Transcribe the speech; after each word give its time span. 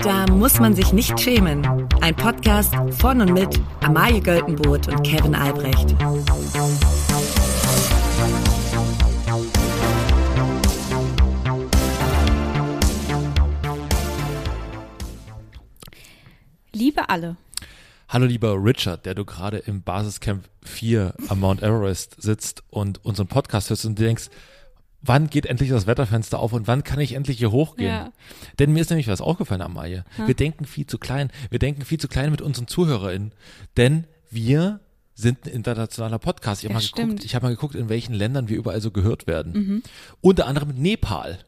Da 0.00 0.26
muss 0.30 0.60
man 0.60 0.74
sich 0.74 0.92
nicht 0.92 1.18
schämen. 1.18 1.88
Ein 2.00 2.14
Podcast 2.14 2.72
von 2.98 3.20
und 3.20 3.32
mit 3.32 3.60
Amalie 3.80 4.20
Göltenboot 4.20 4.86
und 4.86 5.02
Kevin 5.02 5.34
Albrecht. 5.34 5.96
Liebe 16.72 17.08
alle. 17.08 17.36
Hallo 18.08 18.24
lieber 18.24 18.54
Richard, 18.54 19.04
der 19.04 19.14
du 19.14 19.24
gerade 19.24 19.58
im 19.58 19.82
Basiscamp 19.82 20.48
4 20.64 21.14
am 21.28 21.40
Mount 21.40 21.62
Everest 21.62 22.22
sitzt 22.22 22.62
und 22.70 23.04
unseren 23.04 23.26
Podcast 23.26 23.68
hörst 23.68 23.84
und 23.84 23.98
denkst, 23.98 24.30
wann 25.00 25.28
geht 25.30 25.46
endlich 25.46 25.70
das 25.70 25.86
Wetterfenster 25.86 26.38
auf 26.38 26.52
und 26.52 26.66
wann 26.66 26.84
kann 26.84 27.00
ich 27.00 27.12
endlich 27.14 27.38
hier 27.38 27.50
hochgehen? 27.52 27.88
Ja. 27.88 28.12
Denn 28.58 28.72
mir 28.72 28.80
ist 28.80 28.90
nämlich 28.90 29.08
was 29.08 29.20
aufgefallen, 29.20 29.62
Amalie. 29.62 30.04
Wir 30.26 30.34
denken 30.34 30.64
viel 30.64 30.86
zu 30.86 30.98
klein. 30.98 31.30
Wir 31.50 31.58
denken 31.58 31.84
viel 31.84 31.98
zu 31.98 32.08
klein 32.08 32.30
mit 32.30 32.42
unseren 32.42 32.66
ZuhörerInnen. 32.66 33.32
Denn 33.76 34.04
wir 34.30 34.80
sind 35.14 35.46
ein 35.46 35.50
internationaler 35.52 36.18
Podcast. 36.18 36.62
Ich 36.62 36.70
habe 36.70 36.74
Ja, 36.74 36.78
mal 36.78 36.80
geguckt, 36.82 36.98
stimmt. 36.98 37.20
Mhm. 37.20 37.24
ich 37.24 37.34
habe 37.34 37.46
mal 37.46 37.50
geguckt, 37.50 37.74
in 37.74 37.88
welchen 37.88 38.14
Ländern 38.14 38.48
wir 38.48 38.56
überall 38.56 38.80
so 38.80 38.90
gehört 38.90 39.26
werden. 39.26 39.82
Unter 40.20 40.46
anderem 40.46 40.70
Nepal. 40.74 41.38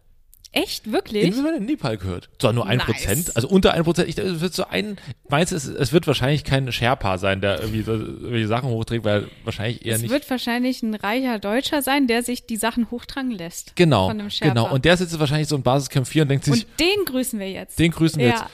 Echt? 0.52 0.90
Wirklich? 0.90 1.24
In, 1.36 1.46
in 1.46 1.64
Nepal 1.66 1.96
gehört. 1.96 2.28
Zwar 2.40 2.52
nur 2.52 2.66
ein 2.66 2.78
Nice. 2.78 2.86
Prozent, 2.86 3.36
also 3.36 3.48
unter 3.48 3.72
ein 3.72 3.84
Prozent. 3.84 4.08
Ich, 4.08 4.18
es 4.18 4.40
wird 4.40 4.52
so 4.52 4.64
ein, 4.64 4.98
meinst 5.28 5.52
du, 5.52 5.56
es, 5.56 5.66
es 5.66 5.92
wird 5.92 6.08
wahrscheinlich 6.08 6.42
kein 6.42 6.70
Sherpa 6.72 7.18
sein, 7.18 7.40
der 7.40 7.60
irgendwie 7.60 7.82
so, 7.82 7.92
irgendwelche 7.92 8.48
Sachen 8.48 8.68
hochträgt, 8.68 9.04
weil 9.04 9.28
wahrscheinlich 9.44 9.86
eher 9.86 9.94
es 9.94 10.02
nicht. 10.02 10.10
wird 10.10 10.28
wahrscheinlich 10.28 10.82
ein 10.82 10.96
reicher 10.96 11.38
Deutscher 11.38 11.82
sein, 11.82 12.08
der 12.08 12.24
sich 12.24 12.46
die 12.46 12.56
Sachen 12.56 12.90
hochtragen 12.90 13.30
lässt. 13.30 13.76
genau, 13.76 14.08
Von 14.08 14.18
einem 14.18 14.30
Sherpa. 14.30 14.52
genau. 14.52 14.72
Und 14.74 14.84
der 14.84 14.96
sitzt 14.96 15.18
wahrscheinlich 15.20 15.46
so 15.46 15.54
in 15.54 15.62
Basiscamp 15.62 16.08
4 16.08 16.22
und 16.22 16.28
denkt 16.28 16.44
sich, 16.44 16.66
Und 16.66 16.80
den 16.80 17.04
grüßen 17.06 17.38
wir 17.38 17.50
jetzt. 17.50 17.78
den 17.78 17.92
grüßen 17.92 18.18
wir 18.18 18.26
ja, 18.26 18.32
jetzt. 18.32 18.44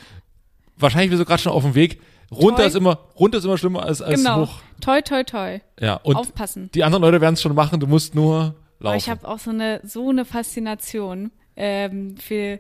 Wahrscheinlich 0.77 1.11
bist 1.11 1.23
du 1.23 1.25
gerade 1.25 1.41
schon 1.43 1.53
auf 1.53 1.63
dem 1.63 1.75
Weg. 1.75 2.03
Runter 2.31 2.57
Toi. 2.57 2.67
ist 2.67 2.75
immer, 2.77 2.99
runter 3.19 3.39
ist 3.39 3.45
immer 3.45 3.57
schlimmer 3.57 3.85
als, 3.85 4.03
als 4.03 4.17
genau. 4.21 4.43
hoch. 4.43 4.59
Toi, 4.83 5.01
toi, 5.01 5.23
toi. 5.25 5.61
Ja, 5.81 5.95
und 5.95 6.17
Aufpassen. 6.17 6.71
die 6.75 6.85
anderen 6.85 7.03
Leute 7.03 7.21
werden 7.23 7.35
es 7.35 7.41
schon 7.43 7.55
machen, 7.55 7.81
du 7.81 7.87
musst 7.87 8.15
nur 8.15 8.55
laufen. 8.81 8.87
Aber 8.87 8.97
ich 8.97 9.09
habe 9.09 9.27
auch 9.27 9.39
so 9.39 9.51
eine, 9.51 9.81
so 9.85 10.11
eine 10.11 10.25
Faszination 10.25 11.31
ähm, 11.57 12.17
für 12.17 12.59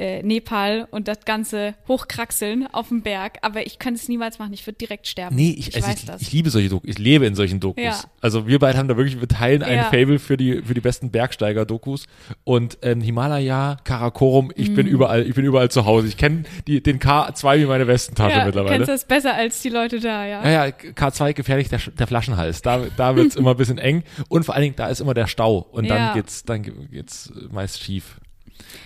äh, 0.00 0.22
Nepal 0.22 0.88
und 0.90 1.06
das 1.08 1.20
ganze 1.26 1.74
Hochkraxeln 1.86 2.66
auf 2.72 2.88
dem 2.88 3.02
Berg. 3.02 3.38
Aber 3.42 3.66
ich 3.66 3.78
könnte 3.78 4.00
es 4.00 4.08
niemals 4.08 4.38
machen. 4.38 4.52
Ich 4.54 4.66
würde 4.66 4.78
direkt 4.78 5.06
sterben. 5.06 5.36
Nee, 5.36 5.50
ich, 5.58 5.68
ich 5.68 5.76
also 5.76 5.88
weiß 5.88 5.98
ich, 6.00 6.04
das. 6.06 6.22
ich 6.22 6.32
liebe 6.32 6.48
solche 6.50 6.70
Dokus. 6.70 6.88
Ich 6.90 6.98
lebe 6.98 7.26
in 7.26 7.34
solchen 7.34 7.60
Dokus. 7.60 7.84
Ja. 7.84 8.00
Also 8.20 8.46
wir 8.46 8.58
beide 8.58 8.78
haben 8.78 8.88
da 8.88 8.96
wirklich, 8.96 9.20
wir 9.20 9.28
teilen 9.28 9.62
ein 9.62 9.76
Ja. 9.76 9.84
Fable 9.84 10.18
für 10.18 10.36
die, 10.36 10.62
für 10.62 10.74
die 10.74 10.80
besten 10.80 11.10
Bergsteiger-Dokus. 11.10 12.06
Und 12.44 12.78
ähm, 12.82 13.00
Himalaya, 13.00 13.76
Karakorum, 13.84 14.50
ich 14.56 14.70
Mhm. 14.70 14.74
bin 14.76 14.86
überall, 14.86 15.26
ich 15.26 15.34
bin 15.34 15.44
überall 15.44 15.70
zu 15.70 15.84
Hause. 15.84 16.06
Ich 16.08 16.16
kenne 16.16 16.44
den 16.66 16.98
K2 16.98 17.58
wie 17.60 17.66
meine 17.66 17.86
Westentasche 17.86 18.32
ja, 18.36 18.40
du 18.40 18.46
mittlerweile. 18.46 18.76
kennst 18.76 18.88
das 18.88 19.04
besser 19.04 19.34
als 19.34 19.60
die 19.62 19.68
Leute 19.68 20.00
da, 20.00 20.24
ja. 20.26 20.42
Ja, 20.44 20.66
ja, 20.66 20.72
K2 20.72 21.34
gefährlich, 21.34 21.68
der, 21.68 21.78
der 21.98 22.06
Flaschenhals. 22.06 22.62
Da, 22.62 22.84
da 22.96 23.16
wird's 23.16 23.36
immer 23.36 23.50
ein 23.52 23.56
bisschen 23.56 23.78
eng. 23.78 24.02
Und 24.28 24.44
vor 24.44 24.54
allen 24.54 24.62
Dingen, 24.62 24.76
da 24.76 24.86
ist 24.88 25.00
immer 25.00 25.14
der 25.14 25.26
Stau. 25.26 25.58
Und 25.72 25.88
dann 25.90 26.14
geht's, 26.14 26.44
dann 26.44 26.62
ge- 26.62 26.72
geht's 26.90 27.32
meist 27.50 27.82
schief. 27.82 28.18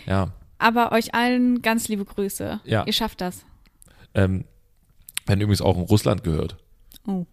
Ja. 0.06 0.28
Aber 0.64 0.92
euch 0.92 1.14
allen 1.14 1.60
ganz 1.60 1.88
liebe 1.88 2.06
Grüße. 2.06 2.58
Ja. 2.64 2.84
Ihr 2.86 2.92
schafft 2.94 3.20
das. 3.20 3.44
Ähm, 4.14 4.44
werden 5.26 5.42
übrigens 5.42 5.60
auch 5.60 5.76
in 5.76 5.82
Russland 5.82 6.24
gehört. 6.24 6.56
Oh. 7.06 7.26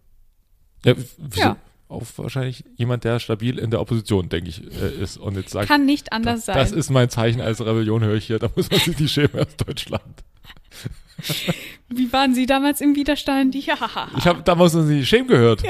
Ja? 0.84 0.94
Ja. 1.34 1.56
Auch 1.88 2.02
wahrscheinlich 2.16 2.64
jemand, 2.76 3.04
der 3.04 3.20
stabil 3.20 3.58
in 3.58 3.70
der 3.70 3.80
Opposition, 3.80 4.28
denke 4.28 4.50
ich, 4.50 4.62
äh, 4.82 5.02
ist 5.02 5.16
und 5.16 5.36
jetzt 5.36 5.50
sagt, 5.50 5.68
Kann 5.68 5.86
nicht 5.86 6.12
anders 6.12 6.44
sein. 6.44 6.56
das 6.56 6.72
ist 6.72 6.90
mein 6.90 7.08
Zeichen 7.08 7.40
als 7.40 7.60
Rebellion, 7.60 8.02
höre 8.04 8.16
ich 8.16 8.26
hier, 8.26 8.38
da 8.38 8.50
muss 8.54 8.70
man 8.70 8.80
sich 8.80 8.96
die 8.96 9.08
schämen 9.08 9.38
aus 9.40 9.56
Deutschland. 9.56 10.22
Wie 11.88 12.12
waren 12.12 12.34
Sie 12.34 12.44
damals 12.44 12.82
im 12.82 12.94
Widerstand? 12.94 13.54
Ja, 13.54 13.76
Ich 14.18 14.26
habe 14.26 14.42
damals 14.42 14.74
noch 14.74 14.86
die 14.86 15.06
schämen 15.06 15.28
gehört. 15.28 15.62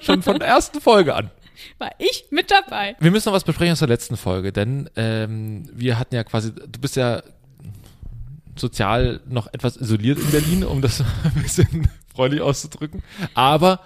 Schon 0.00 0.22
von 0.22 0.38
der 0.38 0.48
ersten 0.48 0.80
Folge 0.80 1.14
an. 1.14 1.30
War 1.78 1.90
ich 1.98 2.26
mit 2.30 2.50
dabei. 2.50 2.96
Wir 3.00 3.10
müssen 3.10 3.28
noch 3.28 3.34
was 3.34 3.44
besprechen 3.44 3.72
aus 3.72 3.80
der 3.80 3.88
letzten 3.88 4.16
Folge, 4.16 4.52
denn 4.52 4.88
ähm, 4.96 5.68
wir 5.72 5.98
hatten 5.98 6.14
ja 6.14 6.24
quasi, 6.24 6.52
du 6.52 6.80
bist 6.80 6.96
ja 6.96 7.22
sozial 8.56 9.20
noch 9.28 9.48
etwas 9.52 9.76
isoliert 9.76 10.18
in 10.18 10.30
Berlin, 10.30 10.64
um 10.64 10.80
das 10.80 11.00
ein 11.24 11.42
bisschen 11.42 11.88
freundlich 12.14 12.40
auszudrücken. 12.40 13.02
Aber 13.34 13.80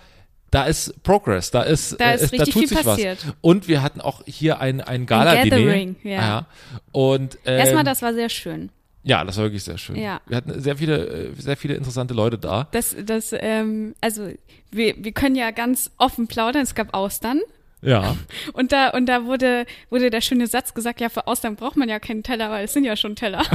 da 0.53 0.65
ist 0.65 1.03
Progress, 1.03 1.51
da 1.51 1.63
ist, 1.63 2.01
Da 2.01 2.13
äh, 2.13 2.15
ist 2.17 2.23
es, 2.23 2.33
richtig 2.33 2.55
tut 2.55 2.61
viel 2.61 2.69
sich 2.69 2.83
passiert. 2.83 3.27
was. 3.27 3.35
Und 3.41 3.69
wir 3.69 3.83
hatten 3.83 4.01
auch 4.01 4.23
hier 4.27 4.61
ein, 4.61 4.81
ein 4.81 5.07
Gala-Diner. 5.07 5.57
Gathering, 5.57 5.97
ja. 6.03 6.47
Und 6.93 7.39
ähm, 7.45 7.59
Erstmal, 7.59 7.85
das 7.85 8.03
war 8.03 8.15
sehr 8.15 8.29
schön. 8.29 8.71
ja, 9.05 9.25
das 9.25 9.37
war 9.37 9.45
wirklich 9.45 9.63
sehr 9.65 9.79
schön. 9.79 9.97
Ja. 9.97 10.21
Wir 10.27 10.37
hatten 10.37 10.61
sehr 10.61 10.77
viele, 10.77 11.07
äh, 11.07 11.35
sehr 11.37 11.57
viele 11.57 11.75
interessante 11.75 12.15
Leute 12.15 12.39
da. 12.39 12.69
Das, 12.73 12.97
das, 13.05 13.33
ähm, 13.37 13.95
also 14.01 14.29
wir, 14.73 14.95
wir 14.99 15.13
können 15.13 15.37
ja 15.37 15.51
ganz 15.53 15.91
offen 15.99 16.27
plaudern. 16.29 16.63
Es 16.63 16.75
gab 16.75 16.95
Austern. 16.95 17.41
Ja. 17.83 18.17
Und 18.53 18.73
da, 18.73 18.91
und 18.91 19.07
da 19.07 19.25
wurde, 19.25 19.65
wurde 19.89 20.11
der 20.11 20.21
schöne 20.21 20.47
Satz 20.47 20.75
gesagt, 20.75 21.01
ja, 21.01 21.09
für 21.09 21.27
Austern 21.27 21.57
braucht 21.57 21.77
man 21.77 21.89
ja 21.89 21.99
keinen 21.99 22.23
Teller, 22.23 22.51
weil 22.51 22.65
es 22.67 22.73
sind 22.75 22.85
ja 22.85 22.95
schon 22.97 23.17
Teller. 23.17 23.43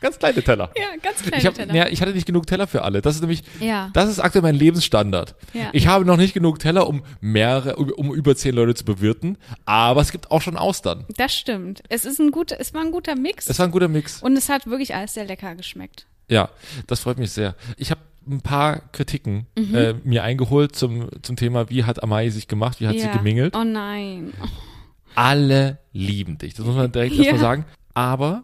Ganz 0.00 0.18
kleine 0.18 0.42
Teller. 0.42 0.70
ja, 0.76 0.88
ganz 1.02 1.22
kleine 1.22 1.38
Ich, 1.38 1.46
hab, 1.46 1.54
Teller. 1.54 1.74
ja, 1.74 1.86
ich 1.88 2.02
hatte 2.02 2.12
nicht 2.12 2.26
genug 2.26 2.46
Teller 2.46 2.66
für 2.66 2.82
alle. 2.82 3.00
Das 3.00 3.14
ist 3.14 3.22
nämlich, 3.22 3.42
Ja. 3.60 3.88
das 3.94 4.10
ist 4.10 4.18
aktuell 4.20 4.42
mein 4.42 4.54
Lebensstandard. 4.54 5.34
Ja. 5.54 5.70
Ich 5.72 5.86
habe 5.86 6.04
noch 6.04 6.18
nicht 6.18 6.34
genug 6.34 6.58
Teller, 6.58 6.86
um 6.86 7.02
mehrere, 7.20 7.76
um 7.76 7.90
um 7.90 8.14
über 8.14 8.36
zehn 8.36 8.54
Leute 8.54 8.74
zu 8.74 8.84
bewirten, 8.84 9.38
aber 9.64 10.02
es 10.02 10.12
gibt 10.12 10.30
auch 10.30 10.42
schon 10.42 10.56
Austern. 10.58 11.06
Das 11.16 11.34
stimmt. 11.34 11.82
Es 11.88 12.04
ist 12.04 12.20
ein 12.20 12.30
guter, 12.30 12.60
es 12.60 12.74
war 12.74 12.82
ein 12.82 12.90
guter 12.92 13.16
Mix. 13.16 13.48
Es 13.48 13.58
war 13.58 13.66
ein 13.66 13.72
guter 13.72 13.88
Mix. 13.88 14.22
und 14.22 14.36
es 14.36 14.50
hat 14.50 14.66
wirklich 14.66 14.94
alles 14.94 15.14
sehr 15.14 15.24
lecker 15.24 15.54
geschmeckt. 15.54 16.06
Ja, 16.28 16.50
das 16.86 17.00
freut 17.00 17.18
mich 17.18 17.32
sehr. 17.32 17.54
Ich 17.78 17.90
habe 17.90 18.00
ein 18.28 18.40
paar 18.40 18.80
Kritiken 18.92 19.46
Mhm. 19.56 19.74
äh, 19.74 19.94
mir 20.04 20.22
eingeholt 20.24 20.74
zum, 20.76 21.08
zum 21.22 21.36
Thema, 21.36 21.70
wie 21.70 21.84
hat 21.84 22.02
Amai 22.02 22.28
sich 22.30 22.48
gemacht, 22.48 22.80
wie 22.80 22.86
hat 22.88 22.94
sie 22.98 23.06
ja. 23.06 23.12
gemingelt. 23.16 23.54
Oh 23.56 23.64
nein. 23.64 24.32
Alle 25.14 25.78
lieben 25.92 26.38
dich. 26.38 26.54
Das 26.54 26.66
muss 26.66 26.74
man 26.76 26.92
direkt 26.92 27.14
Ja. 27.14 27.20
erstmal 27.24 27.40
sagen. 27.40 27.64
Aber 27.94 28.42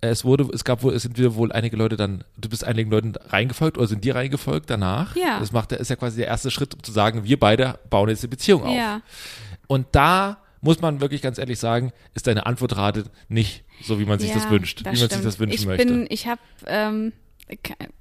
es 0.00 0.24
wurde, 0.24 0.48
es 0.52 0.64
gab 0.64 0.82
wohl, 0.82 0.94
es 0.94 1.02
sind 1.02 1.18
wieder 1.18 1.34
wohl 1.34 1.52
einige 1.52 1.76
Leute 1.76 1.96
dann, 1.96 2.24
du 2.36 2.48
bist 2.48 2.64
einigen 2.64 2.90
Leuten 2.90 3.14
reingefolgt 3.28 3.78
oder 3.78 3.86
sind 3.86 4.04
dir 4.04 4.14
reingefolgt 4.14 4.68
danach. 4.70 5.16
Ja. 5.16 5.38
Das 5.40 5.52
macht, 5.52 5.72
ist 5.72 5.90
ja 5.90 5.96
quasi 5.96 6.18
der 6.18 6.26
erste 6.28 6.50
Schritt, 6.50 6.74
um 6.74 6.82
zu 6.82 6.92
sagen, 6.92 7.24
wir 7.24 7.38
beide 7.38 7.78
bauen 7.90 8.08
jetzt 8.08 8.22
eine 8.22 8.30
Beziehung 8.30 8.62
auf. 8.64 8.74
Ja. 8.74 9.00
Und 9.66 9.86
da 9.92 10.38
muss 10.60 10.80
man 10.80 11.00
wirklich 11.00 11.22
ganz 11.22 11.38
ehrlich 11.38 11.58
sagen, 11.58 11.92
ist 12.14 12.26
deine 12.28 12.46
Antwortrate 12.46 13.04
nicht 13.28 13.64
so, 13.82 13.98
wie 13.98 14.04
man 14.04 14.20
sich 14.20 14.28
ja, 14.28 14.36
das 14.36 14.48
wünscht, 14.48 14.80
wie 14.80 14.84
man 14.84 14.94
sich 14.96 15.04
stimmt. 15.06 15.24
das 15.24 15.38
wünschen 15.40 15.54
ich 15.54 15.66
möchte. 15.66 15.86
Bin, 15.86 16.06
ich 16.08 16.28
habe, 16.28 16.40
ähm, 16.66 17.12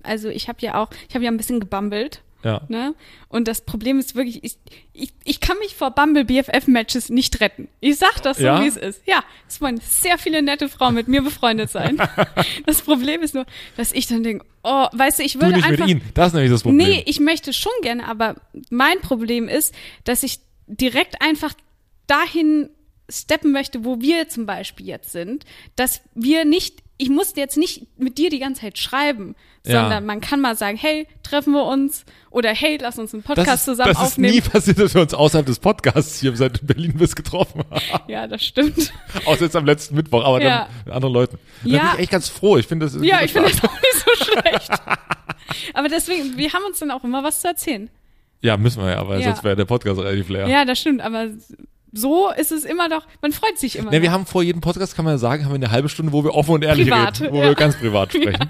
also 0.03 0.29
ich 0.29 0.47
habe 0.47 0.59
ja 0.61 0.81
auch, 0.81 0.89
ich 1.09 1.15
habe 1.15 1.23
ja 1.25 1.31
ein 1.31 1.37
bisschen 1.37 1.59
gebummelt. 1.59 2.21
ja. 2.43 2.61
Ne? 2.69 2.95
Und 3.29 3.47
das 3.47 3.61
Problem 3.61 3.99
ist 3.99 4.15
wirklich, 4.15 4.43
ich, 4.43 4.57
ich, 4.93 5.13
ich 5.23 5.39
kann 5.39 5.57
mich 5.59 5.75
vor 5.75 5.91
Bumble 5.91 6.25
BFF-Matches 6.25 7.09
nicht 7.09 7.39
retten. 7.39 7.67
Ich 7.79 7.97
sag 7.97 8.21
das 8.23 8.37
so, 8.37 8.43
Ja? 8.43 8.61
wie 8.63 8.67
es 8.67 8.77
ist. 8.77 9.01
Ja, 9.05 9.23
es 9.47 9.61
wollen 9.61 9.79
sehr 9.81 10.17
viele 10.17 10.41
nette 10.41 10.67
Frauen 10.69 10.95
mit 10.95 11.07
mir 11.07 11.21
befreundet 11.21 11.69
sein. 11.69 11.97
das 12.65 12.81
Problem 12.81 13.21
ist 13.21 13.33
nur, 13.35 13.45
dass 13.77 13.91
ich 13.91 14.07
dann 14.07 14.23
denke, 14.23 14.45
oh, 14.63 14.87
weißt 14.91 15.19
du, 15.19 15.23
ich 15.23 15.33
Du 15.33 15.41
würde 15.41 15.55
nicht 15.57 15.65
einfach. 15.67 15.85
mit 15.85 15.89
ihnen. 16.01 16.11
Das 16.13 16.27
ist 16.27 16.33
nämlich 16.33 16.51
das 16.51 16.63
Problem. 16.63 16.87
Nee, 16.87 17.03
ich 17.05 17.19
möchte 17.19 17.53
schon 17.53 17.71
gerne, 17.83 18.07
aber 18.07 18.35
mein 18.69 18.99
Problem 19.01 19.47
ist, 19.47 19.73
dass 20.03 20.23
ich 20.23 20.39
direkt 20.67 21.21
einfach 21.21 21.53
dahin 22.07 22.69
steppen 23.09 23.51
möchte, 23.51 23.83
wo 23.85 23.99
wir 24.01 24.29
zum 24.29 24.45
Beispiel 24.45 24.87
jetzt 24.87 25.11
sind, 25.11 25.45
dass 25.75 26.01
wir 26.15 26.45
nicht, 26.45 26.80
ich 27.01 27.09
muss 27.09 27.33
jetzt 27.35 27.57
nicht 27.57 27.87
mit 27.97 28.17
dir 28.17 28.29
die 28.29 28.39
ganze 28.39 28.61
Zeit 28.61 28.77
schreiben, 28.77 29.35
Ja. 29.65 29.81
sondern 29.81 30.05
man 30.05 30.21
kann 30.21 30.39
mal 30.39 30.55
sagen, 30.55 30.77
hey, 30.77 31.07
treffen 31.23 31.53
wir 31.53 31.65
uns 31.65 32.05
oder 32.29 32.49
hey, 32.53 32.77
lass 32.79 32.99
uns 32.99 33.13
einen 33.13 33.23
Podcast 33.23 33.47
das 33.47 33.59
ist, 33.59 33.65
zusammen 33.65 33.93
das 33.93 34.01
ist 34.01 34.07
aufnehmen. 34.13 34.33
nie 34.35 34.41
passiert, 34.41 34.77
dass 34.79 34.93
wir 34.93 35.01
uns 35.01 35.13
außerhalb 35.13 35.45
des 35.45 35.59
Podcasts 35.59 36.19
hier 36.19 36.35
seit 36.35 36.65
Berlin 36.65 36.93
bis 36.97 37.15
getroffen 37.15 37.63
haben. 37.71 38.03
ja, 38.11 38.27
das 38.27 38.43
stimmt. 38.45 38.93
Außer 39.25 39.45
jetzt 39.45 39.55
am 39.55 39.65
letzten 39.65 39.95
Mittwoch, 39.95 40.23
aber 40.23 40.41
Ja. 40.41 40.65
dann 40.65 40.67
mit 40.85 40.93
anderen 40.93 41.13
Leuten. 41.13 41.39
Da 41.63 41.69
Ja. 41.69 41.79
bin 41.79 41.89
ich 41.95 41.99
echt 42.01 42.11
ganz 42.11 42.29
froh. 42.29 42.57
Ich 42.57 42.67
finde 42.67 42.85
das 42.85 42.93
ist 42.95 43.03
ja, 43.03 43.21
ich 43.23 43.33
finde 43.33 43.49
das 43.49 43.63
auch 43.63 43.73
nicht 43.73 43.93
so 43.95 44.25
schlecht. 44.25 44.71
aber 45.73 45.89
deswegen, 45.89 46.37
wir 46.37 46.53
haben 46.53 46.63
uns 46.65 46.79
dann 46.79 46.91
auch 46.91 47.03
immer 47.03 47.23
was 47.23 47.41
zu 47.41 47.47
erzählen. 47.47 47.89
Ja, 48.41 48.57
müssen 48.57 48.81
wir 48.83 48.91
ja, 48.91 49.07
weil 49.07 49.19
Ja. 49.21 49.27
sonst 49.27 49.43
wäre 49.43 49.55
der 49.55 49.65
Podcast 49.65 49.99
relativ 49.99 50.29
leer. 50.29 50.47
Ja, 50.47 50.65
das 50.65 50.79
stimmt, 50.79 51.01
aber 51.01 51.27
so 51.93 52.29
ist 52.31 52.51
es 52.51 52.63
immer 52.63 52.87
doch, 52.89 53.05
man 53.21 53.31
freut 53.31 53.57
sich 53.57 53.75
immer. 53.77 53.91
Ne, 53.91 54.01
wir 54.01 54.11
haben 54.11 54.25
vor 54.25 54.43
jedem 54.43 54.61
Podcast, 54.61 54.95
kann 54.95 55.05
man 55.05 55.15
ja 55.15 55.17
sagen, 55.17 55.43
haben 55.43 55.51
wir 55.51 55.55
eine 55.55 55.71
halbe 55.71 55.89
Stunde, 55.89 56.11
wo 56.13 56.23
wir 56.23 56.33
offen 56.33 56.51
und 56.51 56.63
ehrlich 56.63 56.87
Privat, 56.87 57.19
reden, 57.21 57.33
wo 57.33 57.41
ja. 57.41 57.49
wir 57.49 57.55
ganz 57.55 57.75
privat 57.75 58.13
sprechen. 58.13 58.49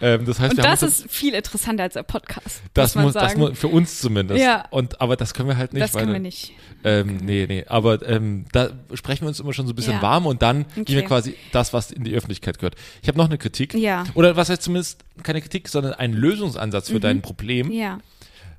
Ähm, 0.00 0.24
das 0.24 0.40
heißt, 0.40 0.52
Und 0.52 0.56
wir 0.58 0.64
haben 0.64 0.70
das 0.72 0.82
uns 0.82 1.00
ist 1.00 1.10
viel 1.10 1.34
interessanter 1.34 1.82
als 1.82 1.94
der 1.94 2.02
Podcast. 2.02 2.62
das 2.74 2.94
muss 2.94 3.12
das 3.14 3.36
muss, 3.36 3.58
für 3.58 3.68
uns 3.68 4.00
zumindest. 4.00 4.40
Ja. 4.42 4.64
Und, 4.70 5.00
aber 5.00 5.16
das 5.16 5.34
können 5.34 5.48
wir 5.48 5.56
halt 5.56 5.72
nicht. 5.72 5.82
das 5.82 5.94
weil, 5.94 6.02
können 6.02 6.12
wir 6.14 6.20
nicht. 6.20 6.52
Ähm, 6.82 7.18
nee, 7.22 7.46
nee, 7.48 7.64
aber 7.68 8.06
ähm, 8.08 8.46
da 8.52 8.70
sprechen 8.94 9.22
wir 9.24 9.28
uns 9.28 9.40
immer 9.40 9.52
schon 9.52 9.66
so 9.66 9.72
ein 9.72 9.76
bisschen 9.76 9.94
Ja. 9.94 10.02
warm 10.02 10.26
und 10.26 10.40
dann 10.42 10.64
gehen 10.74 10.86
wir 10.86 10.98
Okay. 11.00 11.06
quasi 11.06 11.34
das, 11.52 11.72
was 11.72 11.90
in 11.90 12.04
die 12.04 12.14
Öffentlichkeit 12.14 12.58
gehört. 12.58 12.76
Ich 13.02 13.08
habe 13.08 13.18
noch 13.18 13.26
eine 13.26 13.38
Kritik. 13.38 13.74
Ja. 13.74 14.04
Oder 14.14 14.36
was 14.36 14.48
heißt 14.48 14.62
zumindest 14.62 15.04
keine 15.22 15.40
Kritik, 15.40 15.68
sondern 15.68 15.92
einen 15.92 16.14
Lösungsansatz 16.14 16.88
für 16.90 17.00
dein 17.00 17.20
Problem. 17.20 17.66
Mhm. 17.68 17.72
Ja. 17.72 17.98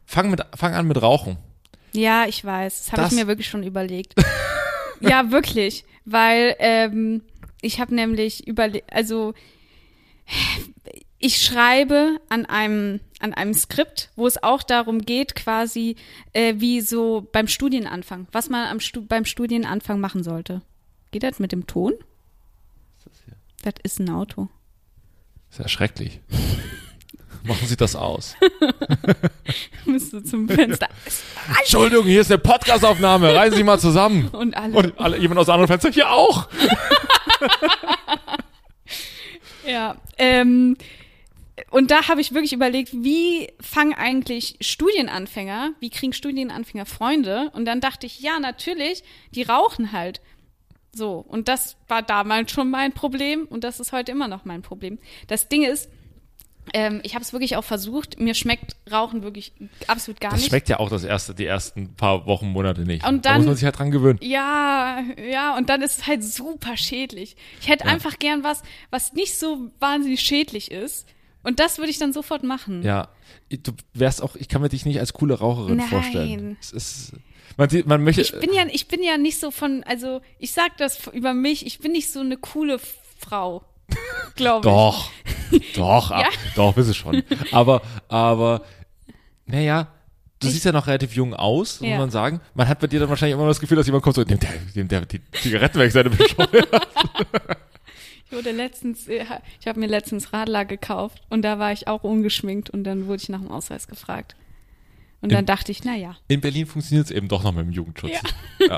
Fang, 0.05 0.29
mit, 0.29 0.41
fang 0.55 0.73
an 0.73 0.87
mit 0.87 1.01
Rauchen. 1.01 1.37
Ja, 1.93 2.25
ich 2.27 2.43
weiß. 2.43 2.83
Das 2.85 2.91
habe 2.93 3.01
Das- 3.03 3.11
ich 3.11 3.17
mir 3.19 3.27
wirklich 3.27 3.49
schon 3.49 3.63
überlegt. 3.63 4.13
ja, 5.01 5.31
wirklich. 5.31 5.83
Weil, 6.05 6.55
ähm, 6.59 7.21
ich 7.61 7.79
habe 7.79 7.93
nämlich 7.93 8.47
überlegt, 8.47 8.91
also 8.91 9.33
ich 11.19 11.41
schreibe 11.41 12.19
an 12.29 12.45
einem 12.45 12.99
an 13.19 13.35
einem 13.35 13.53
Skript, 13.53 14.09
wo 14.15 14.25
es 14.25 14.41
auch 14.41 14.63
darum 14.63 15.01
geht, 15.03 15.35
quasi 15.35 15.95
äh, 16.33 16.55
wie 16.57 16.81
so 16.81 17.27
beim 17.31 17.47
Studienanfang, 17.47 18.27
was 18.31 18.49
man 18.49 18.67
am 18.67 18.79
Stu 18.79 19.05
beim 19.05 19.25
Studienanfang 19.25 19.99
machen 19.99 20.23
sollte. 20.23 20.61
Geht 21.11 21.21
das 21.21 21.37
mit 21.37 21.51
dem 21.51 21.67
Ton? 21.67 21.93
Das 23.63 23.73
ist 23.83 23.99
ein 23.99 24.09
Auto. 24.09 24.49
Das 25.49 25.59
ist 25.59 25.63
ja 25.65 25.67
schrecklich. 25.67 26.19
Machen 27.43 27.67
Sie 27.67 27.75
das 27.75 27.95
aus. 27.95 28.35
Müsste 29.85 30.23
zum 30.23 30.47
Fenster. 30.47 30.87
Entschuldigung, 31.59 32.05
hier 32.05 32.21
ist 32.21 32.31
eine 32.31 32.37
Podcastaufnahme. 32.37 33.33
Reißen 33.33 33.57
Sie 33.57 33.63
mal 33.63 33.79
zusammen. 33.79 34.27
Und 34.31 34.55
alle. 34.55 34.77
Und 34.77 34.99
alle, 34.99 35.17
jemand 35.17 35.39
aus 35.39 35.47
dem 35.47 35.53
anderen 35.53 35.67
Fenster 35.67 35.91
hier 35.91 36.11
auch. 36.11 36.47
Ja. 39.65 39.97
Ähm, 40.17 40.77
und 41.69 41.91
da 41.91 42.07
habe 42.07 42.21
ich 42.21 42.33
wirklich 42.33 42.53
überlegt, 42.53 42.91
wie 42.93 43.49
fangen 43.59 43.93
eigentlich 43.93 44.57
Studienanfänger, 44.61 45.73
wie 45.79 45.89
kriegen 45.89 46.13
Studienanfänger 46.13 46.85
Freunde? 46.85 47.51
Und 47.53 47.65
dann 47.65 47.81
dachte 47.81 48.05
ich, 48.05 48.19
ja, 48.19 48.39
natürlich, 48.39 49.03
die 49.31 49.43
rauchen 49.43 49.91
halt. 49.91 50.21
So, 50.93 51.23
und 51.27 51.47
das 51.47 51.77
war 51.87 52.01
damals 52.01 52.51
schon 52.51 52.69
mein 52.69 52.91
Problem 52.91 53.45
und 53.45 53.63
das 53.63 53.79
ist 53.79 53.93
heute 53.93 54.11
immer 54.11 54.27
noch 54.27 54.43
mein 54.43 54.61
Problem. 54.61 54.99
Das 55.27 55.47
Ding 55.47 55.63
ist, 55.63 55.89
ähm, 56.73 57.01
ich 57.03 57.15
habe 57.15 57.23
es 57.23 57.33
wirklich 57.33 57.55
auch 57.55 57.63
versucht, 57.63 58.19
mir 58.19 58.33
schmeckt 58.33 58.75
Rauchen 58.91 59.23
wirklich 59.23 59.51
absolut 59.87 60.19
gar 60.21 60.31
Das 60.31 60.39
nicht. 60.41 60.49
schmeckt 60.49 60.69
ja 60.69 60.79
auch 60.79 60.89
das 60.89 61.03
erste, 61.03 61.33
die 61.35 61.45
ersten 61.45 61.95
paar 61.95 62.25
Wochen, 62.25 62.47
Monate 62.47 62.81
nicht. 62.81 63.05
Und 63.07 63.25
da 63.25 63.31
dann- 63.31 63.37
muss 63.39 63.45
man 63.47 63.55
sich 63.55 63.65
halt 63.65 63.77
dran 63.79 63.91
gewöhnen. 63.91 64.19
Ja, 64.21 65.03
ja, 65.29 65.57
und 65.57 65.69
dann 65.69 65.81
ist 65.81 65.99
es 65.99 66.07
halt 66.07 66.23
super 66.23 66.77
schädlich. 66.77 67.35
Ich 67.59 67.67
hätte 67.67 67.85
Ja. 67.85 67.91
einfach 67.91 68.19
gern 68.19 68.43
was, 68.43 68.61
was 68.89 69.13
nicht 69.13 69.37
so 69.37 69.71
wahnsinnig 69.79 70.21
schädlich 70.21 70.71
ist. 70.71 71.07
Und 71.43 71.59
das 71.59 71.79
würde 71.79 71.89
ich 71.89 71.97
dann 71.97 72.13
sofort 72.13 72.43
machen. 72.43 72.83
Ja, 72.83 73.09
du 73.49 73.71
wärst 73.93 74.21
auch, 74.21 74.35
ich 74.35 74.47
kann 74.47 74.61
mir 74.61 74.69
dich 74.69 74.85
nicht 74.85 74.99
als 74.99 75.13
coole 75.13 75.33
Raucherin 75.39 75.77
Nein. 75.77 75.87
vorstellen. 75.87 76.57
Es 76.61 76.71
ist, 76.71 77.13
man, 77.57 77.67
man 77.85 78.03
möchte, 78.03 78.21
Ich 78.21 78.31
bin 78.39 78.53
ja, 78.53 78.63
ich 78.71 78.87
bin 78.87 79.01
ja 79.01 79.17
nicht 79.17 79.39
so 79.39 79.49
von, 79.49 79.83
also 79.85 80.21
ich 80.37 80.51
sag 80.51 80.77
das 80.77 81.07
über 81.07 81.33
mich, 81.33 81.65
ich 81.65 81.79
bin 81.79 81.93
nicht 81.93 82.11
so 82.11 82.19
eine 82.19 82.37
coole 82.37 82.79
Frau, 83.19 83.63
glaube 84.35 84.67
ich. 84.67 84.73
Doch, 84.73 85.11
doch, 85.75 86.11
ab, 86.11 86.27
doch, 86.55 86.73
bist 86.73 86.89
du 86.89 86.93
schon. 86.93 87.23
Aber, 87.51 87.81
aber, 88.07 88.63
naja, 89.45 89.87
du 90.39 90.47
Ich- 90.47 90.53
siehst 90.53 90.65
ja 90.65 90.71
noch 90.71 90.87
relativ 90.87 91.13
jung 91.15 91.33
aus, 91.33 91.81
muss 91.81 91.89
Ja. 91.89 91.97
man 91.97 92.09
sagen. 92.11 92.39
Man 92.53 92.67
hat 92.67 92.79
bei 92.79 92.87
dir 92.87 92.99
dann 92.99 93.09
wahrscheinlich 93.09 93.35
immer 93.37 93.47
das 93.47 93.59
Gefühl, 93.59 93.77
dass 93.77 93.85
jemand 93.85 94.03
kommt 94.03 94.15
so, 94.15 94.23
nimmt 94.23 94.43
der, 94.43 94.49
nimmt 94.75 94.91
der 94.91 95.05
die 95.05 95.21
Zigaretten 95.31 95.79
weg, 95.79 95.91
seine 95.91 96.09
Bescheuert. 96.09 96.67
Ich 98.25 98.37
wurde 98.37 98.51
letztens, 98.51 99.09
äh, 99.09 99.25
ich 99.59 99.67
habe 99.67 99.77
mir 99.79 99.87
letztens 99.87 100.31
Radler 100.31 100.63
gekauft 100.63 101.21
und 101.29 101.41
da 101.41 101.59
war 101.59 101.73
ich 101.73 101.89
auch 101.89 102.05
ungeschminkt 102.05 102.69
und 102.69 102.85
dann 102.85 103.07
wurde 103.07 103.21
ich 103.21 103.27
nach 103.27 103.41
dem 103.41 103.51
Ausweis 103.51 103.89
gefragt. 103.89 104.37
Und 105.19 105.33
dann 105.33 105.41
In- 105.41 105.45
dachte 105.47 105.71
ich, 105.73 105.83
naja, 105.83 106.15
In 106.29 106.39
Berlin 106.39 106.65
funktioniert 106.65 107.07
es 107.07 107.11
eben 107.11 107.27
doch 107.27 107.43
noch 107.43 107.51
mit 107.51 107.65
dem 107.65 107.73
Jugendschutz. 107.73 108.13
Ja. 108.13 108.77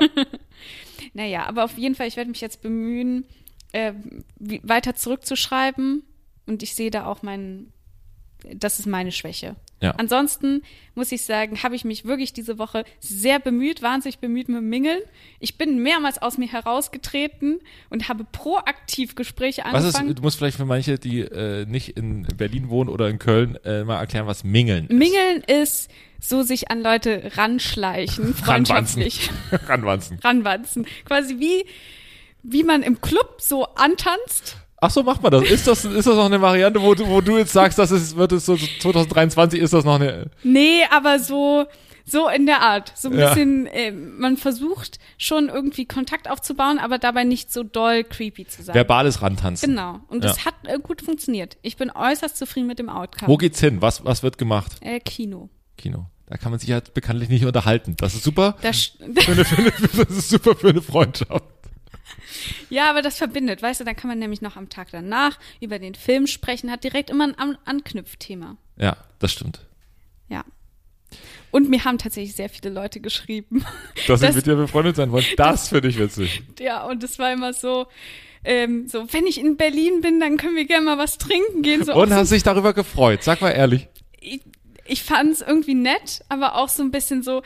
naja, 1.14 1.46
aber 1.46 1.62
auf 1.64 1.78
jeden 1.78 1.94
Fall, 1.94 2.08
ich 2.08 2.16
werde 2.16 2.30
mich 2.30 2.40
jetzt 2.40 2.62
bemühen, 2.62 3.26
äh, 3.74 3.92
wie, 4.38 4.60
weiter 4.62 4.94
zurückzuschreiben 4.94 6.04
und 6.46 6.62
ich 6.62 6.74
sehe 6.74 6.90
da 6.90 7.06
auch 7.06 7.22
meinen, 7.22 7.72
das 8.54 8.78
ist 8.78 8.86
meine 8.86 9.10
Schwäche. 9.12 9.56
Ja. 9.82 9.90
Ansonsten 9.98 10.62
muss 10.94 11.12
ich 11.12 11.24
sagen, 11.24 11.62
habe 11.62 11.74
ich 11.74 11.84
mich 11.84 12.04
wirklich 12.04 12.32
diese 12.32 12.58
Woche 12.58 12.84
sehr 13.00 13.38
bemüht, 13.38 13.82
wahnsinnig 13.82 14.18
bemüht 14.18 14.48
mit 14.48 14.62
Mingeln. 14.62 15.00
Ich 15.40 15.58
bin 15.58 15.82
mehrmals 15.82 16.22
aus 16.22 16.38
mir 16.38 16.46
herausgetreten 16.50 17.58
und 17.90 18.08
habe 18.08 18.24
proaktiv 18.30 19.14
Gespräche 19.14 19.62
Was 19.62 19.74
angefangen. 19.74 20.08
ist, 20.10 20.18
du 20.18 20.22
musst 20.22 20.38
vielleicht 20.38 20.56
für 20.56 20.64
manche, 20.64 20.98
die 20.98 21.20
äh, 21.20 21.66
nicht 21.66 21.96
in 21.96 22.22
Berlin 22.36 22.70
wohnen 22.70 22.88
oder 22.88 23.08
in 23.08 23.18
Köln, 23.18 23.58
äh, 23.64 23.84
mal 23.84 23.98
erklären, 23.98 24.26
was 24.26 24.44
Mingeln 24.44 24.86
ist. 24.86 24.96
Mingeln 24.96 25.42
ist 25.42 25.90
so 26.20 26.42
sich 26.42 26.70
an 26.70 26.80
Leute 26.80 27.32
ranschleichen, 27.36 28.34
Ranwanzen. 28.46 29.02
freundschaftlich. 29.02 29.30
Ranwanzen. 29.68 30.18
ranwanzen. 30.20 30.86
Quasi 31.04 31.38
wie, 31.40 31.64
wie 32.44 32.62
man 32.62 32.82
im 32.82 33.00
Club 33.00 33.36
so 33.40 33.64
antanzt. 33.74 34.56
Ach 34.80 34.90
so, 34.90 35.02
macht 35.02 35.22
man 35.22 35.32
das. 35.32 35.44
Ist 35.50 35.66
das, 35.66 35.84
ist 35.84 36.06
das 36.06 36.14
noch 36.14 36.26
eine 36.26 36.40
Variante, 36.42 36.80
wo, 36.82 36.94
du- 36.94 37.06
wo 37.08 37.20
du 37.22 37.38
jetzt 37.38 37.52
sagst, 37.52 37.78
dass 37.78 37.90
es 37.90 38.16
wird 38.16 38.32
es 38.32 38.44
so 38.46 38.54
2023 38.56 39.58
ist 39.60 39.72
das 39.72 39.84
noch 39.84 39.94
eine, 39.94 40.30
Nee, 40.42 40.82
aber 40.90 41.18
so, 41.20 41.64
so 42.04 42.28
in 42.28 42.44
der 42.44 42.60
Art. 42.60 42.92
So 42.94 43.08
ein 43.08 43.18
Ja. 43.18 43.28
bisschen, 43.30 43.66
äh, 43.68 43.92
man 43.92 44.36
versucht 44.36 44.98
schon 45.16 45.48
irgendwie 45.48 45.86
Kontakt 45.86 46.28
aufzubauen, 46.30 46.78
aber 46.78 46.98
dabei 46.98 47.24
nicht 47.24 47.50
so 47.50 47.62
doll 47.62 48.04
creepy 48.04 48.46
zu 48.46 48.62
sein. 48.62 48.74
verbales 48.74 49.22
Rantanzen. 49.22 49.70
Genau. 49.70 50.00
Und 50.08 50.22
Ja. 50.22 50.30
das 50.30 50.44
hat 50.44 50.54
äh, 50.64 50.78
gut 50.78 51.00
funktioniert. 51.00 51.56
Ich 51.62 51.78
bin 51.78 51.90
äußerst 51.90 52.36
zufrieden 52.36 52.66
mit 52.66 52.78
dem 52.78 52.90
Outcome. 52.90 53.30
Wo 53.30 53.38
geht's 53.38 53.60
hin? 53.60 53.80
Was, 53.80 54.04
was 54.04 54.22
wird 54.22 54.36
gemacht? 54.36 54.72
Äh, 54.82 55.00
Kino. 55.00 55.48
Kino. 55.78 56.06
Da 56.26 56.36
kann 56.36 56.50
man 56.50 56.58
sich 56.60 56.70
halt 56.72 56.92
bekanntlich 56.92 57.30
nicht 57.30 57.44
unterhalten. 57.46 57.96
Das 57.98 58.14
ist 58.14 58.24
super. 58.24 58.56
Das, 58.60 58.92
Für 58.98 59.32
eine, 59.32 59.44
für 59.46 59.56
eine, 59.56 59.70
das 60.04 60.10
ist 60.18 60.28
super 60.30 60.54
für 60.56 60.68
eine 60.70 60.82
Freundschaft. 60.82 61.44
Ja, 62.70 62.90
aber 62.90 63.02
das 63.02 63.18
verbindet. 63.18 63.62
Weißt 63.62 63.80
du, 63.80 63.84
dann 63.84 63.96
kann 63.96 64.08
man 64.08 64.18
nämlich 64.18 64.40
noch 64.42 64.56
am 64.56 64.68
Tag 64.68 64.88
danach 64.92 65.38
über 65.60 65.78
den 65.78 65.94
Film 65.94 66.26
sprechen, 66.26 66.70
hat 66.70 66.84
direkt 66.84 67.10
immer 67.10 67.24
ein 67.24 67.34
An 67.38 67.58
Anknüpfthema. 67.64 68.56
Ja, 68.76 68.96
das 69.18 69.32
stimmt. 69.32 69.60
Ja. 70.28 70.44
Und 71.50 71.70
mir 71.70 71.84
haben 71.84 71.98
tatsächlich 71.98 72.34
sehr 72.34 72.48
viele 72.48 72.70
Leute 72.70 73.00
geschrieben. 73.00 73.64
Dass 74.08 74.20
sie 74.20 74.26
Das- 74.26 74.36
mit 74.36 74.46
dir 74.46 74.56
befreundet 74.56 74.96
sein 74.96 75.12
wollen, 75.12 75.24
das 75.36 75.68
finde 75.68 75.88
ich 75.88 75.98
witzig. 75.98 76.42
Ja, 76.58 76.84
und 76.84 77.02
es 77.04 77.18
war 77.18 77.32
immer 77.32 77.52
so, 77.52 77.86
ähm, 78.44 78.88
so, 78.88 79.06
wenn 79.12 79.26
ich 79.26 79.38
in 79.38 79.56
Berlin 79.56 80.00
bin, 80.00 80.18
dann 80.20 80.36
können 80.36 80.56
wir 80.56 80.66
gerne 80.66 80.84
mal 80.84 80.98
was 80.98 81.16
trinken 81.18 81.62
gehen. 81.62 81.84
So 81.84 81.94
Und 81.94 82.12
hast 82.12 82.28
so, 82.30 82.34
dich 82.34 82.42
darüber 82.42 82.72
gefreut. 82.74 83.22
Sag 83.22 83.40
mal 83.40 83.50
ehrlich. 83.50 83.88
ich 84.20 84.40
ich 84.86 85.02
fand 85.02 85.32
es 85.32 85.40
irgendwie 85.40 85.74
nett, 85.74 86.20
aber 86.28 86.56
auch 86.56 86.68
so 86.68 86.82
ein 86.82 86.90
bisschen 86.90 87.22
so, 87.22 87.42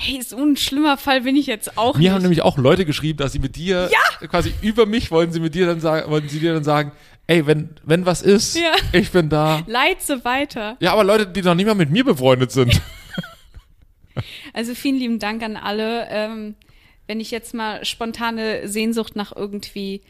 hey, 0.00 0.22
so 0.22 0.36
ein 0.38 0.56
schlimmer 0.56 0.96
Fall 0.96 1.22
bin 1.22 1.34
ich 1.34 1.46
jetzt 1.46 1.76
auch 1.76 1.94
Mir 1.96 2.00
nicht. 2.02 2.10
haben 2.12 2.22
nämlich 2.22 2.42
auch 2.42 2.56
Leute 2.56 2.84
geschrieben, 2.84 3.18
dass 3.18 3.32
sie 3.32 3.40
mit 3.40 3.56
dir, 3.56 3.90
quasi 4.28 4.54
über 4.62 4.86
mich 4.86 5.10
wollen 5.10 5.32
sie 5.32 5.40
mit 5.40 5.54
dir 5.56 5.66
dann 5.66 5.80
sagen, 5.80 6.08
wollen 6.10 6.28
sie 6.28 6.38
dir 6.38 6.54
dann 6.54 6.62
sagen, 6.62 6.92
ey, 7.26 7.46
wenn, 7.46 7.70
wenn 7.82 8.06
was 8.06 8.22
ist, 8.22 8.56
Ja. 8.56 8.72
ich 8.92 9.10
bin 9.10 9.28
da. 9.28 9.62
Leitze 9.66 10.24
weiter. 10.24 10.76
Ja, 10.80 10.92
aber 10.92 11.02
Leute, 11.04 11.26
die 11.26 11.42
noch 11.42 11.54
nicht 11.56 11.66
mal 11.66 11.74
mit 11.74 11.90
mir 11.90 12.04
befreundet 12.04 12.52
sind. 12.52 12.80
Also 14.52 14.74
vielen 14.74 14.96
lieben 14.96 15.18
Dank 15.20 15.42
an 15.44 15.56
alle. 15.56 16.08
Ähm, 16.10 16.56
wenn 17.06 17.20
ich 17.20 17.30
jetzt 17.30 17.54
mal 17.54 17.84
spontane 17.84 18.66
Sehnsucht 18.66 19.14
nach 19.14 19.30
irgendwie 19.34 20.02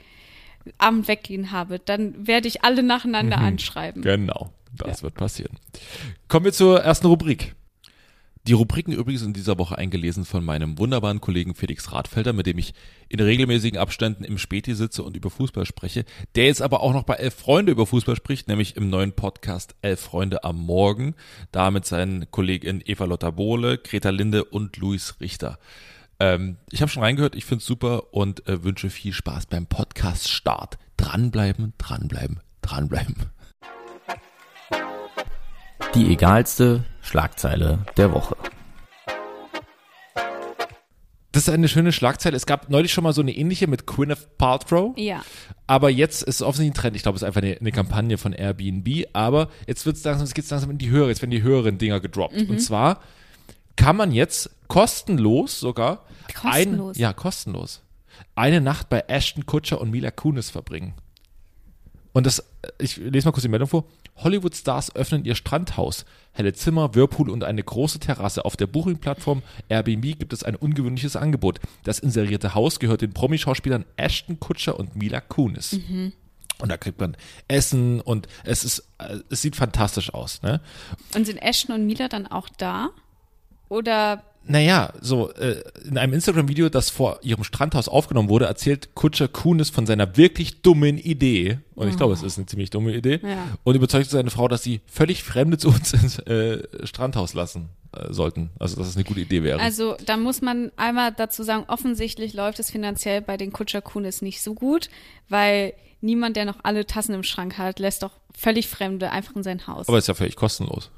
Abend 0.79 1.09
weggehen 1.09 1.53
habe, 1.53 1.79
dann 1.79 2.27
werde 2.27 2.49
ich 2.49 2.65
alle 2.65 2.83
nacheinander 2.83 3.37
anschreiben. 3.39 4.01
Genau, 4.03 4.51
das 4.75 5.03
wird 5.03 5.15
passieren. 5.15 5.59
Kommen 6.29 6.47
wir 6.47 6.53
zur 6.55 6.81
ersten 6.81 7.07
Rubrik. 7.07 7.55
Die 8.49 8.55
Rubriken 8.55 8.93
übrigens 8.93 9.21
in 9.21 9.35
dieser 9.35 9.59
Woche 9.59 9.77
eingelesen 9.77 10.25
von 10.25 10.43
meinem 10.43 10.79
wunderbaren 10.79 11.21
Kollegen 11.21 11.55
Felix 11.55 11.93
Radfelder, 11.93 12.33
mit 12.33 12.47
dem 12.47 12.57
ich 12.57 12.73
in 13.11 13.21
regelmäßigen 13.21 13.79
Abständen 13.79 14.25
im 14.25 14.39
Späti 14.39 14.75
sitze 14.75 15.03
und 15.03 15.19
über 15.19 15.29
Fußball 15.29 15.67
spreche, 15.67 16.07
der 16.35 16.47
jetzt 16.47 16.63
aber 16.63 16.81
auch 16.81 16.95
noch 16.95 17.03
bei 17.03 17.17
Elf 17.17 17.35
Freunde 17.35 17.73
über 17.73 17.87
Fußball 17.87 18.17
spricht, 18.17 18.49
nämlich 18.49 18.75
im 18.75 18.89
neuen 18.89 19.13
Podcast 19.13 19.75
Elf 19.83 20.01
Freunde 20.01 20.45
am 20.45 20.57
Morgen, 20.57 21.15
da 21.53 21.71
mit 21.71 21.85
seinen 21.85 22.31
Kolleginnen 22.31 22.83
Eva 22.83 23.05
Lotta 23.05 23.33
Bohle, 23.33 23.77
Greta 23.77 24.09
Linde 24.09 24.45
und 24.45 24.79
Luis 24.79 25.17
Richter. 25.21 25.59
Ähm, 26.19 26.57
ich 26.71 26.81
habe 26.81 26.91
schon 26.91 27.03
reingehört, 27.03 27.37
ich 27.37 27.45
find's 27.45 27.67
super 27.67 28.15
und 28.15 28.49
äh, 28.49 28.65
wünsche 28.65 28.89
viel 28.89 29.13
Spaß 29.13 29.45
beim 29.45 29.67
Podcast-Start. 29.67 30.79
Dranbleiben, 30.97 31.75
dranbleiben, 31.77 32.41
dranbleiben. 32.63 33.27
Die 35.95 36.13
egalste 36.13 36.85
Schlagzeile 37.03 37.85
der 37.97 38.13
Woche. 38.13 38.37
Das 41.33 41.47
ist 41.47 41.55
eine 41.55 41.69
schöne 41.69 41.93
Schlagzeile. 41.93 42.37
Es 42.37 42.47
gab 42.47 42.69
neulich 42.69 42.93
schon 42.93 43.05
mal 43.05 43.13
so 43.13 43.21
eine 43.21 43.33
ähnliche 43.33 43.67
mit 43.67 43.87
Gwyneth 43.87 44.39
Paltrow. 44.39 44.93
Ja. 44.97 45.23
Aber 45.67 45.91
jetzt 45.91 46.23
ist 46.23 46.37
es 46.37 46.43
offensichtlich 46.43 46.73
ein 46.73 46.83
Trend. 46.83 46.97
Ich 46.97 47.03
glaube, 47.03 47.17
es 47.17 47.23
ist 47.23 47.27
einfach 47.27 47.43
eine, 47.43 47.57
eine 47.59 47.73
Kampagne 47.73 48.19
von 48.19 48.33
Airbnb. 48.33 49.07
Aber 49.13 49.49
jetzt 49.67 49.87
wird's 49.87 50.03
langsam, 50.05 50.25
es 50.25 50.35
geht 50.35 50.49
langsam 50.51 50.71
in 50.71 50.79
die 50.79 50.91
Höhe. 50.91 51.07
Jetzt 51.09 51.23
werden 51.23 51.31
die 51.31 51.43
höheren 51.43 51.79
Dinger 51.79 52.01
gedroppt. 52.01 52.37
Mhm. 52.37 52.51
Und 52.51 52.59
zwar 52.61 53.01
kann 53.77 53.97
man 53.97 54.11
jetzt 54.11 54.51
kostenlos 54.67 55.61
sogar 55.61 56.05
Kostenlos? 56.35 56.97
Ein, 56.97 57.01
ja, 57.01 57.13
kostenlos. 57.13 57.83
Eine 58.35 58.61
Nacht 58.61 58.89
bei 58.89 59.05
Ashton 59.07 59.47
Kutcher 59.47 59.81
und 59.81 59.91
Mila 59.91 60.11
Kunis 60.11 60.51
verbringen. 60.51 60.95
Und 62.13 62.27
das, 62.27 62.45
ich 62.79 62.97
lese 62.97 63.27
mal 63.27 63.33
kurz 63.33 63.43
die 63.43 63.49
Meldung 63.49 63.69
vor. 63.69 63.85
Hollywood-Stars 64.17 64.97
öffnen 64.97 65.25
ihr 65.25 65.35
Strandhaus. 65.35 66.05
Helle 66.33 66.53
Zimmer, 66.53 66.95
Whirlpool 66.95 67.31
und 67.31 67.45
eine 67.45 67.63
große 67.63 68.01
Terrasse. 68.01 68.45
Auf 68.45 68.57
der 68.57 68.67
Booking-Plattform 68.67 69.43
Airbnb 69.69 70.19
gibt 70.19 70.33
es 70.33 70.43
ein 70.43 70.57
ungewöhnliches 70.57 71.17
Angebot. 71.17 71.61
Das 71.85 71.99
inserierte 71.99 72.55
Haus 72.55 72.81
gehört 72.81 73.03
den 73.03 73.13
Promi-Schauspielern 73.13 73.85
Ashton 73.97 74.41
Kutcher 74.41 74.79
und 74.79 74.97
Mila 74.97 75.21
Kunis. 75.21 75.73
Und 76.59 76.69
da 76.71 76.77
kriegt 76.77 77.01
man 77.01 77.17
Essen 77.47 78.01
und 78.01 78.27
es 78.45 78.65
ist, 78.65 78.81
äh, 78.99 79.19
es 79.31 79.43
sieht 79.43 79.55
fantastisch 79.55 80.13
aus, 80.13 80.43
ne? 80.43 80.61
Und 81.15 81.25
sind 81.25 81.39
Ashton 81.39 81.75
und 81.77 81.87
Mila 81.87 82.09
dann 82.09 82.27
auch 82.27 82.49
da? 82.59 82.91
Oder 83.69 84.25
Naja, 84.49 84.93
so 85.01 85.31
äh, 85.35 85.63
in 85.85 85.99
einem 85.99 86.15
Instagram-Video, 86.15 86.71
das 86.71 86.89
vor 86.89 87.21
ihrem 87.23 87.45
Strandhaus 87.45 87.87
aufgenommen 87.87 88.31
wurde, 88.31 88.47
erzählt 88.47 88.95
Kutscher 88.95 89.29
Kunis 89.29 89.69
von 89.69 89.85
seiner 89.85 90.17
wirklich 90.17 90.63
dummen 90.63 90.97
Idee. 90.97 91.59
Und 91.75 91.89
ich 91.89 91.97
glaube, 91.97 92.15
es 92.15 92.23
ist 92.23 92.39
eine 92.39 92.47
ziemlich 92.47 92.71
dumme 92.71 92.95
Idee. 92.95 93.21
Ja. 93.23 93.59
Und 93.63 93.75
überzeugt 93.75 94.09
seine 94.09 94.31
Frau, 94.31 94.49
dass 94.49 94.63
sie 94.63 94.81
völlig 94.87 95.23
Fremde 95.23 95.59
zu 95.59 95.69
uns 95.69 95.93
ins 95.93 96.19
äh, 96.21 96.63
Strandhaus 96.85 97.35
lassen 97.35 97.69
äh, 97.93 98.11
sollten. 98.11 98.49
Also, 98.59 98.77
dass 98.77 98.89
es 98.89 98.97
eine 98.97 99.05
gute 99.05 99.21
Idee 99.21 99.43
wäre. 99.43 99.61
Also 99.61 99.97
da 100.07 100.17
muss 100.17 100.41
man 100.41 100.73
einmal 100.77 101.13
dazu 101.13 101.43
sagen, 101.43 101.65
offensichtlich 101.69 102.33
läuft 102.33 102.59
es 102.59 102.71
finanziell 102.71 103.21
bei 103.21 103.37
den 103.37 103.53
Kutscher 103.53 103.83
Kunis 103.83 104.23
nicht 104.23 104.41
so 104.41 104.55
gut, 104.55 104.89
weil 105.29 105.75
niemand, 106.01 106.37
der 106.37 106.47
noch 106.47 106.61
alle 106.63 106.87
Tassen 106.87 107.15
im 107.15 107.23
Schrank 107.23 107.59
hat, 107.59 107.79
lässt 107.81 108.03
doch 108.03 108.13
völlig 108.35 108.67
Fremde 108.67 109.11
einfach 109.11 109.37
in 109.37 109.43
sein 109.43 109.67
Haus. 109.67 109.89
Aber 109.89 109.99
ist 109.99 110.09
ja 110.09 110.15
völlig 110.15 110.37
kostenlos. 110.37 110.91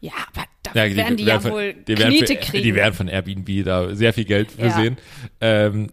ja, 0.00 0.12
aber 0.34 0.44
da 0.74 0.84
Ja, 0.84 0.96
werden 0.96 1.16
die, 1.16 1.24
ja 1.24 1.40
von, 1.40 1.52
wohl 1.52 1.74
die 1.74 1.98
werden 1.98 2.10
Knete 2.16 2.34
für, 2.34 2.40
kriegen. 2.40 2.64
Die 2.64 2.74
werden 2.74 2.94
von 2.94 3.08
Airbnb 3.08 3.64
da 3.64 3.94
sehr 3.94 4.12
viel 4.12 4.24
Geld 4.24 4.50
für 4.52 4.66
Ja. 4.66 4.70
sehen. 4.70 4.96
Ähm, 5.40 5.90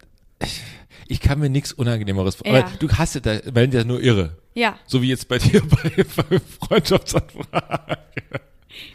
ich, 1.08 1.20
kann 1.20 1.40
mir 1.40 1.50
nichts 1.50 1.72
Unangenehmeres 1.74 2.36
vor. 2.36 2.48
Ja. 2.48 2.60
Aber 2.66 2.72
du 2.80 2.90
hast 2.92 3.16
ja, 3.16 3.22
da 3.22 3.40
werden 3.54 3.72
ja 3.72 3.84
nur 3.84 4.02
irre. 4.02 4.38
ja, 4.54 4.78
So 4.88 5.02
wie 5.02 5.10
jetzt 5.10 5.28
bei 5.28 5.38
dir 5.38 5.62
bei, 5.68 6.04
bei 6.28 6.40
Freundschaftsanfragen. 6.68 7.98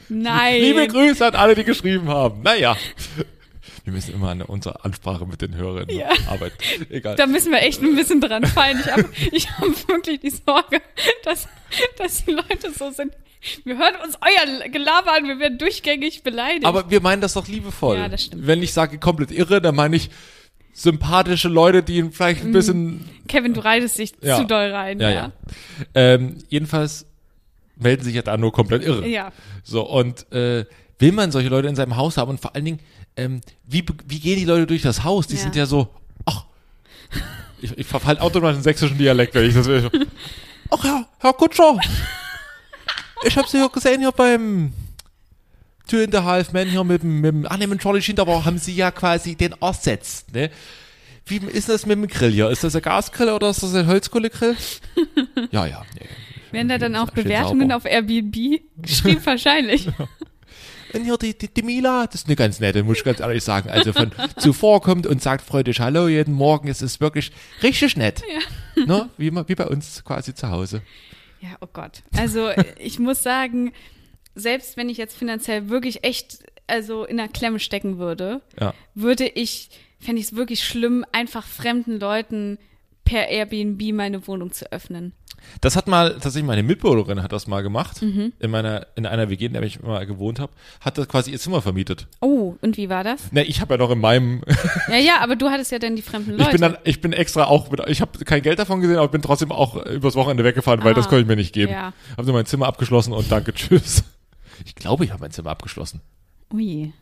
nein. 0.09 0.61
Liebe 0.61 0.87
Grüße 0.89 1.27
an 1.27 1.35
alle, 1.35 1.55
die 1.55 1.65
geschrieben 1.65 2.09
haben. 2.09 2.43
Naja. 2.43 2.77
Wir 3.85 3.93
müssen 3.95 4.15
immer 4.15 4.29
an 4.31 4.43
unserer 4.43 4.85
Ansprache 4.85 5.25
mit 5.27 5.41
den 5.41 5.55
Hörerinnen 5.57 5.97
Ja. 5.97 6.11
arbeiten. 6.29 6.57
Egal. 6.91 7.17
Da 7.17 7.27
müssen 7.27 7.51
wir 7.51 7.61
echt 7.63 7.83
ein 7.83 7.97
bisschen 7.97 8.21
dran 8.21 8.45
feilen. 8.45 8.79
Ich 8.81 8.93
habe 8.93 9.05
ich 9.33 9.51
hab 9.51 9.89
wirklich 9.89 10.21
die 10.21 10.31
Sorge, 10.31 10.81
dass, 11.25 11.49
dass 11.97 12.25
die 12.25 12.33
Leute 12.33 12.71
so 12.77 12.91
sind. 12.91 13.13
Wir 13.64 13.78
hören 13.78 13.94
uns 14.04 14.16
euer 14.20 14.68
Gelaber 14.68 15.14
an, 15.14 15.25
wir 15.26 15.38
werden 15.38 15.56
durchgängig 15.59 16.23
beleidigt. 16.23 16.64
Aber 16.66 16.90
wir 16.90 17.00
meinen 17.00 17.23
das 17.23 17.32
doch 17.35 17.49
liebevoll. 17.49 17.97
Ja, 17.97 18.09
das 18.09 18.25
stimmt. 18.25 18.47
Wenn 18.47 18.62
ich 18.62 18.73
sage 18.73 18.99
komplett 18.99 19.30
irre, 19.30 19.61
dann 19.62 19.75
meine 19.75 19.97
ich 19.97 20.11
sympathische 20.73 21.49
Leute, 21.49 21.82
die 21.82 21.97
ihn 21.97 22.12
vielleicht 22.12 22.44
ein 22.44 22.52
bisschen 22.52 23.09
Kevin, 23.28 23.54
du 23.54 23.64
reitest 23.64 23.99
dich 23.99 24.12
Ja. 24.20 24.37
zu 24.38 24.44
doll 24.47 24.70
rein. 24.70 25.00
Ja, 25.00 25.11
ja. 25.11 25.32
Ähm, 25.94 26.38
jedenfalls 26.49 27.06
melden 27.76 28.04
sich 28.04 28.14
ja 28.14 28.23
da 28.23 28.37
nur 28.37 28.52
komplett 28.52 28.85
irre. 28.85 29.06
Ja. 29.06 29.32
So, 29.64 29.88
und 29.88 30.30
äh, 30.32 30.66
will 30.99 31.12
man 31.12 31.32
solche 31.32 31.49
Leute 31.49 31.68
in 31.68 31.76
seinem 31.76 31.97
Haus 31.97 32.16
haben 32.18 32.30
und 32.30 32.40
vor 32.40 32.54
allen 32.54 32.64
Dingen, 32.66 32.80
ähm, 33.16 33.40
wie, 33.66 33.85
wie 34.06 34.20
gehen 34.20 34.38
die 34.38 34.44
Leute 34.44 34.66
durch 34.66 34.82
das 34.82 35.02
Haus? 35.02 35.26
Die 35.26 35.37
Ja. 35.37 35.42
sind 35.42 35.56
ja 35.56 35.66
so, 35.66 35.88
ach, 36.26 36.44
ich, 37.62 37.76
ich 37.76 37.87
verfall 37.87 38.18
automatisch 38.18 38.59
in 38.59 38.62
sächsischen 38.62 38.99
Dialekt, 38.99 39.35
wenn 39.35 39.49
ich 39.49 39.54
das 39.54 39.66
will. 39.66 39.90
Ach 40.70 40.85
ja, 40.85 41.04
Herr 41.18 41.32
Kutscher, 41.32 41.78
ich 43.25 43.37
habe 43.37 43.49
Sie 43.49 43.59
ja 43.59 43.67
gesehen 43.69 44.00
hier 44.00 44.12
beim 44.12 44.73
Two 45.89 45.99
and 45.99 46.15
a 46.15 46.25
Half 46.25 46.53
Men 46.53 46.69
hier 46.69 46.85
mit 46.85 47.03
dem, 47.03 47.21
mit 47.21 47.33
dem, 47.33 47.47
ach 47.49 47.57
nee, 47.57 47.67
mit 47.67 47.81
Charlie 47.81 48.03
Sheen, 48.03 48.17
da 48.17 48.27
war, 48.27 48.45
haben 48.45 48.59
Sie 48.59 48.75
ja 48.75 48.91
quasi 48.91 49.35
den 49.35 49.55
ersetzt, 49.61 50.33
ne? 50.33 50.50
Wie 51.27 51.37
ist 51.37 51.69
das 51.69 51.87
mit 51.87 51.97
dem 51.97 52.09
Grill 52.09 52.33
hier? 52.33 52.50
Ist 52.50 52.65
das 52.65 52.75
ein 52.75 52.83
Gasgrill 52.83 53.31
oder 53.31 53.50
ist 53.50 53.62
das 53.62 53.75
ein 53.75 53.87
Holzkohlegrill? 53.87 54.57
ja, 55.53 55.67
ja. 55.67 55.83
Nee. 55.95 56.09
Werden 56.50 56.69
da 56.69 56.79
dann 56.79 56.97
auch 56.97 57.11
Bewertungen 57.11 57.71
auf 57.71 57.85
Airbnb 57.85 58.61
geschrieben? 58.83 59.21
Wahrscheinlich. 59.25 59.89
Und 60.93 61.05
hier 61.05 61.17
die, 61.19 61.39
die, 61.39 61.47
die 61.47 61.62
Mila, 61.62 62.07
das 62.07 62.23
ist 62.23 62.27
eine 62.27 62.35
ganz 62.35 62.59
nette, 62.59 62.83
muss 62.83 62.99
ich 62.99 63.05
ganz 63.05 63.21
ehrlich 63.21 63.45
sagen. 63.45 63.71
Also 63.71 63.93
von 63.93 64.11
zuvor 64.39 64.83
kommt 64.83 65.07
und 65.07 65.23
sagt 65.23 65.45
freudig 65.45 65.79
Hallo 65.79 66.09
jeden 66.09 66.35
Morgen. 66.35 66.67
Es 66.67 66.83
ist 66.83 67.00
wirklich 67.00 67.31
richtig 67.62 67.97
nett. 67.97 68.23
Ja. 68.77 68.87
Ne? 68.87 69.09
Wie, 69.17 69.31
wie 69.31 69.55
bei 69.55 69.67
uns 69.67 70.03
quasi 70.05 70.35
zu 70.35 70.50
Hause. 70.50 70.83
Ja, 71.40 71.56
oh 71.61 71.68
Gott. 71.73 72.02
Also 72.16 72.50
ich 72.78 72.99
muss 72.99 73.23
sagen, 73.23 73.73
selbst 74.35 74.76
wenn 74.76 74.88
ich 74.88 74.99
jetzt 74.99 75.16
finanziell 75.16 75.68
wirklich 75.68 76.04
echt 76.04 76.38
also 76.66 77.04
in 77.04 77.16
der 77.16 77.28
Klemme 77.28 77.59
stecken 77.59 77.99
würde, 77.99 78.42
Ja. 78.61 78.75
würde 78.94 79.26
ich, 79.26 79.70
fände 79.99 80.20
ich 80.20 80.26
es 80.28 80.37
wirklich 80.37 80.62
schlimm, 80.64 81.04
einfach 81.12 81.47
fremden 81.47 81.99
Leuten 81.99 82.59
per 83.04 83.28
Airbnb 83.28 83.92
meine 83.92 84.26
Wohnung 84.28 84.52
zu 84.52 84.70
öffnen. 84.70 85.12
Das 85.61 85.76
hat 85.76 85.87
mal, 85.88 86.12
tatsächlich 86.14 86.44
meine 86.44 86.62
Mitbewohnerin 86.62 87.23
hat 87.23 87.32
das 87.32 87.47
mal 87.47 87.62
gemacht. 87.62 88.00
Mhm. 88.02 88.32
In 88.38 88.50
meiner, 88.50 88.87
in 88.97 89.04
einer 89.06 89.28
WG, 89.30 89.47
in 89.47 89.52
der 89.52 89.62
ich 89.62 89.82
mal 89.82 90.06
gewohnt 90.06 90.38
habe, 90.40 90.52
hat 90.80 90.97
das 90.99 91.09
quasi 91.09 91.30
ihr 91.32 91.38
Zimmer 91.38 91.61
vermietet. 91.62 92.06
Oh, 92.20 92.54
und 92.62 92.76
wie 92.76 92.88
war 92.88 93.04
das? 93.04 93.30
Ne, 93.32 93.44
ich 93.44 93.61
habe 93.61 93.75
ja 93.75 93.78
noch 93.78 93.90
in 93.90 94.00
meinem, 94.00 94.42
Ja, 94.88 94.97
ja, 94.97 95.12
aber 95.20 95.37
du 95.37 95.50
hattest 95.50 95.73
ja 95.73 95.78
dann 95.78 95.97
die 95.97 96.02
fremden 96.02 96.32
Leute. 96.32 96.42
ich 96.44 96.50
bin 96.50 96.61
dann, 96.61 96.76
ich 96.85 97.00
bin 97.00 97.12
extra 97.12 97.44
auch, 97.44 97.70
mit, 97.70 97.80
ich 97.88 98.00
habe 98.00 98.18
kein 98.25 98.42
Geld 98.42 98.59
davon 98.59 98.80
gesehen, 98.80 98.97
aber 98.97 99.09
bin 99.09 99.23
trotzdem 99.23 99.52
auch 99.52 99.85
äh, 99.85 99.94
übers 99.94 100.14
Wochenende 100.14 100.44
weggefahren, 100.44 100.82
weil 100.85 100.92
Ah, 100.92 100.94
das 100.94 101.09
konnte 101.09 101.23
ich 101.23 101.28
mir 101.28 101.37
nicht 101.37 101.52
geben. 101.52 101.73
ja. 101.73 101.92
Habe 102.16 102.25
so 102.25 102.32
mein 102.32 102.47
Zimmer 102.47 102.66
abgeschlossen 102.66 103.12
und 103.12 103.30
danke, 103.30 103.52
tschüss. 103.54 104.04
Ich 104.64 104.75
glaube, 104.75 105.04
ich 105.04 105.11
habe 105.11 105.20
mein 105.23 105.30
Zimmer 105.30 105.50
abgeschlossen. 105.50 106.00
Ui. 106.52 106.92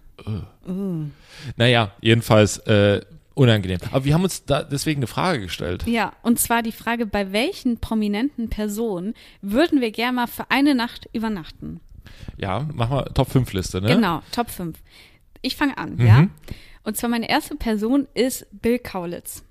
Naja, 1.57 1.93
jedenfalls 2.01 2.59
äh, 2.59 3.01
unangenehm. 3.39 3.79
Aber 3.91 4.05
wir 4.05 4.15
haben 4.15 4.25
uns 4.25 4.45
da 4.45 4.63
deswegen 4.63 4.99
eine 5.01 5.07
Frage 5.07 5.41
gestellt. 5.41 5.85
Ja, 5.87 6.13
und 6.23 6.39
zwar 6.39 6.63
die 6.63 6.73
Frage, 6.73 7.07
bei 7.07 7.33
welchen 7.33 7.79
prominenten 7.79 8.51
Personen 8.51 9.15
würden 9.41 9.81
wir 9.81 9.91
gerne 9.91 10.13
mal 10.15 10.27
für 10.27 10.51
eine 10.51 10.75
Nacht 10.75 11.09
übernachten? 11.13 11.81
Ja, 12.37 12.67
mach 12.73 12.91
mal 12.91 13.05
Top 13.15 13.31
5 13.31 13.53
Liste, 13.53 13.81
ne? 13.81 13.89
Genau, 13.95 14.23
Top 14.33 14.51
5. 14.51 14.79
Ich 15.43 15.57
fange 15.57 15.77
an, 15.79 15.95
Mhm. 15.97 16.07
ja. 16.07 16.27
Und 16.85 16.97
zwar 16.97 17.11
meine 17.11 17.29
erste 17.29 17.55
Person 17.57 18.09
ist 18.15 18.47
Bill 18.51 18.79
Kaulitz. 18.79 19.45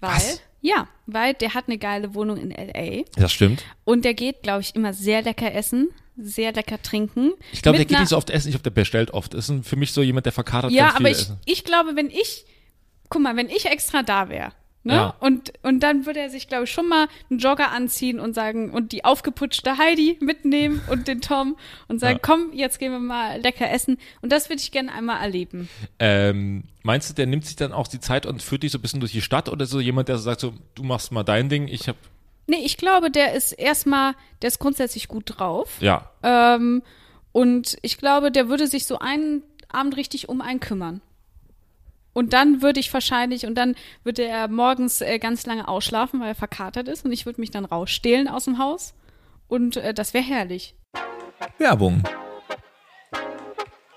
Weil, 0.00 0.10
Was? 0.12 0.40
ja, 0.62 0.88
weil 1.06 1.34
der 1.34 1.52
hat 1.54 1.64
eine 1.68 1.76
geile 1.78 2.14
Wohnung 2.14 2.38
in 2.38 2.50
L.A. 2.50 3.04
Das 3.20 3.32
stimmt. 3.32 3.62
und 3.84 4.04
der 4.04 4.14
geht, 4.14 4.42
glaube 4.42 4.62
ich, 4.62 4.74
immer 4.74 4.92
sehr 4.94 5.20
lecker 5.22 5.54
essen, 5.54 5.90
sehr 6.16 6.52
lecker 6.52 6.80
trinken. 6.82 7.32
Ich 7.52 7.60
glaube, 7.62 7.76
der 7.78 7.84
geht 7.86 7.98
nicht 7.98 8.08
so 8.08 8.16
oft 8.16 8.30
essen. 8.30 8.48
Ich 8.48 8.54
glaube, 8.54 8.62
der 8.64 8.70
bestellt 8.70 9.10
oft. 9.12 9.34
Ist 9.34 9.52
für 9.62 9.76
mich 9.76 9.92
so 9.92 10.02
jemand, 10.02 10.24
der 10.26 10.32
verkatert 10.32 10.70
Ja, 10.72 10.84
ganz 10.86 10.96
viel 10.96 11.06
aber 11.06 11.10
ich, 11.10 11.18
essen. 11.20 11.38
ich 11.44 11.64
glaube, 11.64 11.96
wenn 11.96 12.08
ich, 12.10 12.46
guck 13.10 13.20
mal, 13.22 13.36
wenn 13.36 13.48
ich 13.50 13.66
extra 13.66 14.02
da 14.02 14.28
wäre, 14.30 14.52
ne? 14.84 14.94
Ja. 14.94 15.14
Und, 15.20 15.52
und 15.62 15.80
dann 15.80 16.06
würde 16.06 16.20
er 16.20 16.30
sich, 16.30 16.48
glaube 16.48 16.64
ich, 16.64 16.70
schon 16.70 16.88
mal 16.88 17.08
einen 17.28 17.38
Jogger 17.38 17.70
anziehen 17.72 18.18
und 18.20 18.34
sagen, 18.34 18.70
und 18.70 18.92
die 18.92 19.04
aufgeputschte 19.04 19.76
Heidi 19.76 20.16
mitnehmen 20.20 20.80
und 20.90 21.06
den 21.08 21.20
Tom 21.20 21.56
und 21.88 21.98
sagen, 22.00 22.14
Ja. 22.14 22.20
komm, 22.22 22.52
jetzt 22.54 22.78
gehen 22.78 22.92
wir 22.92 22.98
mal 23.00 23.38
lecker 23.40 23.70
essen. 23.70 23.98
Und 24.22 24.32
das 24.32 24.48
würde 24.48 24.62
ich 24.62 24.72
gerne 24.72 24.92
einmal 24.92 25.20
erleben. 25.22 25.68
Ähm, 25.98 26.64
meinst 26.82 27.10
du, 27.10 27.14
der 27.14 27.26
nimmt 27.26 27.44
sich 27.44 27.56
dann 27.56 27.72
auch 27.72 27.88
die 27.88 28.00
Zeit 28.00 28.24
und 28.24 28.42
führt 28.42 28.62
dich 28.62 28.72
so 28.72 28.78
ein 28.78 28.82
bisschen 28.82 29.00
durch 29.00 29.12
die 29.12 29.20
Stadt 29.22 29.48
oder 29.50 29.66
so 29.66 29.80
jemand, 29.80 30.08
der 30.08 30.16
so 30.16 30.22
sagt 30.22 30.40
so, 30.40 30.54
du 30.74 30.82
machst 30.82 31.12
mal 31.12 31.24
dein 31.24 31.48
Ding, 31.50 31.68
ich 31.68 31.86
hab, 31.88 31.96
Nee, 32.46 32.62
ich 32.64 32.76
glaube, 32.78 33.12
der 33.12 33.34
ist 33.34 33.52
erstmal, 33.52 34.14
der 34.42 34.48
ist 34.48 34.58
grundsätzlich 34.58 35.06
gut 35.06 35.38
drauf. 35.38 35.76
ja. 35.80 36.10
Ähm, 36.22 36.82
und 37.32 37.76
ich 37.82 37.96
glaube, 37.96 38.32
der 38.32 38.48
würde 38.48 38.66
sich 38.66 38.86
so 38.86 38.98
einen 38.98 39.42
Abend 39.68 39.96
richtig 39.96 40.28
um 40.28 40.40
einen 40.40 40.58
kümmern. 40.58 41.00
Und 42.12 42.32
dann 42.32 42.62
würde 42.62 42.80
ich 42.80 42.92
wahrscheinlich, 42.92 43.46
und 43.46 43.54
dann 43.54 43.74
würde 44.02 44.24
er 44.24 44.48
morgens 44.48 45.00
äh, 45.00 45.18
ganz 45.18 45.46
lange 45.46 45.68
ausschlafen, 45.68 46.20
weil 46.20 46.28
er 46.28 46.34
verkatert 46.34 46.88
ist. 46.88 47.04
Und 47.04 47.12
ich 47.12 47.26
würde 47.26 47.40
mich 47.40 47.50
dann 47.50 47.64
rausstehlen 47.64 48.28
aus 48.28 48.44
dem 48.44 48.58
Haus. 48.58 48.94
Und 49.46 49.76
äh, 49.76 49.94
das 49.94 50.14
wäre 50.14 50.24
herrlich. 50.24 50.76
Werbung. 51.58 52.02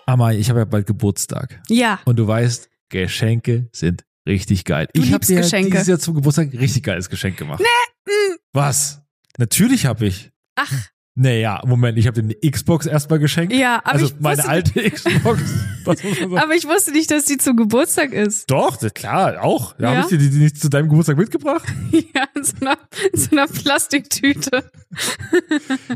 Amma, 0.05 0.31
ich 0.31 0.49
habe 0.49 0.59
ja 0.59 0.65
bald 0.65 0.85
Geburtstag. 0.85 1.61
Ja. 1.69 1.99
Und 2.05 2.17
du 2.17 2.27
weißt, 2.27 2.69
Geschenke 2.89 3.69
sind 3.71 4.03
richtig 4.27 4.65
geil. 4.65 4.87
ich 4.93 5.13
habe 5.13 5.25
dir 5.25 5.37
Geschenke. 5.41 5.71
dieses 5.71 5.87
Jahr 5.87 5.99
zum 5.99 6.15
Geburtstag 6.15 6.53
ein 6.53 6.59
richtig 6.59 6.83
geiles 6.83 7.09
Geschenk 7.09 7.37
gemacht. 7.37 7.61
Nee. 7.61 8.35
Was? 8.51 9.01
Natürlich 9.37 9.85
habe 9.85 10.05
ich. 10.05 10.31
Ach, 10.55 10.71
Naja, 11.15 11.61
Moment, 11.65 11.97
ich 11.99 12.07
habe 12.07 12.21
dir 12.23 12.35
eine 12.41 12.51
Xbox 12.51 12.87
erstmal 12.87 13.19
geschenkt. 13.19 13.53
Ja, 13.53 13.75
aber 13.83 13.93
also 13.93 14.05
ich 14.07 14.15
meine 14.19 14.37
wusste- 14.39 14.49
alte 14.49 14.89
Xbox. 14.91 15.41
Man 15.85 15.97
sagen. 15.97 16.37
aber 16.37 16.55
ich 16.55 16.65
wusste 16.65 16.91
nicht, 16.91 17.11
dass 17.11 17.25
die 17.25 17.37
zum 17.37 17.55
Geburtstag 17.57 18.13
ist. 18.13 18.49
Doch, 18.49 18.77
das, 18.77 18.93
klar, 18.93 19.43
auch. 19.43 19.75
Ja, 19.77 19.91
Ja? 19.93 19.97
Habe 19.97 20.01
ich 20.01 20.07
dir 20.07 20.29
die 20.29 20.37
nicht 20.39 20.57
zu 20.59 20.69
deinem 20.69 20.87
Geburtstag 20.89 21.17
mitgebracht? 21.17 21.63
ja, 21.91 22.23
in 22.35 22.43
so 22.43 22.53
einer, 22.61 22.77
in 23.11 23.19
so 23.19 23.31
einer 23.31 23.47
Plastiktüte. 23.47 24.63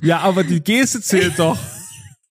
Ja, 0.01 0.19
aber 0.19 0.43
die 0.43 0.61
Geste 0.61 1.01
zählt 1.01 1.33
doch. 1.39 1.57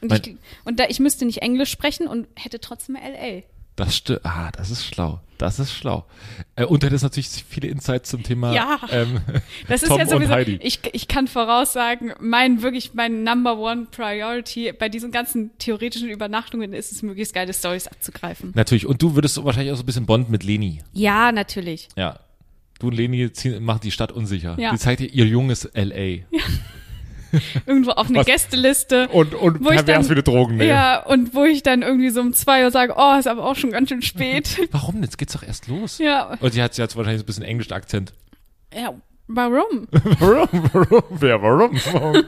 Ja. 0.00 0.02
Und, 0.02 0.10
Mein, 0.10 0.20
ich, 0.24 0.36
und 0.64 0.78
da 0.80 0.84
ich 0.88 1.00
müsste 1.00 1.24
nicht 1.24 1.42
Englisch 1.42 1.70
sprechen 1.70 2.06
und 2.06 2.26
hätte 2.36 2.60
trotzdem 2.60 2.96
LL. 2.96 3.42
das 3.76 3.96
stimmt. 3.96 4.20
Ah, 4.24 4.50
das 4.52 4.70
ist 4.70 4.84
schlau. 4.84 5.20
Das 5.38 5.58
ist 5.58 5.70
schlau. 5.72 6.06
Äh, 6.54 6.64
und 6.64 6.82
du 6.82 6.86
hättest 6.86 7.02
natürlich 7.04 7.28
viele 7.28 7.68
Insights 7.68 8.08
zum 8.08 8.22
Thema 8.22 8.54
Ja. 8.54 8.78
ähm, 8.90 9.20
Das 9.68 9.82
ist 9.82 9.88
Tom 9.90 9.98
ja 9.98 10.06
sowieso, 10.06 10.30
und 10.32 10.36
Heidi. 10.38 10.58
ich, 10.62 10.80
ich 10.92 11.08
kann 11.08 11.28
voraussagen, 11.28 12.14
mein 12.20 12.62
wirklich 12.62 12.94
mein 12.94 13.22
Number 13.22 13.58
One 13.58 13.86
Priority 13.90 14.72
bei 14.72 14.88
diesen 14.88 15.10
ganzen 15.12 15.50
theoretischen 15.58 16.08
Übernachtungen 16.08 16.72
ist 16.72 16.90
es, 16.92 17.02
möglichst 17.02 17.34
geile 17.34 17.52
Stories 17.52 17.86
abzugreifen. 17.86 18.52
Natürlich. 18.54 18.86
Und 18.86 19.02
du 19.02 19.14
würdest 19.14 19.42
wahrscheinlich 19.44 19.72
auch 19.72 19.76
so 19.76 19.82
ein 19.82 19.86
bisschen 19.86 20.06
Bond 20.06 20.30
mit 20.30 20.42
Leni. 20.42 20.82
Ja, 20.94 21.30
natürlich. 21.32 21.88
Ja. 21.96 22.20
Du 22.78 22.86
und 22.88 22.94
Leni 22.94 23.30
ziehen, 23.32 23.62
machen 23.62 23.80
die 23.82 23.90
Stadt 23.90 24.12
unsicher. 24.12 24.56
Ja. 24.58 24.70
Die 24.70 24.78
zeigt 24.78 25.00
dir 25.00 25.06
ihr 25.08 25.26
junges 25.26 25.64
L.A. 25.66 26.24
Irgendwo 27.66 27.90
auf 27.92 28.08
eine 28.08 28.18
Was- 28.18 28.26
Gästeliste. 28.26 29.08
Und, 29.08 29.34
und 29.34 29.64
Wo 29.64 29.70
ich 29.70 29.76
pervers 29.84 30.08
dann- 30.08 30.22
Drogen 30.22 30.56
nehmen. 30.56 30.68
Ja, 30.70 31.02
und 31.04 31.34
wo 31.34 31.44
ich 31.44 31.62
dann 31.62 31.82
irgendwie 31.82 32.10
so 32.10 32.20
um 32.20 32.32
zwei 32.32 32.64
Uhr 32.64 32.70
sage, 32.70 32.94
oh, 32.96 33.14
ist 33.18 33.28
aber 33.28 33.44
auch 33.44 33.56
schon 33.56 33.70
ganz 33.70 33.88
schön 33.88 34.02
spät. 34.02 34.68
Warum? 34.72 35.02
Jetzt 35.02 35.18
geht's 35.18 35.32
doch 35.32 35.42
erst 35.42 35.68
los. 35.68 35.98
ja, 35.98 36.36
Und 36.40 36.52
sie 36.52 36.62
hat, 36.62 36.74
sie 36.74 36.82
hat 36.82 36.94
wahrscheinlich 36.96 37.20
so 37.20 37.24
ein 37.24 37.26
bisschen 37.26 37.44
englischen 37.44 37.72
Akzent. 37.72 38.12
ja, 38.74 38.92
warum? 39.28 39.88
Warum? 40.20 40.48
Warum? 40.72 41.02
Wer? 41.10 41.42
Warum? 41.42 41.72
Warum? 41.92 42.22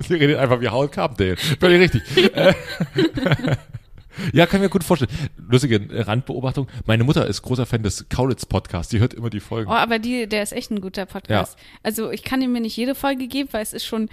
Sie 0.00 0.14
redet 0.14 0.38
einfach 0.38 0.60
wie 0.60 0.68
Howard 0.68 0.90
Carpendale. 0.92 1.36
Völlig 1.36 1.80
richtig. 1.94 2.32
Ja, 4.32 4.46
kann 4.46 4.60
ich 4.60 4.64
mir 4.64 4.68
gut 4.70 4.84
vorstellen. 4.84 5.10
Lustige 5.48 5.80
Randbeobachtung. 6.06 6.68
Meine 6.86 7.04
Mutter 7.04 7.26
ist 7.26 7.42
großer 7.42 7.66
Fan 7.66 7.82
des 7.82 8.08
Kaulitz-Podcasts. 8.08 8.90
Die 8.90 8.98
hört 9.00 9.14
immer 9.14 9.30
die 9.30 9.40
Folgen. 9.40 9.70
Oh, 9.70 9.74
aber 9.74 9.98
die, 9.98 10.26
der 10.26 10.42
ist 10.42 10.52
echt 10.52 10.70
ein 10.70 10.80
guter 10.80 11.06
Podcast. 11.06 11.58
Also 11.82 12.10
ich 12.10 12.22
kann 12.24 12.42
ihm 12.42 12.52
mir 12.52 12.60
nicht 12.60 12.76
jede 12.76 12.94
Folge 12.94 13.26
geben, 13.28 13.48
weil 13.52 13.62
es 13.62 13.72
ist 13.72 13.84
schon, 13.86 14.08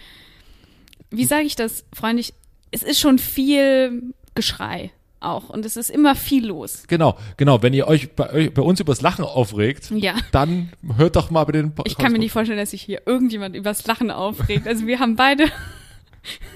wie 1.10 1.26
sage 1.26 1.44
ich 1.46 1.56
das 1.56 1.86
freundlich, 1.94 2.34
es 2.72 2.84
ist 2.84 3.00
schon 3.00 3.20
viel 3.20 4.14
Geschrei 4.36 4.92
auch 5.22 5.50
und 5.50 5.66
es 5.66 5.76
ist 5.78 5.90
immer 5.90 6.14
viel 6.16 6.46
los. 6.48 6.84
Genau, 6.88 7.18
genau. 7.38 7.64
Wenn 7.64 7.74
ihr 7.74 7.88
euch 7.88 8.12
bei, 8.12 8.50
bei 8.50 8.62
uns 8.62 8.80
übers 8.80 9.02
Lachen 9.02 9.24
aufregt, 9.26 9.90
Ja. 9.92 10.16
dann 10.32 10.72
hört 10.98 11.16
doch 11.16 11.32
mal 11.32 11.44
bei 11.46 11.54
den 11.54 11.74
Ich 11.86 11.98
kann 11.98 12.12
mir 12.12 12.20
nicht 12.20 12.32
vorstellen, 12.32 12.60
dass 12.60 12.72
sich 12.72 12.82
hier 12.84 13.02
irgendjemand 13.06 13.56
übers 13.56 13.88
Lachen 13.88 14.12
aufregt. 14.12 14.68
Also 14.68 14.86
wir 14.86 15.00
haben 15.00 15.16
beide 15.16 15.46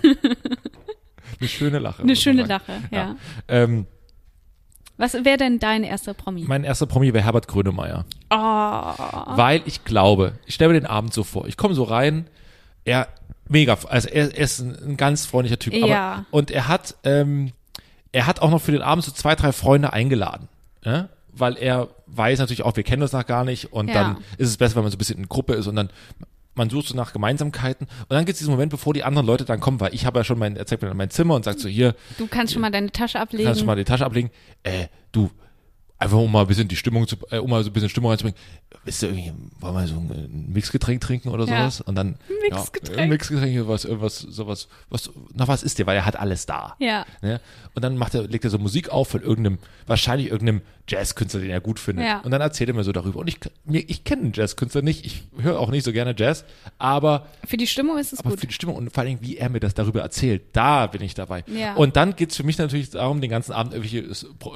Eine 1.39 1.49
schöne 1.49 1.79
Lache. 1.79 2.03
eine 2.03 2.15
schöne. 2.15 2.43
Lache, 2.45 2.73
ja. 2.91 3.15
Ähm, 3.47 3.85
Was 4.97 5.13
wäre 5.13 5.37
denn 5.37 5.59
dein 5.59 5.83
erster 5.83 6.13
Promi? 6.13 6.43
mein 6.47 6.63
erster 6.63 6.85
Promi 6.85 7.13
wäre 7.13 7.23
Herbert 7.23 7.47
Grönemeyer. 7.47 8.05
oh, 8.29 8.35
Weil 8.35 9.61
ich 9.65 9.85
glaube, 9.85 10.33
ich 10.45 10.55
stelle 10.55 10.73
mir 10.73 10.79
den 10.79 10.87
Abend 10.89 11.13
so 11.13 11.23
vor. 11.23 11.47
Ich 11.47 11.57
komme 11.57 11.73
so 11.75 11.83
rein, 11.83 12.27
er 12.85 13.07
mega, 13.47 13.77
also 13.89 14.09
er, 14.09 14.35
er 14.35 14.43
ist 14.43 14.59
ein, 14.59 14.75
ein 14.91 14.97
ganz 14.97 15.25
freundlicher 15.25 15.59
Typ. 15.59 15.73
Ja. 15.73 16.13
Aber, 16.13 16.25
und 16.31 16.51
er 16.51 16.67
hat, 16.67 16.95
ähm, 17.03 17.51
er 18.11 18.25
hat 18.27 18.41
auch 18.41 18.49
noch 18.51 18.61
für 18.61 18.71
den 18.71 18.81
Abend 18.81 19.03
so 19.05 19.11
zwei, 19.11 19.35
drei 19.35 19.51
Freunde 19.51 19.93
eingeladen. 19.93 20.47
Ja? 20.83 21.09
Weil 21.31 21.57
er 21.57 21.87
weiß 22.07 22.39
natürlich 22.39 22.63
auch, 22.63 22.75
wir 22.75 22.83
kennen 22.83 23.01
uns 23.03 23.11
noch 23.13 23.25
gar 23.25 23.45
nicht 23.45 23.71
und 23.71 23.87
Ja. 23.87 23.93
dann 23.93 24.17
ist 24.37 24.49
es 24.49 24.57
besser, 24.57 24.75
wenn 24.75 24.83
man 24.83 24.91
so 24.91 24.95
ein 24.95 24.99
bisschen 24.99 25.17
in 25.19 25.29
Gruppe 25.29 25.53
ist 25.53 25.67
und 25.67 25.75
dann 25.75 25.89
man 26.59 26.69
sucht 26.69 26.87
so 26.87 26.95
nach 26.95 27.11
Gemeinsamkeiten 27.13 27.87
und 27.87 28.11
dann 28.11 28.25
gibt 28.25 28.33
es 28.35 28.39
diesen 28.39 28.51
Moment, 28.51 28.69
bevor 28.69 28.93
die 28.93 29.03
anderen 29.03 29.25
Leute 29.25 29.45
dann 29.45 29.59
kommen, 29.59 29.79
weil 29.79 29.93
ich 29.95 30.05
habe 30.05 30.19
ja 30.19 30.23
schon 30.23 30.37
mein, 30.37 30.55
er 30.55 30.65
zeigt 30.67 30.83
mir 30.83 30.93
mein 30.93 31.09
Zimmer 31.09 31.33
und 31.35 31.45
sagt 31.45 31.59
so, 31.59 31.67
hier, 31.67 31.95
du 32.19 32.27
kannst 32.27 32.53
schon 32.53 32.61
mal 32.61 32.69
deine 32.71 32.91
Tasche 32.91 33.19
ablegen. 33.19 33.45
kannst 33.45 33.61
du 33.61 33.65
mal 33.65 33.75
die 33.75 33.85
Tasche 33.85 34.05
ablegen, 34.05 34.29
äh, 34.63 34.87
du, 35.11 35.31
einfach 35.97 36.17
um 36.17 36.31
mal 36.31 36.41
ein 36.41 36.47
bisschen 36.47 36.67
die 36.67 36.75
Stimmung 36.77 37.07
zu, 37.07 37.17
äh, 37.29 37.39
um 37.39 37.49
mal 37.49 37.61
so 37.63 37.69
ein 37.69 37.73
bisschen 37.73 37.89
Stimmung 37.89 38.11
reinzubringen, 38.11 38.39
wisst 38.85 39.03
ihr 39.03 39.09
irgendwie, 39.09 39.33
wollen 39.59 39.75
wir 39.75 39.87
so 39.87 39.95
ein, 39.95 40.49
Mixgetränk 40.53 41.01
trinken 41.01 41.29
oder 41.29 41.45
Ja. 41.45 41.57
sowas? 41.69 41.81
Und 41.81 41.95
dann, 41.95 42.15
Mixgetränk. 42.49 42.97
Ja, 42.97 43.03
ein 43.03 43.09
Mixgetränk, 43.09 43.53
irgendwas, 43.53 43.85
irgendwas, 43.85 44.19
sowas, 44.19 44.67
was, 44.89 45.09
na 45.33 45.47
was 45.47 45.61
ist 45.63 45.77
dir, 45.77 45.87
weil 45.87 45.97
er 45.97 46.05
hat 46.05 46.15
alles 46.17 46.45
da. 46.45 46.75
Ja. 46.79 47.05
Ne? 47.21 47.41
Und 47.73 47.83
dann 47.83 47.97
macht 47.97 48.15
er, 48.15 48.23
legt 48.27 48.45
er 48.45 48.49
so 48.49 48.57
Musik 48.57 48.89
auf 48.89 49.09
von 49.09 49.21
irgendeinem, 49.21 49.57
wahrscheinlich 49.87 50.29
irgendeinem 50.29 50.61
Jazzkünstler, 50.89 51.41
den 51.41 51.49
er 51.51 51.61
gut 51.61 51.79
findet. 51.79 52.05
Ja. 52.05 52.19
Und 52.21 52.31
dann 52.31 52.41
erzählt 52.41 52.69
er 52.69 52.75
mir 52.75 52.83
so 52.83 52.91
darüber. 52.91 53.19
Und 53.19 53.27
ich, 53.27 53.39
ich 53.69 54.03
kenne 54.03 54.23
einen 54.23 54.33
Jazzkünstler 54.33 54.81
nicht, 54.81 55.05
ich 55.05 55.23
höre 55.37 55.59
auch 55.59 55.69
nicht 55.69 55.83
so 55.85 55.93
gerne 55.93 56.13
Jazz, 56.17 56.43
aber 56.77 57.27
Für 57.47 57.57
die 57.57 57.67
Stimmung 57.67 57.97
ist 57.97 58.13
es 58.13 58.19
aber 58.19 58.31
gut. 58.31 58.39
für 58.39 58.47
die 58.47 58.53
Stimmung 58.53 58.75
und 58.75 58.91
vor 58.91 59.03
allem, 59.03 59.19
wie 59.21 59.37
er 59.37 59.49
mir 59.49 59.59
das 59.59 59.73
darüber 59.73 60.01
erzählt, 60.01 60.41
da 60.53 60.87
bin 60.87 61.01
ich 61.01 61.13
dabei. 61.13 61.43
Ja. 61.47 61.75
Und 61.75 61.95
dann 61.95 62.15
geht's 62.15 62.35
für 62.35 62.43
mich 62.43 62.57
natürlich 62.57 62.89
darum, 62.89 63.21
den 63.21 63.29
ganzen 63.29 63.51
Abend 63.53 63.73
irgendwelche 63.73 63.99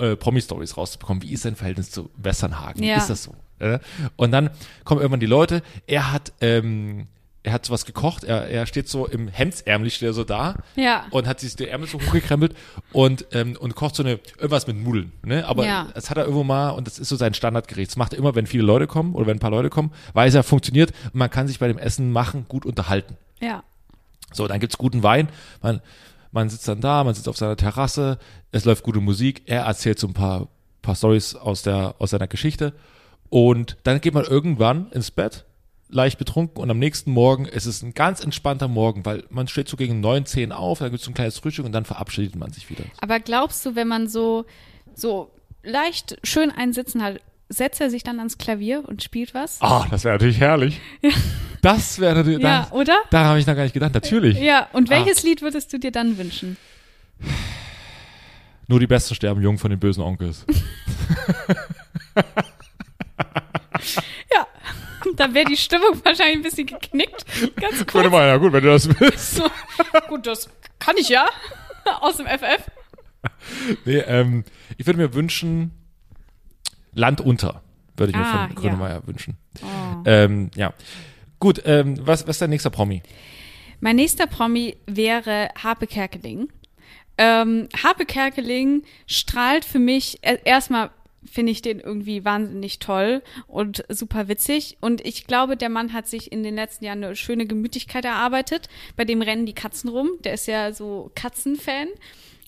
äh, 0.04 0.16
Promi-Stories 0.16 0.76
rauszubekommen. 0.78 1.22
Wie 1.24 1.32
ist 1.32 1.44
sein 1.44 1.56
Verhältnis 1.56 1.92
zu 1.92 2.10
Westernhagen? 2.18 2.82
Wie 2.82 2.88
Ja. 2.90 2.98
ist 2.98 3.10
das 3.10 3.24
so? 3.24 3.36
Äh? 3.60 3.80
Und 4.16 4.32
dann 4.32 4.50
kommen 4.84 5.00
irgendwann 5.02 5.20
die 5.20 5.26
Leute. 5.26 5.62
Er 5.88 6.12
hat, 6.12 6.34
ähm, 6.42 7.08
er 7.44 7.52
hat 7.54 7.66
sowas 7.66 7.86
gekocht. 7.86 8.24
Er, 8.24 8.48
er 8.50 8.66
steht 8.66 8.88
so 8.88 9.06
im 9.06 9.28
Hemdsärmlich, 9.28 9.96
steht 9.96 10.08
er 10.10 10.14
so 10.14 10.24
da. 10.24 10.56
Ja. 10.76 11.06
Und 11.12 11.28
hat 11.28 11.42
sich 11.42 11.56
die 11.56 11.68
Ärmel 11.68 11.88
so 11.88 12.00
hochgekrempelt 12.00 12.56
und, 12.94 13.26
ähm, 13.34 13.58
und 13.60 13.76
kocht 13.76 13.96
so 13.96 14.04
eine, 14.04 14.20
irgendwas 14.38 14.66
mit 14.66 14.78
Nudeln. 14.78 15.12
Ne? 15.24 15.46
Aber 15.46 15.66
Ja. 15.66 15.90
das 15.94 16.10
hat 16.10 16.18
er 16.18 16.24
irgendwo 16.24 16.44
mal 16.46 16.70
und 16.70 16.88
das 16.88 17.00
ist 17.00 17.10
so 17.10 17.16
sein 17.18 17.34
Standardgericht. 17.34 17.92
Das 17.92 17.98
macht 17.98 18.14
er 18.14 18.20
immer, 18.20 18.34
wenn 18.36 18.48
viele 18.48 18.64
Leute 18.64 18.88
kommen 18.88 19.14
oder 19.14 19.28
wenn 19.28 19.38
ein 19.38 19.42
paar 19.42 19.52
Leute 19.52 19.70
kommen, 19.70 19.92
weiß 20.14 20.34
er, 20.36 20.44
funktioniert 20.44 20.92
und 21.08 21.16
man 21.16 21.30
kann 21.30 21.48
sich 21.48 21.60
bei 21.60 21.68
dem 21.68 21.78
Essen 21.78 22.12
machen 22.12 22.46
gut 22.48 22.66
unterhalten. 22.66 23.18
Ja. 23.42 23.64
So, 24.32 24.48
dann 24.48 24.60
gibt's 24.62 24.78
guten 24.78 25.04
Wein. 25.04 25.28
Man, 25.62 25.82
man 26.32 26.50
sitzt 26.50 26.68
dann 26.68 26.80
da, 26.82 27.04
man 27.04 27.14
sitzt 27.14 27.28
auf 27.28 27.38
seiner 27.38 27.58
Terrasse, 27.58 28.18
es 28.52 28.64
läuft 28.66 28.84
gute 28.84 29.00
Musik, 29.02 29.44
er 29.46 29.64
erzählt 29.64 30.00
so 30.00 30.08
ein 30.08 30.14
paar, 30.14 30.48
paar 30.82 30.96
Stories 30.96 31.36
aus, 31.36 31.62
der, 31.62 31.96
aus 32.00 32.12
seiner 32.12 32.28
Geschichte. 32.28 32.74
Und 33.30 33.78
dann 33.84 34.00
geht 34.00 34.14
man 34.14 34.24
irgendwann 34.24 34.92
ins 34.92 35.12
Bett, 35.12 35.44
leicht 35.94 36.18
betrunken 36.18 36.62
und 36.62 36.70
am 36.72 36.80
nächsten 36.80 37.12
Morgen 37.12 37.46
ist 37.46 37.66
es 37.66 37.82
ein 37.84 37.94
ganz 37.94 38.22
entspannter 38.24 38.68
Morgen, 38.68 39.06
weil 39.06 39.24
man 39.30 39.48
steht 39.48 39.68
so 39.70 39.78
gegen 39.78 40.00
neun, 40.02 40.26
zehn 40.26 40.52
auf, 40.52 40.80
dann 40.80 40.92
gibt's 40.92 41.06
so 41.06 41.12
ein 41.12 41.14
kleines 41.14 41.38
Frühstück 41.40 41.66
und 41.66 41.72
dann 41.72 41.86
verabschiedet 41.86 42.36
man 42.36 42.52
sich 42.52 42.70
wieder. 42.70 42.84
Aber 43.00 43.20
glaubst 43.20 43.66
du, 43.66 43.76
wenn 43.76 43.88
man 43.88 44.08
so, 44.08 44.46
so 44.96 45.32
leicht 45.64 46.18
schön 46.24 46.52
einsitzen 46.52 47.04
hat, 47.04 47.20
setzt 47.50 47.80
er 47.82 47.90
sich 47.90 48.04
dann 48.04 48.20
ans 48.20 48.38
Klavier 48.38 48.84
und 48.88 49.04
spielt 49.04 49.34
was? 49.34 49.62
Ah, 49.62 49.86
das 49.92 50.04
wäre 50.04 50.16
natürlich 50.16 50.40
herrlich. 50.40 50.80
Das 51.62 51.98
wäre 52.00 52.16
natürlich, 52.16 52.42
Ja, 52.42 52.68
da, 52.70 52.76
oder? 52.76 52.98
daran 53.10 53.28
habe 53.28 53.40
ich 53.40 53.48
noch 53.48 53.56
gar 53.56 53.64
nicht 53.64 53.72
gedacht, 53.72 53.94
natürlich. 53.94 54.38
Ja, 54.38 54.68
und 54.74 54.90
Ah. 54.92 54.96
welches 54.98 55.24
Lied 55.24 55.42
würdest 55.42 55.72
du 55.72 55.78
dir 55.80 55.92
dann 55.94 56.18
wünschen? 56.18 56.58
Nur 58.68 58.82
die 58.82 58.88
Besten 58.88 59.16
sterben 59.16 59.42
jung 59.42 59.58
von 59.58 59.70
den 59.70 59.80
bösen 59.80 60.04
Onkels. 60.04 60.46
Ja, 65.18 65.28
da 65.28 65.34
wäre 65.34 65.46
die 65.46 65.58
Stimmung 65.58 66.00
wahrscheinlich 66.04 66.38
ein 66.38 66.42
bisschen 66.44 66.68
geknickt. 66.68 67.26
Ganz 67.56 67.86
kurz. 67.86 68.10
mal, 68.12 68.28
ja 68.28 68.38
gut, 68.38 68.54
wenn 68.54 68.64
du 68.64 68.70
das 68.70 68.88
willst. 69.00 69.36
So. 69.36 69.48
Gut, 70.08 70.28
das 70.28 70.50
kann 70.80 70.96
ich 70.98 71.10
ja. 71.10 71.26
Aus 72.02 72.18
dem 72.18 72.28
FF. 72.28 72.70
Nee, 73.86 73.98
ähm, 74.00 74.44
ich 74.78 74.86
würde 74.86 75.00
mir 75.00 75.14
wünschen, 75.14 75.72
Land 76.94 77.22
unter, 77.22 77.62
würde 77.98 78.12
ich 78.12 78.18
mir 78.18 78.26
Ah, 78.26 78.48
von 78.48 78.56
ja. 78.56 78.62
Grönemeyer 78.62 79.08
wünschen. 79.08 79.38
Oh. 79.62 80.04
Ähm, 80.06 80.52
ja. 80.56 80.74
Gut, 81.40 81.62
ähm, 81.66 81.98
was, 82.02 82.24
was 82.24 82.36
ist 82.36 82.42
dein 82.42 82.50
nächster 82.52 82.70
Promi? 82.70 83.02
Mein 83.82 83.98
nächster 83.98 84.28
Promi 84.28 84.78
wäre 84.88 85.50
Harpe 85.62 85.88
Kerkeling. 85.88 86.48
Ähm, 87.18 87.68
Harpe 87.84 88.06
Kerkeling 88.06 88.84
strahlt 89.08 89.66
für 89.66 89.80
mich, 89.80 90.20
erstmal 90.22 90.90
finde 91.30 91.52
ich 91.52 91.62
den 91.62 91.80
irgendwie 91.80 92.26
wahnsinnig 92.26 92.80
toll 92.80 93.22
und 93.48 93.84
super 93.90 94.28
witzig. 94.28 94.78
Und 94.82 95.06
ich 95.06 95.26
glaube, 95.28 95.58
der 95.58 95.70
Mann 95.70 95.94
hat 95.94 96.08
sich 96.08 96.32
in 96.32 96.44
den 96.44 96.56
letzten 96.56 96.86
Jahren 96.86 97.04
eine 97.04 97.16
schöne 97.16 97.46
Gemütlichkeit 97.46 98.06
erarbeitet. 98.06 98.68
Bei 98.96 99.06
dem 99.06 99.22
rennen 99.22 99.46
die 99.46 99.54
Katzen 99.54 99.90
rum. 99.90 100.10
Der 100.24 100.34
ist 100.34 100.48
ja 100.48 100.72
so 100.74 101.12
Katzenfan. 101.16 101.88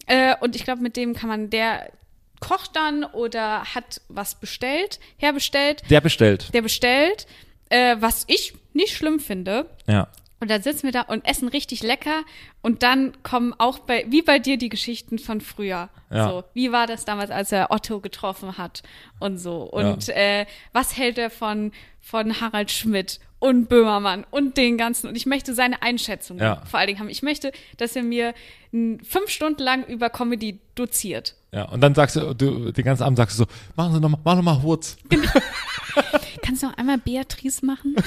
Äh, 0.07 0.35
und 0.41 0.55
ich 0.55 0.63
glaube, 0.63 0.81
mit 0.81 0.97
dem 0.97 1.13
kann 1.13 1.29
man, 1.29 1.49
der 1.49 1.91
kocht 2.39 2.75
dann 2.75 3.03
oder 3.05 3.63
hat 3.73 4.01
was 4.09 4.35
bestellt, 4.39 4.99
herbestellt, 5.17 5.83
Der 5.89 6.01
bestellt. 6.01 6.53
der 6.53 6.61
bestellt, 6.61 7.27
äh, 7.69 7.95
was 7.99 8.25
ich 8.27 8.53
nicht 8.73 8.93
schlimm 8.95 9.19
finde. 9.19 9.69
Ja. 9.87 10.07
Und 10.39 10.51
dann 10.51 10.61
sitzen 10.61 10.83
wir 10.83 10.91
da 10.91 11.01
und 11.01 11.25
essen 11.25 11.47
richtig 11.47 11.81
lecker. 11.81 12.21
Und 12.61 12.83
dann 12.83 13.13
kommen 13.23 13.53
auch 13.57 13.79
bei, 13.79 14.05
wie 14.09 14.21
bei 14.21 14.37
dir, 14.39 14.57
die 14.57 14.69
Geschichten 14.69 15.17
von 15.17 15.39
früher. 15.41 15.89
Ja. 16.11 16.29
So, 16.29 16.43
wie 16.53 16.71
war 16.71 16.87
das 16.87 17.05
damals, 17.05 17.31
als 17.31 17.51
er 17.51 17.71
Otto 17.71 17.99
getroffen 18.01 18.57
hat 18.57 18.83
und 19.19 19.37
so. 19.37 19.63
Und 19.63 20.09
äh, 20.09 20.45
was 20.73 20.97
hält 20.97 21.17
er 21.17 21.29
von, 21.29 21.71
von 22.01 22.41
Harald 22.41 22.71
Schmidt? 22.71 23.19
und 23.37 23.67
Böhmermann 23.69 24.25
und 24.31 24.57
den 24.57 24.75
ganzen. 24.77 25.07
Und 25.07 25.15
ich 25.15 25.27
möchte 25.27 25.53
seine 25.53 25.81
Einschätzung 25.83 26.39
Ja. 26.39 26.63
vor 26.65 26.79
allen 26.79 26.87
Dingen 26.87 26.99
haben. 26.99 27.09
Ich 27.09 27.21
möchte, 27.21 27.51
dass 27.77 27.95
er 27.95 28.01
mir 28.01 28.33
fünf 28.71 29.27
Stunden 29.29 29.61
lang 29.61 29.83
über 29.85 30.09
Comedy 30.09 30.59
doziert. 30.73 31.35
Ja, 31.51 31.65
und 31.65 31.81
dann 31.81 31.93
sagst 31.93 32.15
du, 32.15 32.33
du 32.33 32.71
den 32.71 32.85
ganzen 32.85 33.03
Abend 33.03 33.17
sagst 33.17 33.37
du 33.37 33.43
so, 33.43 33.49
machen 33.75 33.93
Sie 33.93 33.99
noch 33.99 34.09
mal, 34.09 34.19
mach 34.23 34.35
noch 34.35 34.41
mal 34.41 34.61
Hurz. 34.63 34.97
Kannst 36.41 36.63
du 36.63 36.67
noch 36.67 36.77
einmal 36.77 36.97
Beatrice 36.97 37.63
machen? 37.63 37.95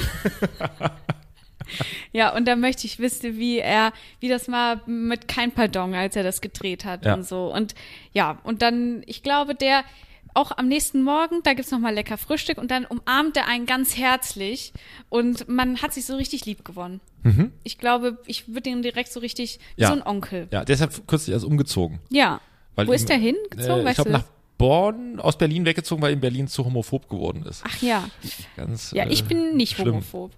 ja, 2.12 2.34
und 2.34 2.46
dann 2.46 2.60
möchte 2.60 2.86
ich 2.86 2.98
wissen, 2.98 3.38
wie 3.38 3.58
er, 3.58 3.92
wie 4.20 4.28
das 4.28 4.50
war 4.50 4.80
mit 4.88 5.28
Kein 5.28 5.52
Pardon, 5.52 5.94
als 5.94 6.16
er 6.16 6.22
das 6.22 6.40
gedreht 6.40 6.84
hat 6.84 7.04
Ja. 7.04 7.14
und 7.14 7.26
so. 7.26 7.52
Und 7.52 7.74
ja, 8.12 8.38
und 8.44 8.62
dann, 8.62 9.02
ich 9.06 9.22
glaube, 9.22 9.54
der 9.54 9.84
auch 10.34 10.52
am 10.56 10.68
nächsten 10.68 11.02
Morgen, 11.02 11.40
da 11.42 11.54
gibt's 11.54 11.70
noch 11.72 11.80
mal 11.80 11.92
lecker 11.94 12.16
Frühstück 12.18 12.58
und 12.58 12.70
dann 12.70 12.84
umarmt 12.84 13.36
er 13.36 13.48
einen 13.48 13.66
ganz 13.66 13.96
herzlich 13.96 14.72
und 15.08 15.48
man 15.48 15.82
hat 15.82 15.92
sich 15.92 16.04
so 16.04 16.14
richtig 16.16 16.44
lieb 16.46 16.64
gewonnen. 16.64 17.00
Ich 17.64 17.78
glaube, 17.78 18.18
ich 18.26 18.48
würde 18.54 18.70
ihn 18.70 18.80
direkt 18.82 19.10
so 19.12 19.20
richtig, 19.20 19.58
wie 19.76 19.82
Mhm. 19.82 19.82
Ja. 19.82 19.88
so 19.88 19.94
ein 19.94 20.02
Onkel. 20.06 20.48
Ja, 20.52 20.64
der 20.64 20.74
ist 20.74 20.80
ja 20.80 20.88
kürzlich 21.06 21.34
erst 21.34 21.44
umgezogen. 21.44 21.98
Ja. 22.10 22.40
Weil 22.76 22.86
Wo 22.86 22.92
ihm- 22.92 22.96
ist 22.96 23.08
der 23.08 23.16
hingezogen? 23.18 23.86
Äh, 23.86 23.90
ich 23.90 23.96
glaube 23.96 24.10
nach 24.12 24.24
Bonn, 24.56 25.18
aus 25.20 25.36
Berlin 25.36 25.64
weggezogen, 25.64 26.00
weil 26.02 26.12
in 26.12 26.20
Berlin 26.20 26.46
zu 26.48 26.64
homophob 26.64 27.08
geworden 27.08 27.44
ist. 27.44 27.64
Ach 27.66 27.82
ja. 27.82 28.08
Ganz, 28.56 28.92
Ja, 28.92 29.06
ich 29.10 29.22
äh, 29.22 29.24
bin 29.24 29.56
nicht 29.56 29.74
schlimm. 29.76 29.88
homophob. 29.94 30.30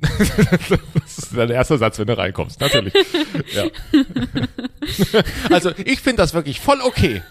Das 0.00 1.18
ist 1.18 1.36
dein 1.36 1.50
erster 1.50 1.78
Satz, 1.78 1.98
wenn 1.98 2.06
du 2.06 2.16
reinkommst, 2.18 2.60
natürlich. 2.60 2.92
ja. 3.54 3.64
Also 5.50 5.70
ich 5.84 6.00
finde 6.00 6.22
das 6.22 6.34
wirklich 6.34 6.60
voll 6.60 6.80
okay. 6.82 7.22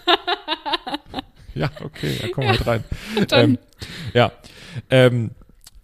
Ja, 1.54 1.70
okay, 1.84 2.18
da 2.20 2.28
komm 2.32 2.48
halt 2.48 2.66
rein. 2.66 2.84
Dann- 3.28 3.50
Ähm, 3.50 3.58
ja. 4.12 4.32
Ähm, 4.90 5.30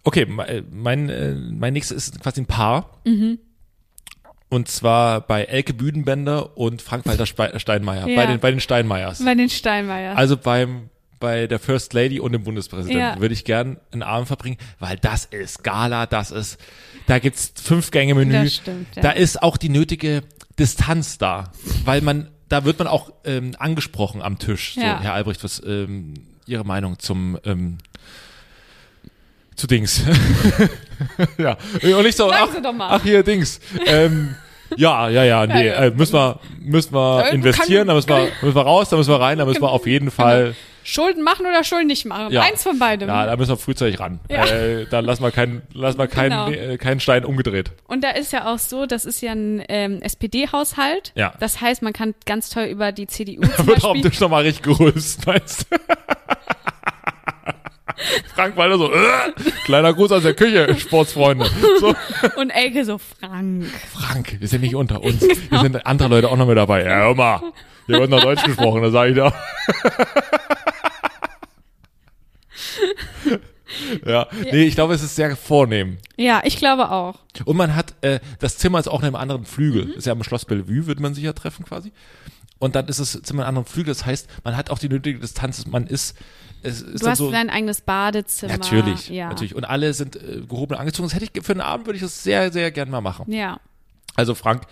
okay, 0.03 0.23
äh, 0.47 0.63
mein, 0.69 1.09
äh, 1.09 1.33
mein 1.33 1.73
nächstes 1.73 2.09
ist 2.09 2.19
quasi 2.21 2.41
ein 2.41 2.45
Paar. 2.45 2.99
Mhm. 3.05 3.39
Und 4.49 4.67
zwar 4.67 5.21
bei 5.21 5.45
Elke 5.45 5.73
Büdenbender 5.73 6.57
und 6.57 6.81
Frank-Walter 6.81 7.25
Steinmeier. 7.25 8.05
Ja. 8.05 8.15
Bei, 8.17 8.25
den, 8.25 8.39
bei 8.41 8.51
den 8.51 8.59
Steinmeiers. 8.59 9.23
Bei 9.23 9.33
den 9.33 9.49
Steinmeier. 9.49 10.17
Also 10.17 10.35
beim 10.35 10.89
bei 11.21 11.47
der 11.47 11.59
First 11.59 11.93
Lady 11.93 12.19
und 12.19 12.33
dem 12.33 12.43
Bundespräsidenten 12.43 12.99
Ja. 13.15 13.21
würde 13.21 13.33
ich 13.33 13.45
gern 13.45 13.77
einen 13.93 14.03
Abend 14.03 14.27
verbringen, 14.27 14.57
weil 14.79 14.97
das 14.97 15.23
ist 15.23 15.63
Gala, 15.63 16.05
das 16.05 16.31
ist, 16.31 16.59
da 17.07 17.19
gibt's 17.19 17.53
fünf 17.63 17.91
Gänge 17.91 18.13
Menü. 18.15 18.49
Stimmt, 18.49 18.93
ja. 18.97 19.01
Da 19.01 19.11
ist 19.11 19.41
auch 19.41 19.55
die 19.55 19.69
nötige 19.69 20.23
Distanz 20.59 21.17
da, 21.17 21.53
weil 21.85 22.01
man, 22.01 22.27
da 22.49 22.65
wird 22.65 22.77
man 22.79 22.87
auch 22.89 23.13
ähm, 23.23 23.55
angesprochen 23.57 24.21
am 24.21 24.37
Tisch. 24.37 24.73
So, 24.75 24.81
Ja. 24.81 24.99
Herr 24.99 25.13
Albrecht, 25.13 25.41
was 25.45 25.61
ähm, 25.65 26.15
Ihre 26.45 26.65
Meinung 26.65 26.99
zum 26.99 27.39
ähm, 27.45 27.77
zu 29.55 29.67
Dings? 29.67 30.01
ja, 31.37 31.57
und 31.81 32.03
nicht 32.03 32.17
so, 32.17 32.31
ach, 32.31 32.49
ach 32.79 33.03
hier 33.03 33.23
Dings. 33.23 33.59
Ähm, 33.85 34.35
ja, 34.77 35.09
ja, 35.09 35.23
ja, 35.23 35.45
nee. 35.47 35.67
Äh, 35.67 35.91
müssen 35.91 36.13
wir, 36.13 36.39
müssen 36.59 36.93
wir 36.93 37.29
investieren, 37.31 37.87
da 37.87 37.93
müssen 37.93 38.09
wir, 38.09 38.29
müssen 38.41 38.55
wir 38.55 38.61
raus, 38.61 38.89
da 38.89 38.97
müssen 38.97 39.11
wir 39.11 39.19
rein, 39.19 39.37
da 39.37 39.45
müssen 39.45 39.61
wir 39.61 39.69
auf 39.69 39.85
jeden 39.85 40.11
Fall 40.11 40.55
Schulden 40.83 41.23
machen 41.23 41.45
oder 41.45 41.63
Schulden 41.63 41.87
nicht 41.87 42.05
machen. 42.05 42.31
ja. 42.33 42.41
Eins 42.41 42.63
von 42.63 42.79
beidem. 42.79 43.07
Ja, 43.07 43.25
da 43.25 43.35
müssen 43.37 43.49
wir 43.51 43.57
frühzeitig 43.57 43.99
ran. 43.99 44.19
Ja. 44.29 44.45
Äh, 44.45 44.85
da 44.89 44.99
lassen 44.99 45.23
wir 45.23 45.31
keinen, 45.31 45.61
lassen 45.73 45.97
wir 45.99 46.07
keinen, 46.07 46.51
Genau. 46.51 46.71
äh, 46.73 46.77
keinen 46.77 46.99
Stein 46.99 47.23
umgedreht. 47.25 47.71
Und 47.87 48.03
da 48.03 48.11
ist 48.11 48.33
ja 48.33 48.51
auch 48.51 48.59
so, 48.59 48.85
das 48.85 49.05
ist 49.05 49.21
ja 49.21 49.31
ein 49.33 49.63
ähm, 49.69 50.01
SPD-Haushalt. 50.01 51.11
Ja. 51.15 51.33
Das 51.39 51.61
heißt, 51.61 51.81
man 51.81 51.93
kann 51.93 52.15
ganz 52.25 52.49
toll 52.49 52.63
über 52.65 52.91
die 52.91 53.07
CDU 53.07 53.41
Da 53.41 53.57
wird 53.67 53.81
Beispiel. 53.81 54.01
Tisch 54.01 54.19
nochmal 54.19 54.43
richtig 54.43 54.63
gerülpst, 54.63 55.25
meinst 55.27 55.67
du? 55.71 55.77
Frank 58.33 58.57
Walter 58.57 58.77
so, 58.79 58.91
äh, 58.91 58.97
kleiner 59.65 59.93
Gruß 59.93 60.11
aus 60.13 60.23
der 60.23 60.33
Küche, 60.33 60.75
Sportsfreunde. 60.79 61.45
So, 61.79 61.93
Und 62.37 62.49
Elke 62.49 62.83
so, 62.83 62.97
Frank. 62.97 63.65
Frank, 63.93 64.37
wir 64.39 64.47
sind 64.47 64.61
nicht 64.61 64.73
unter 64.75 65.03
uns. 65.03 65.19
Hier 65.21 65.59
sind 65.59 65.85
andere 65.85 66.09
Leute 66.09 66.29
auch 66.29 66.37
noch 66.37 66.47
mit 66.47 66.57
dabei. 66.57 66.83
Ja, 66.83 66.95
hör 67.01 67.13
mal, 67.15 67.41
hier 67.85 67.99
wird 67.99 68.09
noch 68.09 68.21
Deutsch 68.21 68.43
gesprochen, 68.43 68.81
da 68.81 68.89
sage 68.89 69.11
ich 69.11 69.17
da. 69.17 69.31
ja, 74.05 74.27
nee, 74.51 74.63
ich 74.63 74.75
glaube, 74.75 74.93
es 74.93 75.01
ist 75.03 75.15
sehr 75.15 75.35
vornehm. 75.35 75.97
Ja, 76.17 76.41
ich 76.43 76.57
glaube 76.57 76.91
auch. 76.91 77.19
Und 77.45 77.57
man 77.57 77.75
hat, 77.75 77.93
äh, 78.01 78.19
das 78.39 78.57
Zimmer 78.57 78.79
ist 78.79 78.87
auch 78.87 78.99
in 78.99 79.05
einem 79.07 79.15
anderen 79.15 79.45
Flügel. 79.45 79.91
Ist 79.91 80.05
ja 80.07 80.13
am 80.13 80.23
Schloss 80.23 80.45
Bellevue, 80.45 80.87
würde 80.87 81.01
man 81.01 81.13
sich 81.13 81.23
ja 81.23 81.33
treffen 81.33 81.65
quasi. 81.65 81.91
Und 82.59 82.75
dann 82.75 82.87
ist 82.87 82.99
das 82.99 83.11
Zimmer 83.23 83.43
in 83.43 83.47
einem 83.47 83.57
anderen 83.57 83.65
Flügel. 83.65 83.93
Das 83.93 84.05
heißt, 84.05 84.27
man 84.43 84.55
hat 84.55 84.69
auch 84.69 84.77
die 84.79 84.89
nötige 84.89 85.19
Distanz. 85.19 85.65
Man 85.65 85.87
ist, 85.87 86.15
es 86.61 86.81
ist 86.81 87.03
Du 87.03 87.07
hast 87.09 87.17
so. 87.17 87.31
dein 87.31 87.49
eigenes 87.49 87.81
Badezimmer. 87.81 88.53
Natürlich, 88.53 89.09
Ja. 89.09 89.29
natürlich. 89.29 89.55
Und 89.55 89.63
alle 89.65 89.93
sind 89.93 90.15
äh, 90.15 90.41
gehoben 90.47 90.75
angezogen. 90.75 91.07
Das 91.09 91.15
hätte 91.19 91.27
ich 91.33 91.43
für 91.43 91.53
einen 91.53 91.61
Abend 91.61 91.87
würde 91.87 91.97
ich 91.97 92.03
das 92.03 92.23
sehr, 92.23 92.51
sehr 92.51 92.69
gern 92.71 92.89
mal 92.91 93.01
machen. 93.01 93.31
Ja. 93.31 93.59
Also 94.15 94.35
Frank, 94.35 94.63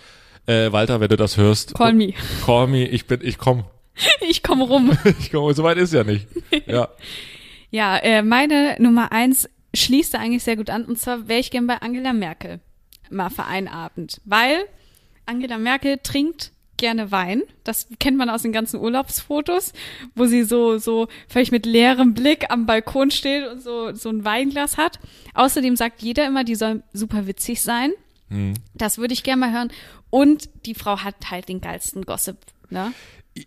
äh, 0.46 0.70
Walter, 0.70 1.00
wenn 1.00 1.08
du 1.08 1.16
das 1.16 1.36
hörst, 1.36 1.74
Call 1.74 1.94
me. 1.94 2.12
call 2.44 2.68
me. 2.68 2.86
Ich 2.86 3.06
bin, 3.06 3.20
ich 3.22 3.38
komm, 3.38 3.64
Ich 4.28 4.42
komme 4.44 4.64
rum. 4.64 4.96
ich 5.18 5.32
komm. 5.32 5.52
So 5.52 5.64
weit 5.64 5.78
ist 5.78 5.92
ja 5.92 6.04
nicht. 6.04 6.28
Ja, 6.66 6.88
Ja, 7.70 7.96
äh, 7.98 8.22
meine 8.22 8.76
Nummer 8.78 9.12
eins 9.12 9.48
schließt 9.74 10.14
da 10.14 10.18
eigentlich 10.18 10.42
sehr 10.42 10.56
gut 10.56 10.70
an. 10.70 10.84
Und 10.84 10.98
zwar 10.98 11.28
wäre 11.28 11.40
ich 11.40 11.50
gern 11.50 11.66
bei 11.66 11.80
Angela 11.80 12.12
Merkel 12.12 12.60
mal 13.10 13.30
für 13.30 13.44
einen 13.44 13.68
Abend. 13.68 14.20
Weil 14.24 14.64
Angela 15.26 15.58
Merkel 15.58 15.98
trinkt 16.02 16.52
gerne 16.76 17.10
Wein. 17.10 17.42
Das 17.62 17.88
kennt 18.00 18.16
man 18.16 18.30
aus 18.30 18.42
den 18.42 18.52
ganzen 18.52 18.80
Urlaubsfotos, 18.80 19.72
wo 20.14 20.24
sie 20.24 20.44
so, 20.44 20.78
so 20.78 21.08
völlig 21.28 21.52
mit 21.52 21.66
leerem 21.66 22.14
Blick 22.14 22.50
am 22.50 22.64
Balkon 22.66 23.10
steht 23.10 23.46
und 23.48 23.60
so, 23.62 23.92
so 23.94 24.08
ein 24.08 24.24
Weinglas 24.24 24.78
hat. 24.78 24.98
Außerdem 25.34 25.76
sagt 25.76 26.02
jeder 26.02 26.26
immer, 26.26 26.42
die 26.42 26.54
soll 26.54 26.82
super 26.92 27.26
witzig 27.26 27.60
sein. 27.60 27.92
Das 28.74 28.98
würde 28.98 29.12
ich 29.12 29.24
gerne 29.24 29.40
mal 29.40 29.52
hören. 29.52 29.72
Und 30.08 30.48
die 30.64 30.74
Frau 30.74 31.00
hat 31.00 31.16
halt 31.32 31.48
den 31.48 31.60
geilsten 31.60 32.04
Gossip, 32.04 32.36
ne? 32.70 32.92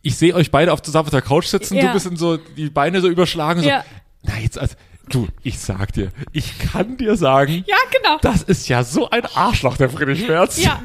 ich, 0.01 0.15
sehe 0.17 0.33
euch 0.33 0.51
beide 0.51 0.71
auf 0.73 0.81
zusammen 0.81 1.05
auf 1.07 1.11
der 1.11 1.21
Couch 1.21 1.47
sitzen. 1.47 1.75
Du 1.75 1.83
Ja. 1.83 1.93
bist 1.93 2.05
in 2.05 2.15
so 2.15 2.37
die 2.37 2.69
Beine 2.69 3.01
so 3.01 3.09
überschlagen. 3.09 3.61
So, 3.61 3.69
Ja. 3.69 3.83
Na 4.23 4.39
jetzt, 4.39 4.57
also, 4.57 4.75
du, 5.09 5.27
ich 5.43 5.59
sag 5.59 5.91
dir, 5.91 6.11
ich 6.31 6.57
kann 6.59 6.95
dir 6.97 7.17
sagen, 7.17 7.65
Ja, 7.67 7.75
genau. 7.91 8.17
Das 8.21 8.41
ist 8.43 8.69
ja 8.69 8.83
so 8.85 9.09
ein 9.09 9.25
Arschloch, 9.35 9.75
der 9.75 9.89
Friedrich 9.89 10.25
Merz. 10.27 10.63
Ja. 10.63 10.81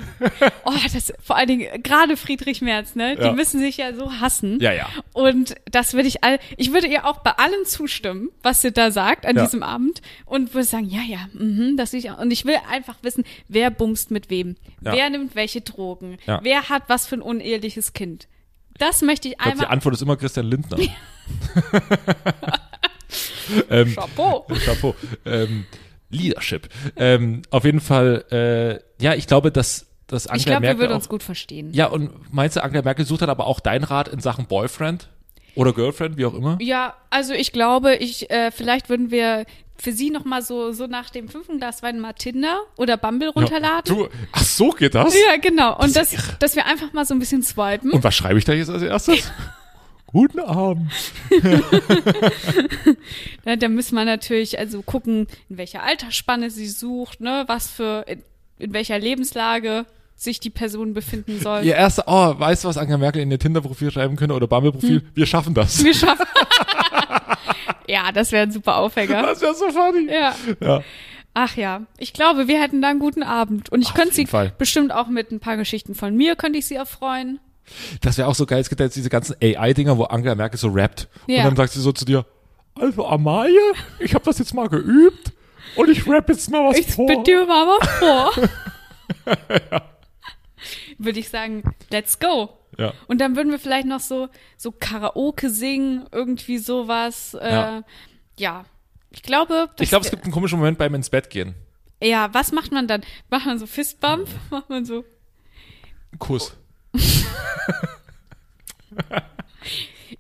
Oh, 0.64 0.72
das 0.92 1.12
vor 1.22 1.36
allen 1.36 1.46
Dingen 1.46 1.82
gerade 1.84 2.16
Friedrich 2.16 2.60
Merz, 2.60 2.96
ne? 2.96 3.14
Die 3.16 3.22
Ja. 3.22 3.32
müssen 3.32 3.60
sich 3.60 3.76
ja 3.76 3.94
so 3.94 4.10
hassen. 4.20 4.58
Ja, 4.60 4.72
ja. 4.72 4.88
Und 5.12 5.54
das 5.70 5.94
würde 5.94 6.08
ich 6.08 6.24
all, 6.24 6.40
ich 6.56 6.72
würde 6.72 6.88
ihr 6.88 7.06
auch 7.06 7.18
bei 7.18 7.30
allem 7.30 7.64
zustimmen, 7.64 8.30
was 8.42 8.60
sie 8.60 8.72
da 8.72 8.90
sagt 8.90 9.24
an 9.24 9.36
Ja. 9.36 9.44
diesem 9.44 9.62
Abend 9.62 10.02
und 10.26 10.52
würde 10.52 10.66
sagen, 10.66 10.86
ja, 10.90 11.02
ja, 11.02 11.28
mhm, 11.32 11.76
das 11.76 11.92
will 11.92 12.00
ich 12.00 12.10
auch. 12.10 12.18
Und 12.18 12.32
ich 12.32 12.44
will 12.44 12.56
einfach 12.68 12.96
wissen, 13.02 13.22
wer 13.46 13.70
bumst 13.70 14.10
mit 14.10 14.30
wem, 14.30 14.56
Ja. 14.80 14.92
wer 14.94 15.10
nimmt 15.10 15.36
welche 15.36 15.60
Drogen, 15.60 16.18
wer 16.42 16.68
hat 16.68 16.82
was 16.88 17.06
für 17.06 17.14
ein 17.16 17.22
uneheliches 17.22 17.92
Kind. 17.92 18.26
Das 18.78 19.02
möchte 19.02 19.28
ich 19.28 19.34
Ich 19.34 19.38
glaube, 19.38 19.56
die 19.58 19.62
einmal. 19.62 19.72
Antwort 19.74 19.94
ist 19.94 20.02
immer 20.02 20.16
Christian 20.16 20.46
Lindner. 20.46 20.78
ähm, 23.70 23.94
Chapeau. 23.94 24.46
Chapeau. 24.64 24.94
Ähm, 25.24 25.66
Leadership. 26.10 26.68
Ähm, 26.96 27.42
auf 27.50 27.64
jeden 27.64 27.80
Fall, 27.80 28.24
äh, 28.30 29.02
ja, 29.02 29.14
ich 29.14 29.26
glaube, 29.26 29.52
dass, 29.52 29.86
dass 30.06 30.26
Angela 30.26 30.36
Ich 30.38 30.44
glaube, 30.46 30.62
wir 30.62 30.68
Merkel 30.68 30.80
würden 30.80 30.94
uns 30.94 31.08
gut 31.08 31.22
verstehen. 31.22 31.72
Ja, 31.74 31.86
und 31.86 32.32
meinst 32.32 32.56
du, 32.56 32.62
Angela 32.62 32.82
Merkel 32.82 33.04
sucht 33.04 33.22
dann 33.22 33.30
aber 33.30 33.46
auch 33.46 33.60
deinen 33.60 33.84
Rat 33.84 34.08
in 34.08 34.20
Sachen 34.20 34.46
Boyfriend 34.46 35.08
oder 35.54 35.72
Girlfriend, 35.72 36.16
wie 36.16 36.24
auch 36.24 36.34
immer? 36.34 36.56
Ja, 36.60 36.94
also 37.10 37.34
ich 37.34 37.52
glaube, 37.52 37.96
ich 37.96 38.30
äh, 38.30 38.50
vielleicht 38.50 38.88
würden 38.88 39.10
wir 39.10 39.44
für 39.76 39.92
sie 39.92 40.10
noch 40.10 40.24
mal 40.24 40.42
so 40.42 40.72
so 40.72 40.86
nach 40.86 41.10
dem 41.10 41.28
fünften 41.28 41.58
Glas 41.58 41.82
Wein 41.82 42.00
mal 42.00 42.12
Tinder 42.12 42.60
oder 42.76 42.96
Bumble 42.96 43.28
runterladen. 43.28 43.94
Du, 43.94 44.08
ach 44.32 44.42
so 44.42 44.70
geht 44.70 44.94
das? 44.94 45.14
Ja, 45.14 45.36
genau. 45.36 45.74
Und 45.74 45.94
Das 45.94 46.10
das, 46.10 46.12
ist 46.14 46.18
irre. 46.28 46.36
dass 46.40 46.56
wir 46.56 46.66
einfach 46.66 46.92
mal 46.92 47.04
so 47.04 47.14
ein 47.14 47.18
bisschen 47.20 47.42
swipen. 47.42 47.92
Und 47.92 48.02
was 48.02 48.14
schreibe 48.14 48.38
ich 48.38 48.44
da 48.44 48.52
jetzt 48.54 48.70
als 48.70 48.82
erstes? 48.82 49.30
Guten 50.10 50.40
Abend. 50.40 50.90
Ja, 53.44 53.56
da 53.56 53.68
müssen 53.68 53.94
wir 53.94 54.06
natürlich 54.06 54.58
also 54.58 54.80
gucken, 54.80 55.26
in 55.50 55.58
welcher 55.58 55.82
Altersspanne 55.82 56.48
sie 56.48 56.66
sucht, 56.66 57.20
ne, 57.20 57.44
was 57.46 57.70
für 57.70 58.04
in, 58.08 58.22
in 58.58 58.72
welcher 58.72 58.98
Lebenslage 58.98 59.84
sich 60.16 60.40
die 60.40 60.48
Person 60.50 60.94
befinden 60.94 61.38
soll. 61.40 61.62
Ihr 61.62 61.76
erster, 61.76 62.04
oh, 62.06 62.40
weißt 62.40 62.64
du, 62.64 62.68
was 62.68 62.78
Angela 62.78 62.96
Merkel 62.96 63.20
in 63.20 63.30
ihr 63.30 63.38
Tinder-Profil 63.38 63.90
schreiben 63.90 64.16
könnte 64.16 64.34
oder 64.34 64.46
Bumble-Profil? 64.46 65.02
Wir 65.14 65.26
schaffen 65.26 65.52
das. 65.52 65.84
Wir 65.84 65.94
schaffen. 65.94 66.26
ja, 67.86 68.10
das 68.10 68.32
wäre 68.32 68.44
ein 68.44 68.50
super 68.50 68.76
Aufhänger. 68.78 69.22
Das 69.22 69.42
wäre 69.42 69.54
so 69.54 69.70
funny. 69.70 70.10
Ja. 70.10 70.34
Ja. 70.60 70.82
Ach 71.34 71.54
ja, 71.54 71.82
ich 71.98 72.14
glaube, 72.14 72.48
wir 72.48 72.60
hätten 72.60 72.80
da 72.80 72.88
einen 72.88 72.98
guten 72.98 73.22
Abend. 73.22 73.70
Und 73.70 73.82
ich 73.82 73.88
Auf 73.88 73.94
könnte 73.94 74.14
sie 74.14 74.26
Fall. 74.26 74.54
bestimmt 74.56 74.90
auch 74.90 75.08
mit 75.08 75.30
ein 75.30 75.38
paar 75.38 75.58
Geschichten 75.58 75.94
von 75.94 76.16
mir, 76.16 76.34
könnte 76.34 76.58
ich 76.58 76.66
sie 76.66 76.74
erfreuen. 76.74 77.38
Das 78.00 78.18
wäre 78.18 78.28
auch 78.28 78.34
so 78.34 78.46
geil. 78.46 78.60
Es 78.60 78.68
gibt 78.68 78.80
ja 78.80 78.86
jetzt 78.86 78.96
diese 78.96 79.10
ganzen 79.10 79.36
AI-Dinger, 79.42 79.96
wo 79.98 80.04
Angela 80.04 80.34
Merkel 80.34 80.58
so 80.58 80.68
rappt. 80.68 81.08
Ja. 81.26 81.38
Und 81.38 81.44
dann 81.50 81.56
sagt 81.56 81.72
sie 81.72 81.80
so 81.80 81.92
zu 81.92 82.04
dir, 82.04 82.24
also 82.74 83.06
Amalie, 83.06 83.58
ich 83.98 84.14
habe 84.14 84.24
das 84.24 84.38
jetzt 84.38 84.54
mal 84.54 84.68
geübt 84.68 85.32
und 85.76 85.88
ich 85.90 86.06
rap 86.08 86.28
jetzt 86.28 86.50
mal 86.50 86.64
was 86.68 86.78
Ich 86.78 86.86
vor. 86.92 87.06
bitte 87.06 87.22
dir 87.24 87.46
mal 87.46 87.66
was 87.66 87.88
vor. 87.98 88.32
Würde 90.98 91.18
ich 91.20 91.28
sagen, 91.28 91.62
let's 91.90 92.18
go. 92.18 92.50
Ja. 92.76 92.92
Und 93.06 93.20
dann 93.20 93.36
würden 93.36 93.50
wir 93.50 93.58
vielleicht 93.58 93.86
noch 93.86 94.00
so, 94.00 94.28
so 94.56 94.72
Karaoke 94.72 95.50
singen, 95.50 96.06
irgendwie 96.12 96.58
sowas. 96.58 97.34
Äh, 97.34 97.50
Ja. 97.50 97.82
ja. 98.36 98.64
Ich 99.10 99.22
glaube, 99.22 99.70
Ich 99.80 99.88
glaube, 99.88 100.04
es 100.04 100.10
gibt 100.10 100.24
einen 100.24 100.32
komischen 100.32 100.58
Moment 100.58 100.76
beim 100.78 100.94
ins 100.94 101.08
Bett 101.10 101.30
gehen. 101.30 101.54
Ja, 102.02 102.32
was 102.34 102.52
macht 102.52 102.72
man 102.72 102.86
dann? 102.86 103.02
Macht 103.30 103.46
man 103.46 103.58
so 103.58 103.66
Fistbump? 103.66 104.28
Macht 104.50 104.68
man 104.68 104.84
so. 104.84 105.04
Kuss. 106.18 106.56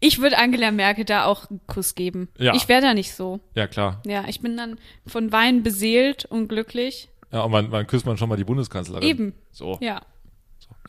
Ich 0.00 0.20
würde 0.20 0.38
Angela 0.38 0.70
Merkel 0.70 1.04
da 1.04 1.24
auch 1.24 1.50
einen 1.50 1.60
Kuss 1.66 1.94
geben. 1.94 2.28
Ja. 2.38 2.54
Ich 2.54 2.68
wäre 2.68 2.80
da 2.82 2.94
nicht 2.94 3.14
so. 3.14 3.40
Ja, 3.54 3.66
klar. 3.66 4.00
Ja, 4.06 4.24
ich 4.28 4.40
bin 4.40 4.56
dann 4.56 4.78
von 5.06 5.32
Wein 5.32 5.62
beseelt 5.62 6.24
und 6.26 6.48
glücklich. 6.48 7.08
Ja, 7.32 7.40
und 7.42 7.50
man, 7.50 7.68
man 7.70 7.86
küsst 7.86 8.06
man 8.06 8.16
schon 8.16 8.28
mal 8.28 8.36
die 8.36 8.44
Bundeskanzlerin. 8.44 9.02
Eben. 9.02 9.32
So. 9.50 9.78
Ja. 9.80 10.02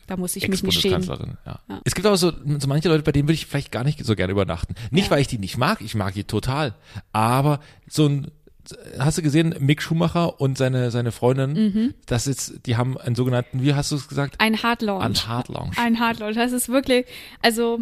Da 0.06 0.16
muss 0.16 0.34
ich 0.36 0.46
mich 0.48 0.62
nicht 0.62 0.80
schämen. 0.80 1.02
Ja. 1.46 1.60
Ja. 1.68 1.80
Es 1.84 1.94
gibt 1.94 2.06
aber 2.06 2.16
so, 2.16 2.32
so 2.58 2.68
manche 2.68 2.88
Leute, 2.88 3.02
bei 3.04 3.12
denen 3.12 3.28
würde 3.28 3.34
ich 3.34 3.46
vielleicht 3.46 3.70
gar 3.72 3.84
nicht 3.84 4.04
so 4.04 4.16
gerne 4.16 4.32
übernachten. 4.32 4.74
Nicht, 4.90 5.04
Ja. 5.06 5.10
weil 5.12 5.20
ich 5.20 5.28
die 5.28 5.38
nicht 5.38 5.56
mag, 5.56 5.80
ich 5.80 5.94
mag 5.94 6.14
die 6.14 6.24
total. 6.24 6.74
Aber 7.12 7.60
so 7.88 8.06
ein, 8.08 8.30
hast 8.98 9.18
du 9.18 9.22
gesehen, 9.22 9.54
Mick 9.60 9.82
Schumacher 9.82 10.40
und 10.40 10.58
seine, 10.58 10.90
seine 10.90 11.12
Freundin, 11.12 11.52
Mhm. 11.52 11.94
das 12.06 12.26
ist, 12.26 12.66
die 12.66 12.76
haben 12.76 12.96
einen 12.98 13.14
sogenannten, 13.14 13.62
wie 13.62 13.74
hast 13.74 13.90
du 13.92 13.96
es 13.96 14.08
gesagt? 14.08 14.36
Ein 14.38 14.62
Hard 14.62 14.82
Launch. 14.82 15.04
Ein 15.04 15.28
Hard 15.28 15.48
Lounge. 15.48 15.72
Ein 15.76 16.00
Hard 16.00 16.18
Launch. 16.20 16.36
Das 16.36 16.52
ist 16.52 16.68
wirklich, 16.68 17.06
also 17.42 17.80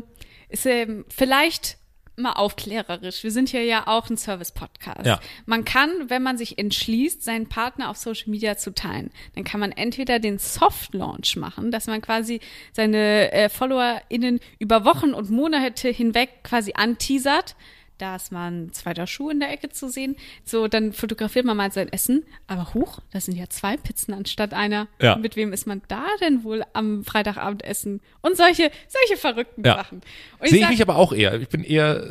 ist 0.48 0.66
ähm, 0.66 1.04
vielleicht 1.08 1.76
mal 2.16 2.32
aufklärerisch. 2.32 3.22
Wir 3.22 3.30
sind 3.30 3.48
hier 3.50 3.64
ja 3.64 3.86
auch 3.86 4.10
ein 4.10 4.16
Service-Podcast. 4.16 5.06
Ja. 5.06 5.20
Man 5.46 5.64
kann, 5.64 5.90
wenn 6.08 6.20
man 6.22 6.36
sich 6.36 6.58
entschließt, 6.58 7.22
seinen 7.22 7.48
Partner 7.48 7.90
auf 7.90 7.96
Social 7.96 8.28
Media 8.30 8.56
zu 8.56 8.74
teilen, 8.74 9.10
dann 9.36 9.44
kann 9.44 9.60
man 9.60 9.70
entweder 9.70 10.18
den 10.18 10.38
Soft 10.38 10.94
Launch 10.94 11.36
machen, 11.36 11.70
dass 11.70 11.86
man 11.86 12.00
quasi 12.00 12.40
seine 12.72 13.30
äh, 13.30 13.48
FollowerInnen 13.48 14.40
über 14.58 14.84
Wochen 14.84 15.10
und 15.14 15.30
Monate 15.30 15.90
hinweg 15.90 16.30
quasi 16.42 16.72
anteasert. 16.74 17.54
Da 17.98 18.14
ist 18.14 18.30
mal 18.30 18.50
ein 18.50 18.72
zweiter 18.72 19.08
Schuh 19.08 19.28
in 19.30 19.40
der 19.40 19.50
Ecke 19.52 19.70
zu 19.70 19.88
sehen. 19.88 20.14
So, 20.44 20.68
dann 20.68 20.92
fotografiert 20.92 21.44
man 21.44 21.56
mal 21.56 21.72
sein 21.72 21.92
Essen. 21.92 22.24
Aber 22.46 22.72
huch, 22.74 23.00
das 23.12 23.24
sind 23.24 23.36
ja 23.36 23.48
zwei 23.48 23.76
Pizzen 23.76 24.14
anstatt 24.14 24.54
einer. 24.54 24.86
Ja. 25.02 25.16
Mit 25.16 25.34
wem 25.34 25.52
ist 25.52 25.66
man 25.66 25.82
da 25.88 26.04
denn 26.20 26.44
wohl 26.44 26.62
am 26.74 27.02
Freitagabend 27.04 27.64
essen? 27.64 28.00
Und 28.20 28.36
solche, 28.36 28.70
solche 28.86 29.20
verrückten 29.20 29.64
Ja. 29.64 29.74
Sachen. 29.76 30.00
Sehe 30.42 30.58
ich 30.58 30.60
sag, 30.62 30.70
mich 30.70 30.82
aber 30.82 30.94
auch 30.96 31.12
eher. 31.12 31.40
Ich 31.40 31.48
bin 31.48 31.64
eher, 31.64 32.06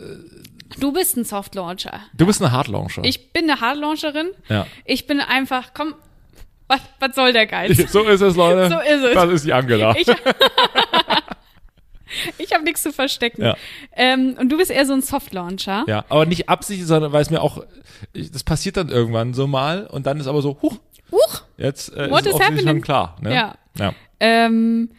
du 0.78 0.92
bist 0.92 1.16
ein 1.16 1.24
Soft 1.24 1.56
Launcher. 1.56 2.02
du 2.14 2.26
bist 2.26 2.42
eine 2.42 2.52
Hard 2.52 2.68
Launcher. 2.68 3.04
Ich 3.06 3.32
bin 3.32 3.50
eine 3.50 3.62
Hard 3.62 3.78
Launcherin. 3.78 4.32
Ja. 4.50 4.68
Ich 4.84 5.08
bin 5.08 5.22
einfach, 5.22 5.74
komm, 5.74 5.96
was, 6.68 6.82
was 7.00 7.16
soll 7.16 7.32
der 7.32 7.48
Geiz? 7.48 7.78
so 7.94 8.04
ist 8.04 8.20
es, 8.20 8.36
Leute. 8.36 8.70
So 8.70 8.80
ist 8.82 9.04
es. 9.04 9.14
Das 9.14 9.30
ist 9.32 9.46
die 9.46 9.54
Angela. 9.54 9.96
Ich, 9.98 10.06
ich 12.38 12.54
habe 12.54 12.64
nichts 12.64 12.84
zu 12.84 12.92
verstecken. 12.92 13.44
Ja. 13.44 13.58
Ähm, 13.96 14.36
und 14.40 14.50
du 14.50 14.58
bist 14.58 14.72
eher 14.72 14.86
so 14.86 14.94
ein 14.94 15.02
Soft 15.02 15.34
Launcher. 15.34 15.86
Ja, 15.88 16.06
aber 16.10 16.26
nicht 16.26 16.50
absichtlich, 16.50 16.88
sondern 16.88 17.12
weil 17.12 17.22
es 17.22 17.30
mir 17.30 17.42
auch, 17.42 17.64
ich, 18.14 18.32
das 18.32 18.44
passiert 18.44 18.78
dann 18.78 18.90
irgendwann 18.90 19.34
so 19.34 19.48
mal 19.48 19.88
und 19.88 20.06
dann 20.06 20.20
ist 20.20 20.28
aber 20.28 20.42
so, 20.42 20.58
huch, 20.62 20.78
Huch. 21.12 21.42
jetzt 21.58 21.94
äh, 21.96 22.10
What 22.10 22.22
ist 22.22 22.28
is 22.28 22.34
es 22.34 22.36
offensichtlich 22.36 22.46
happening? 22.46 22.68
schon 22.68 22.82
klar. 22.82 23.16
Ne? 23.22 23.34
Ja. 23.34 23.56
ja. 23.78 23.94
Ähm, 24.20 24.90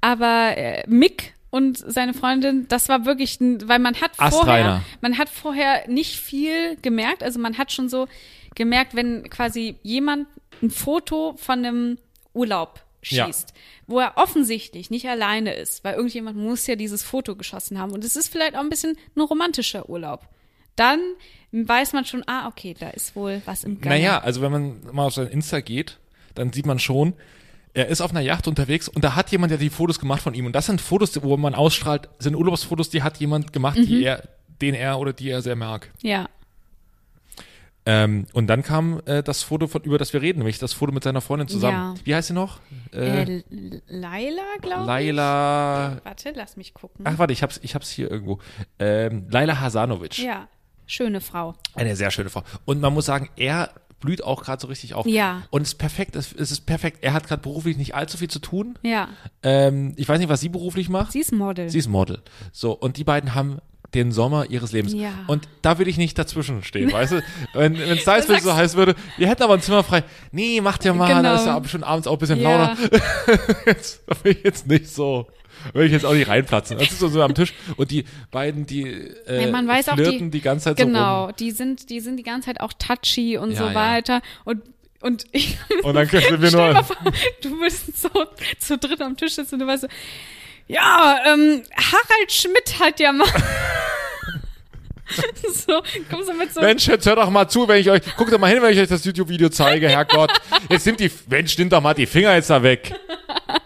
aber 0.00 0.56
äh, 0.56 0.84
Mick 0.86 1.34
und 1.50 1.78
seine 1.78 2.14
Freundin, 2.14 2.66
das 2.68 2.88
war 2.88 3.04
wirklich, 3.04 3.40
ein, 3.40 3.68
weil 3.68 3.78
man 3.78 3.94
hat 4.00 4.16
vorher, 4.16 4.38
Astreiner. 4.38 4.82
man 5.00 5.18
hat 5.18 5.28
vorher 5.28 5.88
nicht 5.88 6.16
viel 6.16 6.76
gemerkt. 6.82 7.22
Also 7.22 7.38
man 7.38 7.56
hat 7.58 7.72
schon 7.72 7.88
so 7.88 8.06
gemerkt, 8.54 8.94
wenn 8.94 9.28
quasi 9.30 9.76
jemand 9.82 10.26
ein 10.62 10.70
Foto 10.70 11.34
von 11.38 11.64
einem 11.64 11.98
Urlaub 12.34 12.80
Ja. 13.10 13.26
schießt, 13.26 13.52
wo 13.86 13.98
er 14.00 14.12
offensichtlich 14.16 14.90
nicht 14.90 15.06
alleine 15.08 15.54
ist, 15.54 15.84
weil 15.84 15.94
irgendjemand 15.94 16.36
muss 16.36 16.66
ja 16.66 16.76
dieses 16.76 17.02
Foto 17.02 17.36
geschossen 17.36 17.78
haben 17.78 17.92
und 17.92 18.04
es 18.04 18.16
ist 18.16 18.28
vielleicht 18.30 18.54
auch 18.56 18.60
ein 18.60 18.70
bisschen 18.70 18.96
ein 19.16 19.20
romantischer 19.20 19.88
Urlaub. 19.88 20.28
Dann 20.76 21.00
weiß 21.52 21.92
man 21.92 22.04
schon, 22.04 22.22
ah, 22.26 22.46
okay, 22.46 22.74
da 22.78 22.90
ist 22.90 23.16
wohl 23.16 23.42
was 23.46 23.64
im 23.64 23.80
Gange. 23.80 23.96
Naja, 23.96 24.18
also 24.20 24.42
wenn 24.42 24.52
man 24.52 24.80
mal 24.92 25.06
auf 25.06 25.14
sein 25.14 25.26
Insta 25.28 25.60
geht, 25.60 25.98
dann 26.34 26.52
sieht 26.52 26.66
man 26.66 26.78
schon, 26.78 27.14
er 27.74 27.88
ist 27.88 28.00
auf 28.00 28.10
einer 28.10 28.20
Yacht 28.20 28.46
unterwegs 28.48 28.88
und 28.88 29.02
da 29.04 29.14
hat 29.16 29.30
jemand 29.32 29.50
ja 29.50 29.56
die 29.58 29.70
Fotos 29.70 29.98
gemacht 29.98 30.22
von 30.22 30.34
ihm. 30.34 30.46
Und 30.46 30.52
das 30.52 30.66
sind 30.66 30.80
Fotos, 30.80 31.20
wo 31.22 31.36
man 31.36 31.54
ausstrahlt, 31.54 32.08
sind 32.18 32.34
Urlaubsfotos, 32.36 32.90
die 32.90 33.02
hat 33.02 33.18
jemand 33.18 33.52
gemacht, 33.52 33.78
Mhm. 33.78 33.86
die 33.86 34.04
er, 34.04 34.28
den 34.60 34.74
er 34.74 34.98
oder 34.98 35.12
die 35.12 35.30
er 35.30 35.42
sehr 35.42 35.56
mag. 35.56 35.90
Ja, 36.02 36.28
Ähm, 37.90 38.26
und 38.34 38.48
dann 38.48 38.62
kam 38.62 39.00
äh, 39.06 39.22
das 39.22 39.42
Foto, 39.42 39.66
von, 39.66 39.80
über 39.82 39.96
das 39.96 40.12
wir 40.12 40.20
reden, 40.20 40.40
nämlich 40.40 40.58
das 40.58 40.74
Foto 40.74 40.92
mit 40.92 41.02
seiner 41.04 41.22
Freundin 41.22 41.48
zusammen. 41.48 41.94
Ja. 41.96 42.04
Wie 42.04 42.14
heißt 42.14 42.28
sie 42.28 42.34
noch? 42.34 42.60
Äh, 42.92 43.22
äh, 43.38 43.42
Laila, 43.88 44.42
glaube 44.60 44.82
ich. 44.82 44.86
Laila. 44.86 45.96
Warte, 46.04 46.32
lass 46.36 46.58
mich 46.58 46.74
gucken. 46.74 47.06
Ach, 47.08 47.18
warte, 47.18 47.32
ich 47.32 47.42
hab's, 47.42 47.58
ich 47.62 47.74
hab's 47.74 47.88
hier 47.90 48.10
irgendwo. 48.10 48.40
Ähm, 48.78 49.26
Laila 49.30 49.58
Hasanovic. 49.60 50.18
Ja, 50.18 50.48
schöne 50.86 51.22
Frau. 51.22 51.54
Eine 51.74 51.96
sehr 51.96 52.10
schöne 52.10 52.28
Frau. 52.28 52.42
Und 52.66 52.80
man 52.82 52.92
muss 52.92 53.06
sagen, 53.06 53.30
er 53.36 53.70
blüht 54.00 54.22
auch 54.22 54.42
gerade 54.44 54.60
so 54.60 54.68
richtig 54.68 54.92
auf. 54.92 55.06
Ja. 55.06 55.42
Und 55.50 55.62
es 55.62 55.68
ist 55.68 55.78
perfekt, 55.78 56.14
es 56.14 56.32
es 56.34 56.50
ist 56.52 56.66
perfekt. 56.66 56.98
Er 57.00 57.14
hat 57.14 57.26
gerade 57.26 57.40
beruflich 57.40 57.78
nicht 57.78 57.94
allzu 57.94 58.18
viel 58.18 58.28
zu 58.28 58.38
tun. 58.38 58.78
Ja, 58.82 59.08
Ähm, 59.42 59.94
ich 59.96 60.06
weiß 60.08 60.18
nicht, 60.18 60.28
was 60.28 60.40
sie 60.40 60.50
beruflich 60.50 60.90
macht. 60.90 61.12
sie 61.12 61.20
ist 61.20 61.32
Model. 61.32 61.70
Sie 61.70 61.78
ist 61.78 61.88
Model. 61.88 62.20
So, 62.52 62.72
und 62.72 62.98
die 62.98 63.04
beiden 63.04 63.34
haben 63.34 63.58
den 63.94 64.12
Sommer 64.12 64.50
ihres 64.50 64.72
Lebens. 64.72 64.92
Ja. 64.92 65.10
Und 65.28 65.48
da 65.62 65.78
will 65.78 65.88
ich 65.88 65.96
nicht 65.96 66.18
dazwischen 66.18 66.62
stehen, 66.62 66.92
weißt 66.92 67.12
du? 67.12 67.22
Wenn 67.54 67.74
es 67.76 68.04
da 68.04 68.16
jetzt 68.18 68.28
so 68.42 68.54
heiß 68.54 68.76
würde, 68.76 68.94
wir 69.16 69.28
hätten 69.28 69.42
aber 69.42 69.54
ein 69.54 69.62
Zimmer 69.62 69.82
frei. 69.82 70.04
Nee, 70.30 70.60
macht 70.60 70.84
ja 70.84 70.92
mal, 70.92 71.08
da 71.08 71.16
Genau. 71.22 71.34
ist 71.34 71.46
ja 71.46 71.58
bestimmt 71.58 71.84
abends 71.84 72.06
auch 72.06 72.12
ein 72.14 72.18
bisschen 72.18 72.40
ja, 72.40 72.74
lauter. 72.74 72.76
Jetzt, 73.66 74.02
da 74.06 74.14
will 74.22 74.32
ich 74.32 74.44
jetzt 74.44 74.66
nicht 74.66 74.88
so, 74.88 75.26
will 75.72 75.86
ich 75.86 75.92
jetzt 75.92 76.04
auch 76.04 76.12
nicht 76.12 76.28
reinplatzen. 76.28 76.78
Das 76.78 76.90
ist 76.90 76.98
so, 76.98 77.08
so 77.08 77.22
am 77.22 77.34
Tisch 77.34 77.54
und 77.76 77.90
die 77.90 78.04
beiden, 78.30 78.66
die 78.66 78.82
äh, 79.26 79.44
Ja, 79.46 79.50
man 79.50 79.66
weiß 79.66 79.88
auch, 79.88 79.94
flirten 79.94 80.30
die- 80.30 80.38
die 80.38 80.40
ganze 80.42 80.64
Zeit 80.64 80.78
so 80.78 80.84
genau. 80.86 81.32
Die 81.32 81.50
sind, 81.50 81.88
die 81.90 82.00
sind 82.00 82.16
die 82.16 82.22
ganze 82.22 82.46
Zeit 82.46 82.60
auch 82.60 82.72
touchy 82.74 83.38
und 83.38 83.52
Ja, 83.52 83.68
so 83.68 83.74
weiter. 83.74 84.20
Und 84.44 84.62
und 85.00 85.26
ich 85.32 85.56
Und 85.84 85.94
dann 85.94 86.08
können 86.08 86.42
wir 86.42 86.50
nur, 86.74 86.82
vor, 86.84 86.96
du 87.42 87.50
würdest 87.60 87.96
so 88.00 88.08
zu 88.58 88.76
dritt 88.78 89.00
am 89.00 89.16
Tisch 89.16 89.34
sitzen 89.34 89.54
und 89.54 89.60
du 89.60 89.66
weißt 89.68 89.82
so, 89.82 89.88
ja, 90.68 91.18
ähm, 91.26 91.62
Harald 91.76 92.32
Schmidt 92.32 92.78
hat 92.78 93.00
ja 93.00 93.12
mal 93.12 93.26
so, 95.54 95.82
kommst 96.10 96.28
du 96.28 96.34
mit 96.34 96.52
so 96.52 96.60
Mensch, 96.60 96.86
jetzt 96.86 97.06
hört 97.06 97.18
doch 97.18 97.30
mal 97.30 97.48
zu, 97.48 97.66
wenn 97.66 97.80
ich 97.80 97.90
euch, 97.90 98.02
guckt 98.16 98.32
doch 98.32 98.38
mal 98.38 98.50
hin, 98.52 98.62
wenn 98.62 98.72
ich 98.74 98.78
euch 98.78 98.88
das 98.88 99.04
YouTube-Video 99.04 99.48
zeige, 99.48 99.88
Herrgott. 99.88 100.30
Jetzt 100.68 100.84
sind 100.84 101.00
die, 101.00 101.10
Mensch, 101.28 101.56
nimmt 101.58 101.72
doch 101.72 101.80
mal 101.80 101.94
die 101.94 102.06
Finger 102.06 102.34
jetzt 102.34 102.50
da 102.50 102.62
weg. 102.62 102.94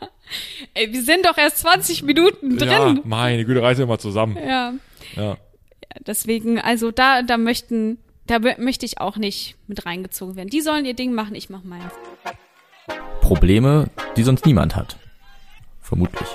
ey, 0.75 0.93
wir 0.93 1.03
sind 1.03 1.27
doch 1.27 1.37
erst 1.37 1.59
20 1.59 2.05
Minuten 2.05 2.59
Ja, 2.59 2.85
drin. 2.85 3.01
meine 3.05 3.45
Güte, 3.45 3.61
reißen 3.61 3.83
wir 3.83 3.87
mal 3.89 3.99
zusammen. 3.99 4.37
Ja. 4.37 4.73
Ja. 5.17 5.37
Deswegen, 6.07 6.61
also 6.61 6.91
da, 6.93 7.23
da 7.23 7.37
möchten, 7.37 7.99
da 8.27 8.37
mö- 8.37 8.59
möchte 8.61 8.87
ich 8.87 9.01
auch 9.01 9.17
nicht 9.17 9.57
mit 9.67 9.85
reingezogen 9.85 10.37
werden. 10.37 10.49
Die 10.49 10.61
sollen 10.61 10.85
ihr 10.85 10.95
Ding 10.95 11.13
machen, 11.13 11.35
ich 11.35 11.51
mach 11.51 11.65
meins. 11.65 11.93
Probleme, 13.21 13.89
die 14.17 14.23
sonst 14.23 14.47
niemand 14.47 14.77
hat. 14.77 14.97
Vermutlich. 15.81 16.29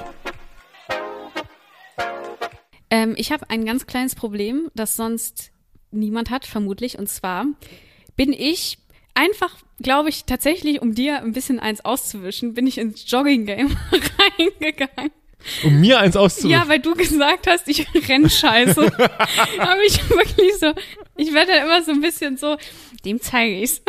Ähm, 2.89 3.13
ich 3.17 3.31
habe 3.31 3.49
ein 3.49 3.65
ganz 3.65 3.85
kleines 3.87 4.15
Problem, 4.15 4.69
das 4.75 4.95
sonst 4.95 5.51
niemand 5.91 6.29
hat, 6.29 6.45
vermutlich. 6.45 6.97
Und 6.97 7.09
zwar 7.09 7.45
bin 8.15 8.33
ich 8.33 8.77
einfach, 9.13 9.55
glaube 9.81 10.09
ich, 10.09 10.25
tatsächlich, 10.25 10.81
um 10.81 10.93
dir 10.95 11.19
ein 11.21 11.33
bisschen 11.33 11.59
eins 11.59 11.83
auszuwischen, 11.83 12.53
bin 12.53 12.67
ich 12.67 12.77
ins 12.77 13.09
Jogging-Game 13.09 13.75
reingegangen. 14.39 15.11
Um 15.63 15.79
mir 15.79 15.99
eins 15.99 16.15
auszuwischen. 16.17 16.49
Ja, 16.49 16.67
weil 16.67 16.79
du 16.79 16.95
gesagt 16.95 17.47
hast, 17.47 17.67
ich 17.67 17.85
renn 18.09 18.29
scheiße. 18.29 18.81
habe 19.59 19.81
ich 19.85 20.09
wirklich 20.09 20.57
so, 20.59 20.73
ich 21.15 21.33
werde 21.33 21.51
dann 21.53 21.65
immer 21.65 21.83
so 21.83 21.91
ein 21.91 22.01
bisschen 22.01 22.37
so, 22.37 22.57
dem 23.05 23.21
zeige 23.21 23.61
ich's. 23.61 23.81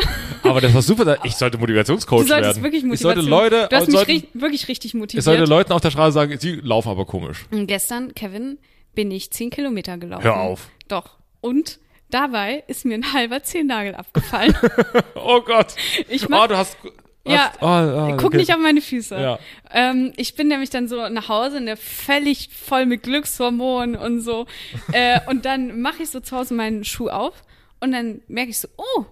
Aber 0.42 0.60
das 0.60 0.74
war 0.74 0.82
super. 0.82 1.18
Ich 1.24 1.34
sollte 1.36 1.56
Motivationscoach 1.58 2.24
Du 2.24 2.28
werden. 2.28 2.62
wirklich 2.62 2.84
ich 2.84 3.00
sollte 3.00 3.22
Motivation. 3.22 3.28
Leute, 3.30 3.66
du 3.70 3.76
hast 3.76 3.86
mich 3.86 3.96
sollten, 3.96 4.10
ri 4.10 4.28
wirklich 4.34 4.68
richtig 4.68 4.94
motiviert. 4.94 5.20
ich 5.20 5.24
sollte 5.24 5.44
Leuten 5.44 5.72
auf 5.72 5.80
der 5.80 5.90
Straße 5.90 6.12
sagen, 6.12 6.38
sie 6.38 6.56
laufen 6.56 6.90
aber 6.90 7.06
komisch. 7.06 7.46
Und 7.50 7.66
gestern, 7.66 8.14
Kevin, 8.14 8.58
bin 8.98 9.12
ich 9.12 9.30
zehn 9.30 9.48
Kilometer 9.50 9.96
gelaufen. 9.96 10.24
Hör 10.24 10.40
auf. 10.40 10.70
Doch. 10.88 11.18
Und 11.40 11.78
dabei 12.10 12.64
ist 12.66 12.84
mir 12.84 12.94
ein 12.94 13.12
halber 13.12 13.44
Zehennagel 13.44 13.94
abgefallen. 13.94 14.56
Oh 15.14 15.40
Gott. 15.40 15.76
Ich 16.08 16.28
mach, 16.28 16.44
oh, 16.44 16.46
du 16.48 16.56
hast, 16.56 16.76
ja, 17.24 17.52
oh, 17.60 17.66
oh, 17.66 18.16
guck 18.16 18.24
okay. 18.24 18.38
nicht 18.38 18.52
auf 18.52 18.58
meine 18.58 18.80
Füße. 18.80 19.14
Ja. 19.14 19.38
Ähm, 19.70 20.12
ich 20.16 20.34
bin 20.34 20.48
nämlich 20.48 20.70
dann 20.70 20.88
so 20.88 21.08
nach 21.10 21.28
Hause, 21.28 21.60
ne, 21.60 21.76
völlig 21.76 22.48
voll 22.52 22.86
mit 22.86 23.04
Glückshormonen 23.04 23.94
und 23.94 24.20
so. 24.20 24.46
äh, 24.92 25.20
und 25.28 25.44
dann 25.44 25.80
mache 25.80 26.02
ich 26.02 26.10
so 26.10 26.18
zu 26.18 26.36
Hause 26.36 26.54
meinen 26.54 26.82
Schuh 26.82 27.08
auf 27.08 27.44
und 27.78 27.92
dann 27.92 28.22
merke 28.26 28.50
ich 28.50 28.58
so, 28.58 28.66
oh, 28.76 29.04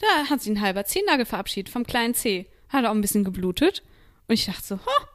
da 0.00 0.28
hat 0.28 0.40
sich 0.40 0.50
ein 0.50 0.60
halber 0.60 0.86
Zehennagel 0.86 1.24
verabschiedet 1.24 1.72
vom 1.72 1.86
kleinen 1.86 2.14
Zeh. 2.14 2.46
Hat 2.68 2.84
auch 2.84 2.90
ein 2.90 3.00
bisschen 3.00 3.22
geblutet. 3.22 3.84
Und 4.26 4.34
ich 4.34 4.46
dachte 4.46 4.62
so, 4.64 4.76
ha, 4.76 5.08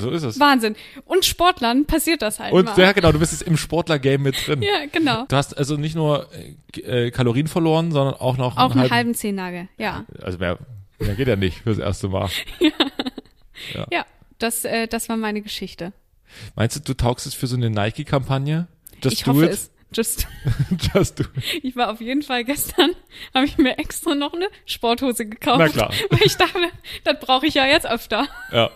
So 0.00 0.10
ist 0.10 0.22
es. 0.22 0.38
Wahnsinn. 0.40 0.76
Und 1.04 1.24
Sportlern 1.24 1.84
passiert 1.86 2.22
das 2.22 2.38
halt 2.40 2.52
Und 2.52 2.64
mal. 2.66 2.78
ja, 2.78 2.92
genau, 2.92 3.12
du 3.12 3.18
bist 3.18 3.32
jetzt 3.32 3.42
im 3.42 3.56
Sportler-Game 3.56 4.22
mit 4.22 4.36
drin. 4.46 4.62
ja, 4.62 4.86
genau. 4.90 5.24
Du 5.28 5.36
hast 5.36 5.56
also 5.56 5.76
nicht 5.76 5.94
nur 5.94 6.28
äh, 6.76 7.10
Kalorien 7.10 7.46
verloren, 7.48 7.92
sondern 7.92 8.14
auch 8.14 8.36
noch 8.36 8.56
Auch 8.56 8.70
einen 8.72 8.80
einen 8.82 8.90
halben 8.90 9.14
Zehennagel, 9.14 9.68
ja. 9.78 10.04
Also 10.22 10.38
mehr, 10.38 10.58
mehr 10.98 11.14
geht 11.14 11.28
ja 11.28 11.36
nicht 11.36 11.58
fürs 11.62 11.78
erste 11.78 12.08
Mal. 12.08 12.28
Ja, 13.90 14.06
das, 14.38 14.64
äh, 14.64 14.86
das 14.86 15.08
war 15.08 15.16
meine 15.16 15.42
Geschichte. 15.42 15.92
Meinst 16.54 16.76
du, 16.76 16.80
du 16.80 16.94
taugst 16.94 17.26
es 17.26 17.34
für 17.34 17.46
so 17.48 17.56
eine 17.56 17.70
Nike-Kampagne? 17.70 18.68
Just 19.02 19.14
ich 19.16 19.24
do 19.24 19.32
hoffe 19.32 19.46
it? 19.46 19.50
es. 19.52 19.70
Just, 19.90 20.26
Just 20.94 21.18
do. 21.18 21.24
ich 21.62 21.74
war 21.74 21.90
auf 21.90 22.00
jeden 22.02 22.22
Fall 22.22 22.44
gestern, 22.44 22.90
habe 23.34 23.46
ich 23.46 23.56
mir 23.56 23.78
extra 23.78 24.14
noch 24.14 24.34
eine 24.34 24.48
Sporthose 24.66 25.24
gekauft. 25.26 25.58
Na 25.58 25.68
klar. 25.68 25.90
Weil 26.10 26.20
ich 26.24 26.36
dachte, 26.36 26.58
das 27.04 27.18
brauche 27.20 27.46
ich 27.46 27.54
ja 27.54 27.66
jetzt 27.66 27.86
öfter. 27.86 28.26
Ja. 28.52 28.70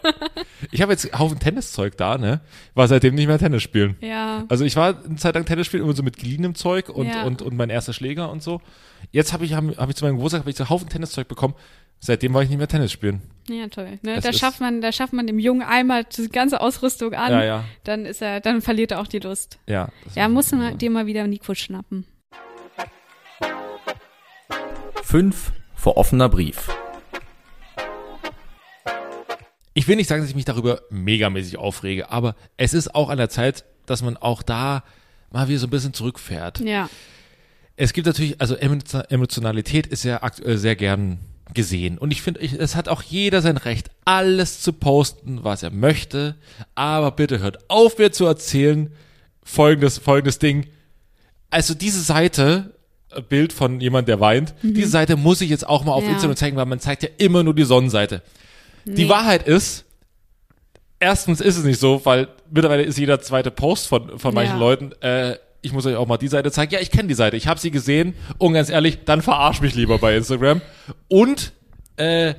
Ich 0.71 0.81
habe 0.81 0.93
jetzt 0.93 1.13
einen 1.13 1.19
Haufen 1.21 1.39
Tenniszeug 1.39 1.97
da, 1.99 2.17
ne? 2.17 2.41
War 2.75 2.89
seitdem 2.89 3.15
nicht 3.15 3.27
mehr 3.27 3.39
Tennis 3.39 3.63
spielen. 3.63 3.97
Ja. 4.01 4.45
Also 4.49 4.65
ich 4.65 4.75
war 4.77 5.05
eine 5.05 5.17
Zeit 5.17 5.35
lang 5.35 5.45
Tennis 5.45 5.67
spielen, 5.67 5.83
immer 5.83 5.95
so 5.95 6.03
mit 6.03 6.17
geliehenem 6.17 6.55
Zeug 6.55 6.89
und, 6.89 7.09
Ja. 7.09 7.25
und, 7.25 7.43
und 7.43 7.55
mein 7.57 7.69
erster 7.69 7.93
Schläger 7.93 8.31
und 8.31 8.43
so. 8.43 8.63
Jetzt 9.11 9.33
habe 9.35 9.45
ich, 9.45 9.53
hab, 9.53 9.65
hab 9.77 9.91
ich 9.91 9.97
zu 9.97 10.05
meinem 10.05 10.15
Geburtstag 10.17 10.41
hab 10.43 10.49
ich 10.49 10.57
so 10.57 10.63
einen 10.65 10.71
Haufen 10.71 10.89
Tenniszeug 10.89 11.29
bekommen. 11.29 11.55
Seitdem 12.05 12.35
war 12.35 12.43
ich 12.43 12.49
nicht 12.49 12.59
mehr 12.59 12.67
Tennis 12.67 12.91
spielen. 12.91 13.23
Ja, 13.49 13.69
toll. 13.69 14.01
Ne? 14.03 14.17
Es 14.17 14.25
Da 14.25 14.33
schafft 14.33 14.61
man, 14.61 14.81
da 14.81 14.91
schafft 14.91 15.13
man 15.13 15.29
dem 15.29 15.39
Jungen 15.39 15.63
einmal 15.63 16.03
die 16.03 16.29
ganze 16.29 16.61
Ausrüstung 16.61 17.15
an. 17.15 17.31
Ja, 17.31 17.45
ja. 17.45 17.65
Dann 17.85 18.07
ist 18.07 18.21
er, 18.21 18.41
dann 18.41 18.61
verliert 18.61 18.91
er 18.91 19.01
auch 19.01 19.07
die 19.07 19.21
Lust. 19.21 19.61
Ja. 19.69 19.89
Ja, 20.17 20.27
du 20.27 20.57
mal, 20.57 20.75
dir 20.75 20.91
mal 20.91 21.07
wieder 21.07 21.25
Nico 21.29 21.55
schnappen. 21.55 22.05
5. 25.05 25.53
Vor 25.77 25.97
offener 25.97 26.29
Brief. 26.29 26.69
Ich 29.75 29.87
will 29.87 29.95
nicht 29.95 30.09
sagen, 30.09 30.23
dass 30.23 30.31
ich 30.31 30.37
mich 30.37 30.45
darüber 30.45 30.83
megamäßig 30.91 31.57
aufrege, 31.57 32.11
aber 32.11 32.35
es 32.57 32.75
ist 32.75 32.97
auch 32.97 33.11
an 33.11 33.17
der 33.19 33.29
Zeit, 33.31 33.65
dass 33.87 34.03
man 34.03 34.17
auch 34.17 34.43
da 34.43 34.83
mal 35.31 35.47
wieder 35.47 35.61
so 35.61 35.69
ein 35.69 35.71
bisschen 35.71 35.95
zurückfährt. 35.95 36.59
Ja. 36.61 36.91
Es 37.77 37.93
gibt 37.93 38.09
natürlich, 38.09 38.41
also 38.41 38.57
Emo- 38.57 39.05
Emotionalität 39.09 39.87
ist 39.87 40.03
ja 40.03 40.23
aktuell 40.25 40.59
sehr 40.59 40.75
gern 40.77 41.21
gesehen. 41.55 41.99
Und 41.99 42.11
ich 42.13 42.23
finde, 42.23 42.41
es 42.41 42.75
hat 42.77 42.89
auch 42.89 43.03
jeder 43.03 43.43
sein 43.43 43.57
Recht, 43.57 43.91
alles 44.05 44.61
zu 44.61 44.73
posten, 44.73 45.45
was 45.45 45.63
er 45.63 45.71
möchte. 45.71 46.37
Aber 46.75 47.11
bitte 47.13 47.39
hört 47.41 47.59
auf, 47.71 47.99
mir 47.99 48.13
zu 48.13 48.27
erzählen, 48.27 48.91
folgendes, 49.43 49.99
folgendes 49.99 50.39
Ding. 50.39 50.67
Also 51.51 51.75
diese 51.75 52.01
Seite, 52.01 52.75
äh, 53.11 53.21
Bild 53.23 53.53
von 53.53 53.81
jemand, 53.81 54.09
der 54.09 54.21
weint, 54.21 54.55
diese 54.63 54.89
Seite 54.89 55.17
muss 55.17 55.41
ich 55.41 55.51
jetzt 55.51 55.67
auch 55.69 55.85
mal 55.85 55.93
auf 55.93 56.03
Mhm. 56.03 56.09
Ja. 56.09 56.15
Instagram 56.15 56.37
zeigen, 56.37 56.57
weil 56.57 56.67
man 56.67 56.81
zeigt 56.81 57.03
ja 57.03 57.09
immer 57.19 57.43
nur 57.43 57.55
die 57.55 57.65
Sonnenseite. 57.65 58.23
Die 58.85 59.05
Nee. 59.05 59.09
Wahrheit 59.09 59.47
ist, 59.47 59.85
erstens 60.99 61.41
ist 61.41 61.57
es 61.59 61.65
nicht 61.65 61.79
so, 61.81 62.01
weil 62.05 62.29
mittlerweile 62.51 62.83
ist 62.83 62.99
jeder 62.99 63.21
zweite 63.21 63.51
Post 63.51 63.89
von, 63.89 64.19
von 64.19 64.35
manchen 64.35 64.55
Ja. 64.55 64.59
Leuten, 64.59 64.93
äh, 65.03 65.37
ich 65.63 65.73
muss 65.73 65.87
euch 65.87 65.97
auch 65.97 66.07
mal 66.07 66.19
die 66.19 66.29
Seite 66.29 66.51
zeigen. 66.51 66.73
Ja, 66.75 66.81
ich 66.81 66.91
kenne 66.91 67.09
die 67.09 67.15
Seite, 67.15 67.37
ich 67.37 67.47
habe 67.47 67.59
sie 67.59 67.71
gesehen 67.71 68.15
und 68.39 68.53
ganz 68.53 68.69
ehrlich, 68.69 69.05
dann 69.05 69.23
verarsch 69.23 69.61
mich 69.61 69.75
lieber 69.75 69.99
bei 69.99 70.17
Instagram. 70.17 70.61
Und 71.09 71.53
äh, 71.97 72.35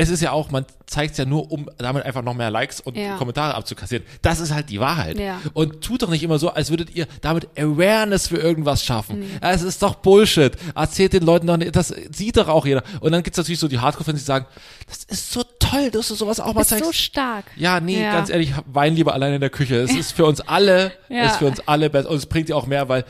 es 0.00 0.08
ist 0.08 0.22
ja 0.22 0.32
auch, 0.32 0.50
man 0.50 0.64
zeigt 0.86 1.12
es 1.12 1.18
ja 1.18 1.24
nur, 1.26 1.52
um 1.52 1.68
damit 1.78 2.04
einfach 2.04 2.22
noch 2.22 2.32
mehr 2.34 2.50
Likes 2.50 2.80
und 2.80 2.96
Ja. 2.96 3.16
Kommentare 3.16 3.54
abzukassieren. 3.54 4.04
Das 4.22 4.40
ist 4.40 4.52
halt 4.54 4.70
die 4.70 4.80
Wahrheit. 4.80 5.18
Ja. 5.18 5.40
Und 5.52 5.82
tut 5.82 6.02
doch 6.02 6.08
nicht 6.10 6.22
immer 6.22 6.38
so, 6.38 6.48
als 6.50 6.70
würdet 6.70 6.94
ihr 6.96 7.06
damit 7.20 7.48
Awareness 7.58 8.28
für 8.28 8.38
irgendwas 8.38 8.84
schaffen. 8.84 9.24
Es 9.40 9.62
ist 9.62 9.82
doch 9.82 9.96
Bullshit. 9.96 10.52
Erzählt 10.74 11.12
den 11.12 11.22
Leuten 11.24 11.46
doch 11.46 11.56
nicht, 11.58 11.76
das 11.76 11.88
sieht 12.10 12.36
doch 12.38 12.48
auch 12.48 12.64
jeder. 12.64 12.82
Und 13.00 13.12
dann 13.12 13.22
gibt's 13.22 13.36
natürlich 13.36 13.58
so 13.60 13.68
die 13.68 13.78
Hardcore-Fans, 13.78 14.18
die 14.18 14.24
sagen, 14.24 14.46
das 14.88 15.04
ist 15.04 15.32
so 15.32 15.42
toll, 15.58 15.90
dass 15.90 16.08
du 16.08 16.14
sowas 16.14 16.40
auch 16.40 16.54
mal 16.54 16.62
Ist 16.62 16.68
zeigst. 16.68 16.84
so 16.86 16.92
stark. 16.92 17.44
Ja, 17.56 17.78
nee, 17.80 18.00
Ja. 18.02 18.12
ganz 18.12 18.30
ehrlich, 18.30 18.52
wein 18.66 18.94
lieber 18.94 19.12
alleine 19.12 19.34
in 19.34 19.40
der 19.40 19.50
Küche. 19.50 19.76
Es 19.76 19.92
ist 19.94 20.12
für 20.12 20.24
uns 20.24 20.40
alle, 20.40 20.92
Ja. 21.10 21.26
ist 21.26 21.36
für 21.36 21.46
uns 21.46 21.60
alle 21.66 21.90
besser 21.90 22.08
und 22.10 22.16
es 22.16 22.26
bringt 22.26 22.48
dir 22.48 22.56
auch 22.56 22.66
mehr, 22.66 22.88
weil 22.88 23.04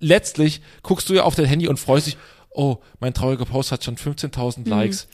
letztlich 0.00 0.60
guckst 0.82 1.08
du 1.08 1.14
ja 1.14 1.22
auf 1.24 1.34
dein 1.34 1.46
Handy 1.46 1.68
und 1.68 1.78
freust 1.78 2.06
dich, 2.06 2.16
oh, 2.50 2.78
mein 3.00 3.14
trauriger 3.14 3.44
Post 3.44 3.72
hat 3.72 3.84
schon 3.84 3.96
15.000 3.96 4.66
Mhm. 4.66 4.70
Likes. 4.70 5.08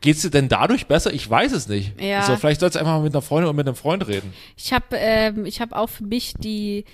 Geht's 0.00 0.22
dir 0.22 0.30
denn 0.30 0.48
dadurch 0.48 0.86
besser? 0.86 1.12
Ich 1.12 1.28
weiß 1.28 1.52
es 1.52 1.68
nicht. 1.68 2.00
Ja. 2.00 2.22
So, 2.22 2.36
vielleicht 2.36 2.60
sollst 2.60 2.76
du 2.76 2.80
einfach 2.80 2.94
mal 2.94 3.02
mit 3.02 3.14
einer 3.14 3.22
Freundin 3.22 3.50
und 3.50 3.56
mit 3.56 3.66
einem 3.66 3.76
Freund 3.76 4.06
reden. 4.06 4.32
Ich 4.56 4.72
habe 4.72 4.96
ähm, 4.96 5.44
ich 5.44 5.60
habe 5.60 5.76
auch 5.76 5.88
für 5.88 6.04
mich 6.04 6.34
die 6.38 6.84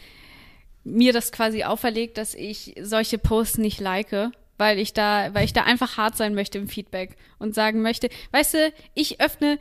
mir 0.83 1.13
das 1.13 1.33
quasi 1.33 1.65
auferlegt, 1.65 2.19
dass 2.19 2.35
ich 2.35 2.75
solche 2.81 3.19
Posts 3.19 3.59
nicht 3.59 3.81
like, 3.81 4.31
weil 4.59 4.79
ich 4.79 4.93
da 4.93 5.35
weil 5.35 5.45
ich 5.45 5.53
da 5.53 5.63
einfach 5.63 5.97
hart 5.97 6.17
sein 6.17 6.35
möchte 6.35 6.59
im 6.59 6.69
Feedback 6.69 7.17
und 7.39 7.55
sagen 7.55 7.83
möchte, 7.83 8.09
weißt 8.33 8.55
du, 8.55 8.73
ich 8.95 9.21
öffne 9.21 9.59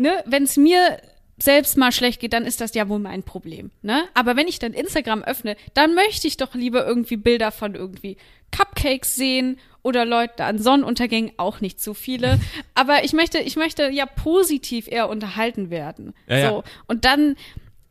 ne, 0.00 0.24
wenn 0.26 0.44
es 0.44 0.56
mir 0.56 0.98
selbst 1.38 1.76
mal 1.76 1.92
schlecht 1.92 2.20
geht, 2.20 2.32
dann 2.32 2.44
ist 2.44 2.60
das 2.60 2.74
ja 2.74 2.88
wohl 2.88 2.98
mein 2.98 3.22
Problem, 3.22 3.70
ne? 3.82 4.04
Aber 4.14 4.36
wenn 4.36 4.48
ich 4.48 4.58
dann 4.58 4.72
Instagram 4.72 5.22
öffne, 5.22 5.56
dann 5.74 5.94
möchte 5.94 6.26
ich 6.26 6.36
doch 6.36 6.54
lieber 6.54 6.86
irgendwie 6.86 7.16
Bilder 7.16 7.50
von 7.50 7.74
irgendwie 7.74 8.16
Cupcakes 8.50 9.14
sehen 9.14 9.58
oder 9.82 10.04
Leute 10.04 10.44
an 10.44 10.58
Sonnenuntergängen, 10.58 11.32
auch 11.36 11.60
nicht 11.60 11.80
so 11.80 11.94
viele. 11.94 12.38
Aber 12.74 13.04
ich 13.04 13.12
möchte, 13.12 13.38
ich 13.38 13.56
möchte 13.56 13.90
ja 13.90 14.06
positiv 14.06 14.88
eher 14.88 15.08
unterhalten 15.08 15.70
werden. 15.70 16.14
Ja, 16.28 16.38
ja. 16.38 16.50
so. 16.50 16.64
Und 16.86 17.04
dann, 17.04 17.36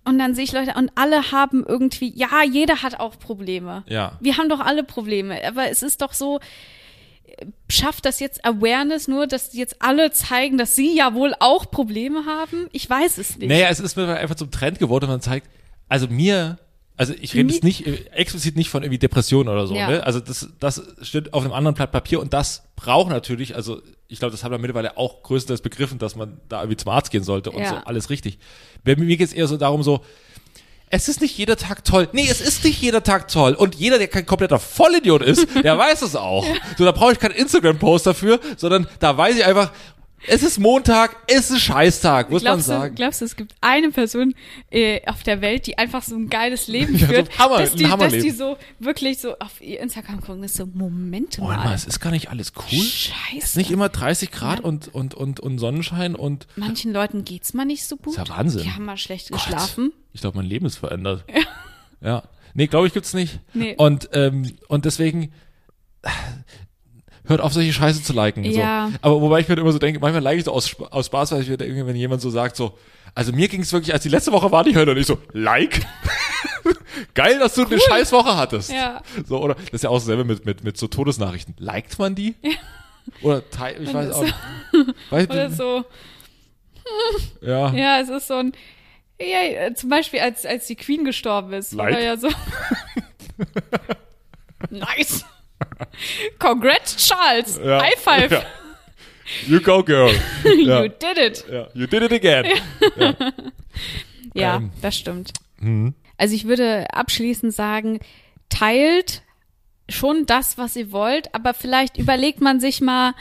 und 0.06 0.20
dann 0.20 0.36
sehe 0.36 0.44
ich 0.44 0.52
Leute, 0.52 0.74
und 0.76 0.92
alle 0.96 1.32
haben 1.32 1.66
irgendwie, 1.68 2.14
ja, 2.16 2.44
jeder 2.44 2.84
hat 2.84 3.00
auch 3.00 3.18
Probleme. 3.18 3.84
Ja. 3.88 4.18
Wir 4.20 4.38
haben 4.38 4.50
doch 4.50 4.60
alle 4.60 4.84
Probleme. 4.84 5.40
Aber 5.48 5.70
es 5.70 5.82
ist 5.84 6.02
doch 6.02 6.14
so, 6.14 6.40
schafft 7.70 8.06
das 8.06 8.20
jetzt 8.20 8.44
Awareness 8.46 9.08
nur, 9.08 9.28
dass 9.28 9.54
jetzt 9.54 9.82
alle 9.82 10.12
zeigen, 10.12 10.58
dass 10.58 10.76
sie 10.76 10.96
ja 10.96 11.14
wohl 11.14 11.34
auch 11.40 11.72
Probleme 11.72 12.26
haben? 12.26 12.68
Ich 12.72 12.90
weiß 12.90 13.18
es 13.18 13.38
nicht. 13.38 13.50
Naja, 13.50 13.68
es 13.70 13.80
ist 13.80 13.98
einfach 13.98 14.36
zum 14.36 14.52
Trend 14.52 14.80
geworden, 14.80 15.08
man 15.08 15.22
zeigt, 15.22 15.50
also 15.88 16.08
mir, 16.08 16.60
also 17.00 17.14
ich 17.22 17.34
rede 17.34 17.52
jetzt 17.54 17.64
nicht, 17.64 17.88
äh, 17.88 18.06
explizit 18.12 18.58
nicht 18.58 18.70
von 18.70 18.84
irgendwie 18.84 19.00
Depressionen 19.00 19.48
oder 19.48 19.66
so, 19.68 19.74
Ja. 19.74 19.88
ne? 19.90 20.04
Also 20.06 20.20
das, 20.20 20.50
das 20.60 20.82
steht 21.02 21.34
auf 21.34 21.44
einem 21.44 21.54
anderen 21.54 21.74
Blatt 21.74 21.94
Papier 21.94 22.20
und 22.20 22.34
das 22.34 22.64
braucht 22.76 23.10
natürlich, 23.10 23.56
also 23.56 23.82
ich 24.10 24.20
glaube, 24.20 24.32
das 24.34 24.44
haben 24.44 24.52
wir 24.52 24.58
mittlerweile 24.60 24.98
auch 24.98 25.24
größtenteils 25.24 25.62
begriffen, 25.62 25.98
dass 25.98 26.16
man 26.18 26.42
da 26.50 26.60
irgendwie 26.62 26.76
zum 26.78 26.92
Arzt 26.92 27.10
gehen 27.10 27.24
sollte 27.24 27.52
und 27.52 27.62
Ja. 27.62 27.70
so, 27.70 27.76
alles 27.78 28.10
richtig. 28.10 28.38
Bei 28.84 28.98
mir 28.98 29.16
geht 29.16 29.28
es 29.28 29.34
eher 29.34 29.48
so 29.48 29.56
darum, 29.56 29.82
so, 29.82 30.02
es 30.90 31.08
ist 31.08 31.22
nicht 31.22 31.38
jeder 31.38 31.56
Tag 31.56 31.86
toll. 31.86 32.10
Nee, 32.12 32.28
es 32.30 32.42
ist 32.42 32.64
nicht 32.66 32.82
jeder 32.82 33.02
Tag 33.04 33.28
toll. 33.30 33.54
Und 33.54 33.76
jeder, 33.76 33.98
der 34.00 34.08
kein 34.08 34.26
kompletter 34.26 34.60
Vollidiot 34.60 35.22
ist, 35.22 35.48
der 35.64 35.78
weiß 35.78 36.02
es 36.02 36.16
auch. 36.18 36.46
So, 36.78 36.84
da 36.84 36.92
brauche 36.92 37.14
ich 37.14 37.20
keinen 37.20 37.36
Instagram-Post 37.36 38.08
dafür, 38.08 38.40
sondern 38.58 38.88
da 39.00 39.16
weiß 39.16 39.38
ich 39.38 39.46
einfach, 39.46 39.72
es 40.28 40.44
ist 40.44 40.60
Montag, 40.60 41.16
es 41.28 41.50
ist 41.50 41.62
Scheißtag, 41.62 42.30
muss 42.30 42.42
glaubst, 42.42 42.68
man 42.68 42.78
du, 42.78 42.82
sagen. 42.82 42.96
glaubst 42.96 43.22
du, 43.22 43.26
es 43.26 43.36
gibt 43.36 43.54
eine 43.62 43.92
Person 43.92 44.36
äh, 44.70 45.02
auf 45.08 45.24
der 45.24 45.42
Welt, 45.42 45.68
die 45.68 45.78
einfach 45.78 46.04
so 46.04 46.16
ein 46.16 46.30
geiles 46.30 46.68
Leben 46.68 46.96
Ja, 46.98 47.08
so 47.08 47.14
führt, 47.14 47.30
ein 47.32 47.40
Hammer- 47.40 47.58
dass, 47.60 47.74
die, 47.74 47.84
dass 47.84 48.12
die 48.12 48.32
so 48.32 48.58
wirklich 48.80 49.20
so 49.20 49.38
auf 49.40 49.62
ihr 49.62 49.80
Instagram 49.80 50.22
gucken, 50.22 50.42
das 50.42 50.52
ist 50.52 50.58
so, 50.58 50.66
Moment 50.66 51.38
mal. 51.40 51.58
mal, 51.58 51.74
es 51.74 51.86
ist 51.86 52.00
gar 52.00 52.12
nicht 52.12 52.30
alles 52.30 52.54
cool. 52.56 52.80
Scheiße. 52.80 53.38
Es 53.38 53.44
ist 53.46 53.58
nicht 53.58 53.72
immer 53.72 53.90
30 53.90 54.32
Grad 54.32 54.60
und, 54.60 54.94
und, 54.94 55.14
und, 55.16 55.40
und 55.40 55.60
Sonnenschein 55.60 56.16
und 56.16 56.48
Manchen 56.56 56.94
Leuten 56.94 57.24
geht's 57.26 57.54
mal 57.54 57.66
nicht 57.66 57.86
so 57.86 57.96
gut. 57.98 58.14
ist 58.14 58.18
ja 58.18 58.30
Wahnsinn. 58.30 58.64
Die 58.64 58.72
haben 58.72 58.86
mal 58.86 58.98
schlecht 58.98 59.30
Gott, 59.32 59.44
geschlafen. 59.44 59.94
Ich 60.14 60.22
glaube, 60.22 60.38
mein 60.38 60.46
Leben 60.48 60.66
ist 60.66 60.78
verändert. 60.78 61.24
Ja. 61.34 61.42
ja. 62.10 62.24
Nee, 62.56 62.68
glaube 62.68 62.88
ich, 62.88 62.94
gibt's 62.94 63.14
nicht. 63.14 63.40
Nee. 63.54 63.76
Und, 63.78 64.10
ähm, 64.14 64.52
und 64.68 64.86
deswegen 64.86 65.32
hört 67.30 67.42
auf, 67.42 67.54
solche 67.54 67.74
Scheiße 67.74 68.04
zu 68.04 68.14
liken. 68.14 68.44
Ja. 68.44 68.90
So. 68.92 68.98
Aber 69.02 69.22
wobei 69.22 69.40
ich 69.40 69.48
mir 69.48 69.56
immer 69.56 69.72
so 69.72 69.80
denke, 69.80 70.00
manchmal 70.00 70.24
like 70.24 70.40
ich 70.40 70.46
so 70.46 70.52
aus, 70.52 70.76
aus 70.92 71.06
Spaß, 71.06 71.32
weil 71.32 71.42
ich 71.42 71.50
mir 71.50 71.58
denke, 71.58 71.86
wenn 71.88 71.96
jemand 71.96 72.22
so 72.22 72.30
sagt, 72.30 72.56
so, 72.56 72.78
also 73.16 73.32
mir 73.32 73.48
ging's 73.48 73.72
wirklich, 73.72 73.94
als 73.94 74.04
die 74.04 74.10
letzte 74.10 74.32
Woche 74.32 74.52
war, 74.52 74.64
die 74.64 74.76
Hölle 74.76 74.92
und 74.92 74.98
ich 74.98 75.08
so, 75.08 75.20
like? 75.32 75.82
Geil, 77.14 77.40
dass 77.40 77.56
du 77.56 77.66
eine 77.66 77.80
scheiß 77.80 78.12
Woche 78.12 78.36
hattest. 78.36 78.72
Ja. 78.72 79.02
So, 79.26 79.42
oder 79.42 79.56
das 79.56 79.74
ist 79.74 79.84
ja 79.84 79.90
auch 79.90 80.00
selber 80.00 80.26
mit, 80.26 80.46
mit, 80.46 80.64
mit 80.64 80.78
so 80.78 80.88
Todesnachrichten. 80.88 81.56
Liked 81.58 81.98
man 81.98 82.16
die? 82.16 82.36
Oder 83.22 83.50
teil, 83.50 83.82
ich 83.82 83.94
weiß 83.94 84.12
auch 84.12 84.24
nicht. 84.24 84.36
Weiß, 85.10 85.30
Oder 85.30 85.50
so. 85.50 85.86
Ja. 87.42 87.74
Ja, 87.74 88.00
es 88.00 88.10
ist 88.10 88.28
so 88.28 88.36
ein. 88.36 88.54
Ja, 89.20 89.42
äh, 89.42 89.74
zum 89.74 89.90
Beispiel, 89.90 90.22
als, 90.22 90.46
als 90.46 90.68
die 90.68 90.76
Queen 90.76 91.04
gestorben 91.04 91.52
ist, 91.54 91.76
war 91.76 91.90
Like? 91.90 92.00
er 92.00 92.04
ja 92.04 92.18
so. 92.18 92.30
nice. 94.70 95.26
Congrats, 96.40 96.96
Charles. 96.98 97.60
Ja. 97.64 97.82
High 97.82 97.98
five. 98.00 98.32
Ja. 98.32 98.44
You 99.48 99.60
go, 99.62 99.84
girl. 99.84 100.12
ja. 100.44 100.84
You 100.84 100.90
did 100.90 101.18
it. 101.18 101.46
You 101.76 101.86
did 101.88 102.04
it 102.04 102.12
again. 102.12 102.46
Ja, 104.34 104.58
Ähm. 104.58 104.72
das 104.82 104.98
stimmt. 104.98 105.34
Mhm. 105.60 105.94
Also 106.18 106.36
ich 106.36 106.46
würde 106.48 106.86
abschließend 106.94 107.54
sagen, 107.54 108.00
teilt 108.50 109.22
schon 109.88 110.26
das, 110.26 110.58
was 110.58 110.76
ihr 110.76 110.92
wollt, 110.92 111.34
aber 111.34 111.54
vielleicht 111.54 111.98
überlegt 111.98 112.42
man 112.42 112.60
sich 112.60 112.82
mal, 112.82 113.14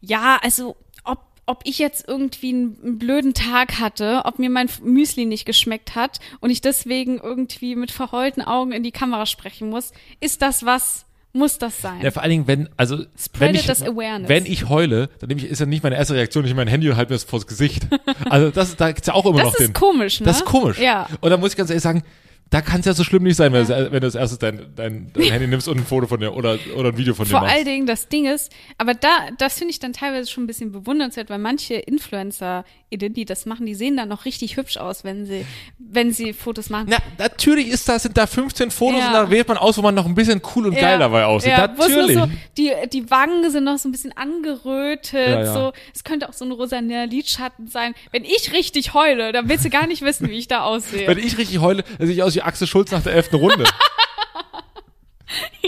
ja, 0.00 0.38
also 0.42 0.76
ob, 1.04 1.20
ob 1.46 1.60
ich 1.64 1.78
jetzt 1.78 2.06
irgendwie 2.08 2.50
einen, 2.50 2.78
einen 2.82 2.98
blöden 2.98 3.34
Tag 3.34 3.78
hatte, 3.78 4.22
ob 4.24 4.38
mir 4.38 4.50
mein 4.50 4.68
Müsli 4.82 5.26
nicht 5.26 5.44
geschmeckt 5.44 5.94
hat 5.94 6.18
und 6.40 6.50
ich 6.50 6.60
deswegen 6.60 7.18
irgendwie 7.18 7.76
mit 7.76 7.90
verheulten 7.92 8.42
Augen 8.42 8.72
in 8.72 8.82
die 8.82 8.92
Kamera 8.92 9.26
sprechen 9.26 9.70
muss, 9.70 9.92
ist 10.20 10.42
das 10.42 10.64
was, 10.64 11.05
muss 11.36 11.58
das 11.58 11.80
sein? 11.80 12.00
Ja, 12.02 12.10
vor 12.10 12.22
allen 12.22 12.30
Dingen, 12.30 12.46
wenn, 12.48 12.68
also, 12.76 13.04
wenn 13.38 13.54
ich, 13.54 13.66
das 13.66 13.82
Awareness. 13.82 14.28
wenn 14.28 14.46
ich 14.46 14.68
heule, 14.68 15.08
dann 15.20 15.28
nehme 15.28 15.40
ich, 15.40 15.46
ist 15.48 15.60
ja 15.60 15.66
nicht 15.66 15.82
meine 15.82 15.96
erste 15.96 16.14
Reaktion, 16.14 16.44
ich 16.44 16.50
nehme 16.50 16.62
mein 16.62 16.68
Handy 16.68 16.88
und 16.90 16.96
halte 16.96 17.12
mir 17.12 17.16
das 17.16 17.24
vors 17.24 17.46
Gesicht. 17.46 17.86
Also, 18.30 18.50
das, 18.50 18.74
da 18.76 18.90
gibt's 18.90 19.06
ja 19.06 19.14
auch 19.14 19.24
immer 19.26 19.38
Das 19.38 19.46
noch 19.46 19.54
ist 19.54 19.66
den. 19.68 19.72
komisch, 19.72 20.20
ne? 20.20 20.26
Das 20.26 20.38
ist 20.38 20.44
komisch. 20.46 20.78
Ja. 20.78 21.06
Und 21.20 21.30
da 21.30 21.36
muss 21.36 21.50
ich 21.50 21.56
ganz 21.56 21.70
ehrlich 21.70 21.82
sagen, 21.82 22.02
da 22.50 22.60
kann 22.60 22.80
es 22.80 22.86
ja 22.86 22.92
so 22.92 23.02
schlimm 23.04 23.24
nicht 23.24 23.36
sein, 23.36 23.52
wenn, 23.52 23.66
du, 23.66 23.92
wenn 23.92 24.00
du 24.00 24.06
als 24.06 24.14
erstes 24.14 24.38
dein, 24.38 24.60
dein, 24.76 25.10
dein 25.12 25.24
Handy 25.24 25.46
nimmst 25.48 25.66
und 25.68 25.78
ein 25.78 25.84
Foto 25.84 26.06
von 26.06 26.20
dir 26.20 26.32
oder, 26.34 26.58
oder 26.76 26.90
ein 26.90 26.96
Video 26.96 27.12
von 27.14 27.26
Vor 27.26 27.40
dir 27.40 27.44
machst. 27.44 27.56
allen 27.56 27.64
Dingen 27.64 27.86
das 27.86 28.08
Ding 28.08 28.26
ist, 28.26 28.52
aber 28.78 28.94
da, 28.94 29.08
das 29.38 29.58
finde 29.58 29.72
ich 29.72 29.80
dann 29.80 29.92
teilweise 29.92 30.30
schon 30.30 30.44
ein 30.44 30.46
bisschen 30.46 30.70
bewundernswert, 30.72 31.28
weil 31.28 31.38
manche 31.38 31.74
Influencer 31.74 32.64
die 32.92 33.24
das 33.24 33.46
machen, 33.46 33.66
die 33.66 33.74
sehen 33.74 33.96
dann 33.96 34.08
noch 34.08 34.24
richtig 34.24 34.56
hübsch 34.56 34.76
aus, 34.76 35.02
wenn 35.02 35.26
sie, 35.26 35.44
wenn 35.78 36.12
sie 36.12 36.32
Fotos 36.32 36.70
machen. 36.70 36.86
Na, 36.88 36.98
natürlich 37.18 37.68
ist 37.68 37.88
da, 37.88 37.98
sind 37.98 38.16
da 38.16 38.26
15 38.26 38.70
Fotos 38.70 39.00
Ja. 39.00 39.08
und 39.08 39.12
da 39.14 39.30
wählt 39.30 39.48
man 39.48 39.56
aus, 39.56 39.76
wo 39.76 39.82
man 39.82 39.94
noch 39.94 40.06
ein 40.06 40.14
bisschen 40.14 40.40
cool 40.54 40.66
und 40.66 40.74
geil 40.76 40.98
dabei 40.98 41.24
aussieht. 41.24 41.50
Ja, 41.50 41.66
natürlich. 41.66 42.16
so, 42.16 42.28
die, 42.56 42.72
die 42.92 43.10
Wangen 43.10 43.50
sind 43.50 43.64
noch 43.64 43.78
so 43.78 43.88
ein 43.88 43.92
bisschen 43.92 44.16
angerötet. 44.16 45.12
Ja, 45.12 45.40
ja. 45.42 45.52
So, 45.52 45.72
es 45.94 46.04
könnte 46.04 46.28
auch 46.28 46.32
so 46.32 46.44
ein 46.44 46.52
rosaner 46.52 47.06
Lidschatten 47.06 47.66
sein. 47.68 47.94
Wenn 48.12 48.24
ich 48.24 48.52
richtig 48.52 48.94
heule, 48.94 49.32
dann 49.32 49.48
willst 49.48 49.64
du 49.64 49.70
gar 49.70 49.86
nicht 49.86 50.02
wissen, 50.02 50.28
wie 50.28 50.38
ich 50.38 50.46
da 50.48 50.62
aussehe. 50.62 51.08
Wenn 51.08 51.18
ich 51.18 51.38
richtig 51.38 51.58
heule, 51.58 51.82
dann 51.98 52.06
sehe 52.06 52.14
ich 52.16 52.22
aus 52.22 52.34
wie 52.36 52.42
Axel 52.42 52.66
Schulz 52.66 52.92
nach 52.92 53.02
der 53.02 53.14
elften 53.14 53.36
Runde. 53.36 53.64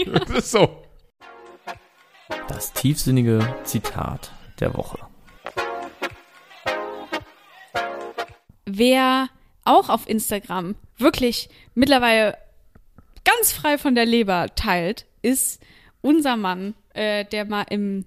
Das 0.05 0.29
ist 0.29 0.51
so. 0.51 0.83
Das 2.47 2.71
tiefsinnige 2.71 3.55
Zitat 3.65 4.31
der 4.61 4.73
Woche. 4.73 4.99
Wer 8.71 9.29
auch 9.65 9.89
auf 9.89 10.07
Instagram 10.07 10.75
wirklich 10.97 11.49
mittlerweile 11.75 12.37
ganz 13.23 13.51
frei 13.51 13.77
von 13.77 13.95
der 13.95 14.05
Leber 14.05 14.47
teilt, 14.55 15.05
ist 15.21 15.61
unser 16.01 16.37
Mann, 16.37 16.73
äh, 16.93 17.25
der 17.25 17.45
mal 17.45 17.65
im, 17.69 18.05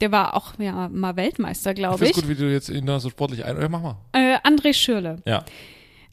der 0.00 0.12
war 0.12 0.34
auch 0.34 0.58
ja, 0.58 0.88
mal 0.88 1.16
Weltmeister, 1.16 1.74
glaube 1.74 2.06
ich. 2.06 2.12
gut, 2.12 2.28
wie 2.28 2.34
du 2.34 2.50
jetzt 2.50 2.68
ihn 2.68 2.86
da 2.86 3.00
so 3.00 3.10
sportlich 3.10 3.44
ein... 3.44 3.60
Ja, 3.60 3.68
mach 3.68 3.82
mal. 3.82 3.96
Äh, 4.12 4.38
André 4.38 4.72
Schürle. 4.72 5.22
Ja. 5.26 5.44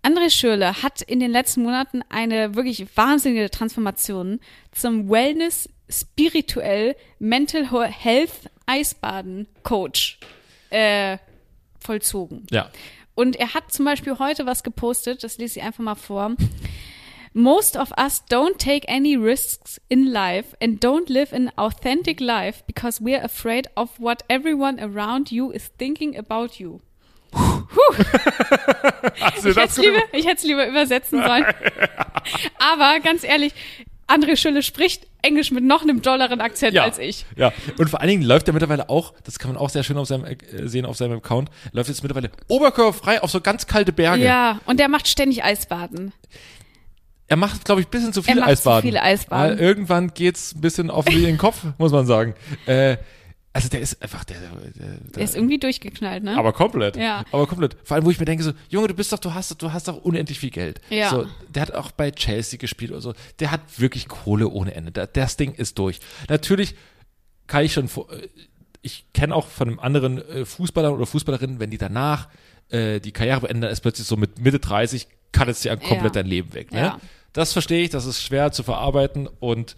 André 0.03 0.31
Schürle 0.31 0.81
hat 0.81 1.01
in 1.01 1.19
den 1.19 1.31
letzten 1.31 1.63
Monaten 1.63 2.01
eine 2.09 2.55
wirklich 2.55 2.85
wahnsinnige 2.95 3.49
Transformation 3.49 4.39
zum 4.71 5.09
Wellness, 5.09 5.69
spirituell, 5.89 6.95
Mental 7.19 7.65
Health 7.65 8.49
Eisbaden 8.65 9.47
Coach 9.63 10.19
äh, 10.69 11.17
vollzogen. 11.79 12.45
Ja. 12.49 12.69
Und 13.21 13.35
er 13.35 13.53
hat 13.53 13.71
zum 13.71 13.85
Beispiel 13.85 14.17
heute 14.17 14.47
was 14.47 14.63
gepostet, 14.63 15.23
das 15.23 15.37
lese 15.37 15.59
ich 15.59 15.63
einfach 15.63 15.83
mal 15.83 15.93
vor. 15.93 16.35
Most 17.33 17.77
of 17.77 17.91
us 17.95 18.23
don't 18.31 18.57
take 18.57 18.89
any 18.89 19.15
risks 19.15 19.79
in 19.89 20.07
life 20.07 20.57
and 20.59 20.83
don't 20.83 21.07
live 21.07 21.31
an 21.31 21.51
authentic 21.55 22.19
life 22.19 22.63
because 22.65 22.99
we're 22.99 23.23
afraid 23.23 23.69
of 23.75 23.91
what 23.99 24.23
everyone 24.27 24.79
around 24.79 25.29
you 25.29 25.51
is 25.51 25.71
thinking 25.77 26.17
about 26.17 26.59
you. 26.59 26.79
Du 29.43 29.49
Ich 29.49 29.55
hätte 29.55 29.69
es 29.69 29.77
lieber, 29.77 30.01
ich 30.13 30.25
hätte 30.25 30.37
es 30.37 30.43
lieber 30.43 30.67
übersetzen 30.67 31.21
sollen. 31.23 31.45
Aber 32.57 32.99
ganz 33.01 33.23
ehrlich, 33.23 33.53
André 34.11 34.35
Schülle 34.35 34.61
spricht 34.63 35.07
Englisch 35.21 35.51
mit 35.51 35.63
noch 35.63 35.83
einem 35.83 36.01
dolleren 36.01 36.41
Akzent 36.41 36.73
ja. 36.73 36.83
als 36.83 36.99
ich. 36.99 37.25
Ja, 37.35 37.53
und 37.77 37.89
vor 37.89 38.01
allen 38.01 38.09
Dingen 38.09 38.23
läuft 38.23 38.47
er 38.47 38.53
mittlerweile 38.53 38.89
auch, 38.89 39.13
das 39.23 39.39
kann 39.39 39.51
man 39.51 39.57
auch 39.57 39.69
sehr 39.69 39.83
schön 39.83 39.97
auf 39.97 40.07
seinem, 40.07 40.25
äh, 40.25 40.37
sehen 40.67 40.85
auf 40.85 40.97
seinem 40.97 41.17
Account, 41.17 41.49
läuft 41.71 41.89
jetzt 41.89 42.03
mittlerweile 42.03 42.31
oberkörperfrei 42.47 43.21
auf 43.21 43.31
so 43.31 43.41
ganz 43.41 43.67
kalte 43.67 43.93
Berge. 43.93 44.23
Ja, 44.23 44.59
und 44.65 44.79
der 44.79 44.89
macht 44.89 45.07
ständig 45.07 45.43
Eisbaden. 45.43 46.13
Er 47.27 47.37
macht, 47.37 47.63
glaube 47.63 47.79
ich, 47.79 47.87
ein 47.87 47.91
bisschen 47.91 48.11
zu 48.11 48.23
viel 48.23 48.33
Er 48.33 48.41
macht 48.41 48.47
zu 48.47 48.51
Eisbaden. 48.51 48.81
viele 48.81 49.01
Eisbaden. 49.01 49.57
Weil 49.57 49.65
irgendwann 49.65 50.13
geht's 50.13 50.53
ein 50.53 50.59
bisschen 50.61 50.89
auf 50.89 51.05
den 51.05 51.37
Kopf, 51.37 51.63
muss 51.77 51.93
man 51.93 52.05
sagen. 52.05 52.35
Äh, 52.65 52.97
also 53.53 53.67
der 53.67 53.81
ist 53.81 54.01
einfach, 54.01 54.23
der, 54.23 54.37
der, 54.39 54.87
Der 55.15 55.23
ist 55.23 55.35
irgendwie 55.35 55.59
durchgeknallt, 55.59 56.23
ne? 56.23 56.37
aber 56.37 56.53
komplett. 56.53 56.95
Ja. 56.95 57.25
Aber 57.31 57.47
komplett. 57.47 57.75
Vor 57.83 57.95
allem, 57.95 58.05
wo 58.05 58.11
ich 58.11 58.19
mir 58.19 58.25
denke, 58.25 58.43
so, 58.43 58.53
Junge, 58.69 58.87
du 58.87 58.93
bist 58.93 59.11
doch, 59.11 59.19
du 59.19 59.33
hast, 59.33 59.61
du 59.61 59.73
hast 59.73 59.87
doch 59.89 59.97
unendlich 59.97 60.39
viel 60.39 60.51
Geld. 60.51 60.79
Ja. 60.89 61.09
So, 61.09 61.27
der 61.49 61.63
hat 61.63 61.73
auch 61.73 61.91
bei 61.91 62.11
Chelsea 62.11 62.57
gespielt 62.57 62.91
oder 62.91 63.01
so. 63.01 63.13
Der 63.39 63.51
hat 63.51 63.61
wirklich 63.79 64.07
Kohle 64.07 64.47
ohne 64.47 64.73
Ende. 64.73 64.91
Da- 64.91 65.05
Das 65.05 65.35
Ding 65.35 65.53
ist 65.53 65.77
durch. 65.79 65.99
Natürlich 66.29 66.75
kann 67.47 67.65
ich 67.65 67.73
schon, 67.73 67.89
vor- 67.89 68.09
äh, 68.13 68.27
ich 68.81 69.05
kenne 69.13 69.35
auch 69.35 69.47
von 69.47 69.67
einem 69.67 69.79
anderen 69.79 70.17
äh, 70.29 70.45
Fußballer 70.45 70.93
oder 70.93 71.05
Fußballerin, 71.05 71.59
wenn 71.59 71.69
die 71.71 71.77
danach 71.77 72.29
äh, 72.69 73.01
die 73.01 73.11
Karriere 73.11 73.41
beenden, 73.41 73.63
ist 73.63 73.81
plötzlich 73.81 74.07
so 74.07 74.15
mit 74.15 74.39
Mitte 74.39 74.59
30, 74.59 75.07
kann 75.33 75.49
es 75.49 75.59
dir 75.61 75.75
komplett 75.75 76.03
Ja. 76.03 76.09
dein 76.21 76.25
Leben 76.27 76.53
weg. 76.53 76.71
Ne? 76.71 76.79
Ja. 76.79 76.99
Das 77.33 77.53
verstehe 77.53 77.83
ich, 77.83 77.89
das 77.89 78.05
ist 78.05 78.21
schwer 78.21 78.51
zu 78.51 78.61
verarbeiten 78.63 79.27
und 79.39 79.77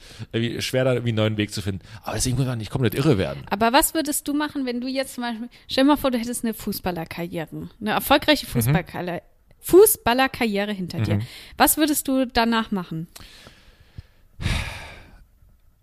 schwer 0.60 0.86
da 0.86 0.94
irgendwie 0.94 1.10
einen 1.12 1.18
neuen 1.18 1.38
Weg 1.38 1.54
zu 1.54 1.62
finden. 1.62 1.86
Aber 2.02 2.16
deswegen 2.16 2.36
muss 2.38 2.48
man 2.48 2.58
nicht 2.58 2.72
komplett 2.72 2.96
irre 2.96 3.18
werden. 3.20 3.44
Aber 3.50 3.72
was 3.74 3.94
würdest 3.94 4.28
du 4.28 4.34
machen, 4.34 4.66
wenn 4.66 4.82
du 4.82 4.88
jetzt 4.88 5.16
zum 5.16 5.24
Beispiel, 5.24 5.50
stell 5.68 5.84
dir 5.84 5.90
mal 5.90 5.98
vor, 5.98 6.10
du 6.10 6.18
hättest 6.18 6.44
eine 6.44 6.56
Fußballerkarriere, 6.56 7.70
eine 7.80 7.92
erfolgreiche 7.92 8.48
Fußballkarriere, 8.48 9.22
Fußballerkarriere 9.60 10.74
hinter 10.74 11.00
dir. 11.02 11.20
Was 11.58 11.78
würdest 11.78 12.08
du 12.08 12.26
danach 12.26 12.72
machen? 12.72 13.08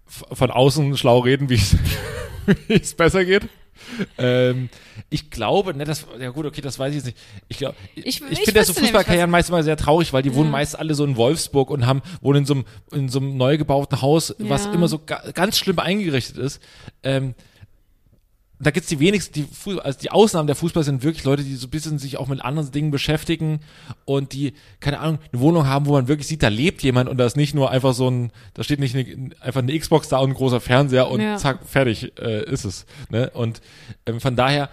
Von 0.06 0.50
außen 0.50 0.96
schlau 0.96 1.20
reden, 1.20 1.48
wie 1.48 1.60
es 2.68 2.94
besser 2.96 3.24
geht. 3.24 3.48
Ähm, 4.18 4.68
ich 5.08 5.30
glaube, 5.30 5.74
ne, 5.74 5.84
das, 5.84 6.06
ja 6.18 6.30
gut, 6.30 6.46
okay, 6.46 6.60
das 6.60 6.78
weiß 6.78 6.90
ich 6.90 6.96
jetzt 6.96 7.04
nicht. 7.06 7.18
Ich 7.48 7.58
glaube, 7.58 7.76
ich, 7.94 8.06
Ich- 8.06 8.22
ich, 8.30 8.38
finde 8.40 8.60
ja 8.60 8.64
so 8.64 8.72
Fußballkarrieren 8.74 9.30
meist 9.30 9.48
immer 9.48 9.62
sehr 9.62 9.76
traurig, 9.76 10.12
weil 10.12 10.22
die 10.22 10.34
wohnen 10.34 10.46
Ja. 10.46 10.52
meist 10.52 10.78
alle 10.78 10.94
so 10.94 11.04
in 11.04 11.16
Wolfsburg 11.16 11.70
und 11.70 11.86
haben, 11.86 12.02
wohnen 12.20 12.40
in 12.40 12.46
so 12.46 12.54
einem, 12.54 12.64
in 12.92 13.08
so 13.08 13.18
einem 13.18 13.36
neu 13.36 13.56
gebauten 13.58 14.00
Haus, 14.02 14.34
was 14.38 14.66
Ja. 14.66 14.72
immer 14.72 14.88
so 14.88 14.98
ga, 15.04 15.22
ganz 15.34 15.58
schlimm 15.58 15.78
eingerichtet 15.78 16.36
ist. 16.36 16.60
Ähm, 17.02 17.34
da 18.62 18.70
gibt's 18.70 18.90
die 18.90 19.00
wenigsten, 19.00 19.32
die, 19.32 19.80
also 19.80 19.98
die 19.98 20.10
Ausnahmen 20.10 20.46
der 20.46 20.54
Fußball 20.54 20.84
sind 20.84 21.02
wirklich 21.02 21.24
Leute, 21.24 21.42
die 21.42 21.54
so 21.56 21.66
ein 21.66 21.70
bisschen 21.70 21.98
sich 21.98 22.18
auch 22.18 22.28
mit 22.28 22.44
anderen 22.44 22.70
Dingen 22.70 22.90
beschäftigen 22.90 23.60
und 24.04 24.34
die, 24.34 24.52
keine 24.80 25.00
Ahnung, 25.00 25.18
eine 25.32 25.40
Wohnung 25.40 25.66
haben, 25.66 25.86
wo 25.86 25.92
man 25.92 26.08
wirklich 26.08 26.26
sieht, 26.28 26.42
da 26.42 26.48
lebt 26.48 26.82
jemand 26.82 27.08
und 27.08 27.16
da 27.16 27.24
ist 27.24 27.36
nicht 27.38 27.54
nur 27.54 27.70
einfach 27.70 27.94
so 27.94 28.10
ein, 28.10 28.32
da 28.52 28.62
steht 28.62 28.78
nicht 28.78 28.94
eine, 28.94 29.30
einfach 29.40 29.62
eine 29.62 29.78
Xbox 29.78 30.08
da 30.08 30.18
und 30.18 30.30
ein 30.30 30.34
großer 30.34 30.60
Fernseher 30.60 31.10
und 31.10 31.20
Ja. 31.22 31.38
zack, 31.38 31.60
fertig 31.66 32.12
äh, 32.18 32.44
ist 32.44 32.64
es. 32.64 32.84
Ne? 33.08 33.30
Und 33.30 33.62
ähm, 34.04 34.20
von 34.20 34.36
daher, 34.36 34.68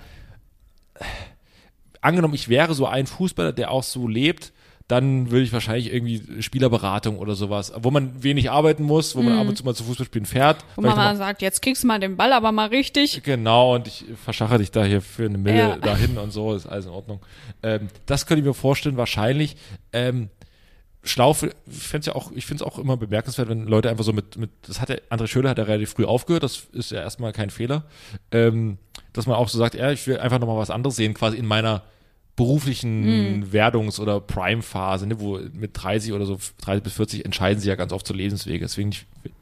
äh, 0.96 1.04
angenommen, 2.02 2.34
ich 2.34 2.50
wäre 2.50 2.74
so 2.74 2.88
ein 2.88 3.08
Fußballer, 3.08 3.54
der 3.54 3.72
auch 3.72 3.84
so 3.84 4.08
lebt, 4.08 4.52
dann 4.88 5.32
würde 5.32 5.44
ich 5.44 5.52
wahrscheinlich 5.52 5.92
irgendwie 5.94 6.42
Spielerberatung 6.42 7.18
oder 7.20 7.36
sowas, 7.36 7.74
wo 7.82 7.92
man 7.92 8.24
wenig 8.24 8.50
arbeiten 8.52 8.84
muss, 8.84 9.18
wo 9.18 9.22
man 9.22 9.38
ab 9.38 9.48
und 9.48 9.58
zu 9.58 9.66
mal 9.66 9.76
zu 9.76 9.84
Fußballspielen 9.84 10.26
fährt. 10.26 10.64
Wo 10.76 10.82
man 10.82 10.96
mal 10.96 11.16
sagt, 11.18 11.42
jetzt 11.42 11.62
kriegst 11.62 11.84
du 11.84 11.88
mal 11.88 12.00
den 12.00 12.16
Ball, 12.16 12.32
aber 12.32 12.54
mal 12.54 12.70
richtig. 12.70 13.22
Genau, 13.24 13.76
und 13.76 13.88
ich 13.88 14.06
verschache 14.24 14.58
dich 14.58 14.72
da 14.72 14.86
hier 14.86 15.02
für 15.02 15.26
eine 15.26 15.38
Mille 15.38 15.58
Ja. 15.58 15.78
dahin 15.82 16.18
und 16.18 16.32
so, 16.32 16.54
ist 16.54 16.68
alles 16.68 16.86
in 16.86 16.92
Ordnung. 16.92 17.20
Ähm, 17.64 17.90
das 18.06 18.26
könnte 18.26 18.40
ich 18.40 18.48
mir 18.48 18.54
vorstellen, 18.54 18.96
wahrscheinlich. 18.96 19.58
Ähm, 19.92 20.30
schlau, 21.04 21.32
ich 21.32 21.38
finde 21.38 22.00
es 22.00 22.06
ja 22.06 22.16
auch, 22.16 22.32
ich 22.32 22.46
finde 22.46 22.64
es 22.64 22.70
auch 22.70 22.80
immer 22.80 22.96
bemerkenswert, 22.96 23.50
wenn 23.50 23.68
Leute 23.68 23.90
einfach 23.90 24.06
so 24.06 24.14
mit, 24.14 24.38
mit 24.38 24.52
das 24.68 24.80
hat 24.80 24.88
der 24.88 25.02
André 25.10 25.28
Schöler 25.28 25.50
hat 25.50 25.58
ja 25.58 25.66
relativ 25.66 25.92
früh 25.92 26.06
aufgehört, 26.06 26.44
das 26.44 26.68
ist 26.72 26.92
ja 26.92 27.02
erstmal 27.02 27.34
kein 27.34 27.50
Fehler. 27.50 27.84
Ähm, 28.32 28.78
dass 29.12 29.26
man 29.26 29.36
auch 29.36 29.50
so 29.50 29.58
sagt, 29.58 29.76
ja, 29.76 29.92
ich 29.92 30.08
will 30.08 30.18
einfach 30.18 30.40
nochmal 30.40 30.58
was 30.58 30.70
anderes 30.70 30.96
sehen, 30.96 31.14
quasi 31.14 31.38
in 31.38 31.46
meiner 31.46 31.84
beruflichen 32.38 33.52
Werdungs- 33.52 34.00
oder 34.00 34.22
Prime-Phase, 34.22 35.08
ne, 35.08 35.20
wo 35.20 35.40
mit 35.54 35.72
30 35.74 36.14
oder 36.14 36.26
so 36.26 36.38
30 36.62 36.84
bis 36.84 36.94
40 36.94 37.26
entscheiden 37.26 37.60
sie 37.60 37.68
ja 37.68 37.76
ganz 37.76 37.92
oft 37.92 38.08
zu 38.08 38.14
Lebenswege. 38.14 38.64
Deswegen, 38.64 38.92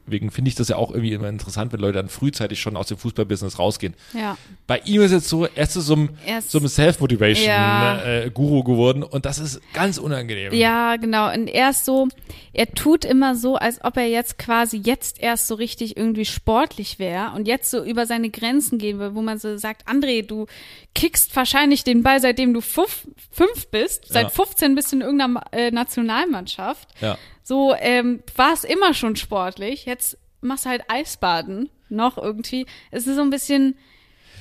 deswegen 0.05 0.31
finde 0.31 0.49
ich 0.49 0.55
das 0.55 0.67
ja 0.69 0.75
auch 0.77 0.91
irgendwie 0.91 1.13
immer 1.13 1.29
interessant, 1.29 1.73
wenn 1.73 1.79
Leute 1.79 1.93
dann 1.97 2.09
frühzeitig 2.09 2.59
schon 2.59 2.77
aus 2.77 2.87
dem 2.87 2.97
Fußballbusiness 2.97 3.59
rausgehen. 3.59 3.93
Ja. 4.13 4.37
Bei 4.67 4.79
ihm 4.85 5.01
ist 5.01 5.11
jetzt 5.11 5.27
so, 5.29 5.45
er 5.45 5.63
ist 5.63 5.73
so 5.73 5.95
ein, 5.95 6.09
so 6.47 6.59
ein 6.59 6.67
Self-Motivation 6.67 7.47
Ja. 7.47 8.03
äh, 8.03 8.29
geworden 8.29 9.03
und 9.03 9.25
das 9.25 9.39
ist 9.39 9.61
ganz 9.73 9.97
unangenehm. 9.97 10.53
Ja, 10.53 10.95
genau. 10.97 11.31
Und 11.33 11.47
er 11.47 11.71
ist 11.71 11.85
so, 11.85 12.07
er 12.53 12.71
tut 12.71 13.05
immer 13.05 13.35
so, 13.35 13.55
als 13.55 13.83
ob 13.83 13.97
er 13.97 14.07
jetzt 14.07 14.37
quasi 14.37 14.77
jetzt 14.83 15.19
erst 15.21 15.47
so 15.47 15.55
richtig 15.55 15.97
irgendwie 15.97 16.25
sportlich 16.25 16.99
wäre 16.99 17.31
und 17.35 17.47
jetzt 17.47 17.71
so 17.71 17.83
über 17.83 18.05
seine 18.05 18.29
Grenzen 18.29 18.77
gehen 18.77 18.99
will, 18.99 19.15
wo 19.15 19.21
man 19.21 19.37
so 19.39 19.57
sagt, 19.57 19.87
André, 19.87 20.25
du 20.25 20.45
kickst 20.93 21.35
wahrscheinlich 21.35 21.83
den 21.83 22.03
Ball, 22.03 22.21
seitdem 22.21 22.53
du 22.53 22.61
fünf, 22.61 23.07
fünf 23.31 23.67
bist. 23.67 24.05
Seit 24.07 24.23
Ja. 24.23 24.29
15 24.29 24.75
bist 24.75 24.91
du 24.91 24.97
in 24.97 25.01
irgendeiner 25.01 25.41
äh, 25.51 25.71
Nationalmannschaft. 25.71 26.89
Ja. 27.01 27.17
So, 27.47 27.75
ähm, 27.77 28.23
war 28.35 28.53
es 28.53 28.63
immer 28.63 28.95
schon 28.95 29.15
sportlich. 29.15 29.85
Jetzt 29.85 30.17
machst 30.41 30.65
du 30.65 30.69
halt 30.69 30.81
Eisbaden 30.87 31.69
noch 31.89 32.17
irgendwie. 32.17 32.65
Es 32.89 33.05
ist 33.05 33.15
so 33.17 33.21
ein 33.21 33.29
bisschen, 33.29 33.77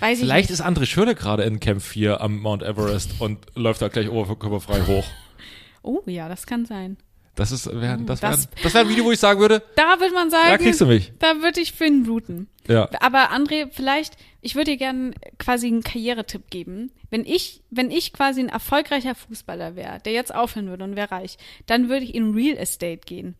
weiß 0.00 0.20
Vielleicht 0.20 0.48
ich 0.48 0.54
ist 0.54 0.64
André 0.64 0.86
Schöne 0.86 1.14
gerade 1.14 1.42
in 1.42 1.60
Camp 1.60 1.82
4 1.82 2.22
am 2.22 2.38
Mount 2.40 2.62
Everest 2.62 3.20
und 3.20 3.44
läuft 3.54 3.82
da 3.82 3.88
gleich 3.88 4.08
oberkörperfrei 4.08 4.80
hoch. 4.86 5.04
Oh 5.82 6.00
ja, 6.06 6.30
das 6.30 6.46
kann 6.46 6.64
sein. 6.64 6.96
Das 7.34 7.52
ist, 7.52 7.66
wär, 7.66 7.98
das 7.98 8.22
wäre 8.22 8.32
Das- 8.32 8.48
das 8.62 8.72
wär 8.72 8.80
ein 8.82 8.88
Video, 8.88 9.04
wo 9.04 9.12
ich 9.12 9.18
sagen 9.20 9.38
würde, 9.38 9.62
Da 9.76 10.00
würde 10.00 10.14
man 10.14 10.30
sagen, 10.30 10.48
da 10.48 10.56
kriegst 10.56 10.80
du 10.80 10.86
mich. 10.86 11.12
da 11.18 11.42
würde 11.42 11.60
ich 11.60 11.72
für 11.72 11.84
ihn 11.84 12.06
routen. 12.08 12.48
Ja. 12.68 12.88
Aber 13.00 13.32
André, 13.32 13.68
vielleicht, 13.70 14.14
ich 14.44 14.54
würde 14.54 14.72
dir 14.72 14.76
gerne 14.76 15.12
quasi 15.38 15.68
einen 15.68 15.82
Karrieretipp 15.82 16.50
geben. 16.50 16.92
Wenn 17.10 17.24
ich, 17.24 17.62
wenn 17.70 17.90
ich 17.90 18.12
quasi 18.12 18.40
ein 18.40 18.50
erfolgreicher 18.50 19.14
Fußballer 19.14 19.74
wäre, 19.74 20.00
der 20.04 20.12
jetzt 20.12 20.34
aufhören 20.34 20.68
würde 20.68 20.84
und 20.84 20.96
wäre 20.96 21.10
reich, 21.10 21.38
dann 21.66 21.88
würde 21.88 22.04
ich 22.04 22.14
in 22.14 22.34
Real 22.34 22.56
Estate 22.58 23.00
gehen. 23.06 23.36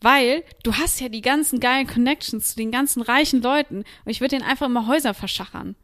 Weil 0.00 0.42
du 0.64 0.72
hast 0.74 1.00
ja 1.00 1.08
die 1.08 1.20
ganzen 1.20 1.60
geilen 1.60 1.86
Connections 1.86 2.48
zu 2.50 2.56
den 2.56 2.70
ganzen 2.70 3.02
reichen 3.02 3.42
Leuten 3.42 3.78
und 4.04 4.10
ich 4.10 4.20
würde 4.20 4.36
denen 4.36 4.48
einfach 4.48 4.66
immer 4.66 4.88
Häuser 4.88 5.14
verschachern. 5.14 5.76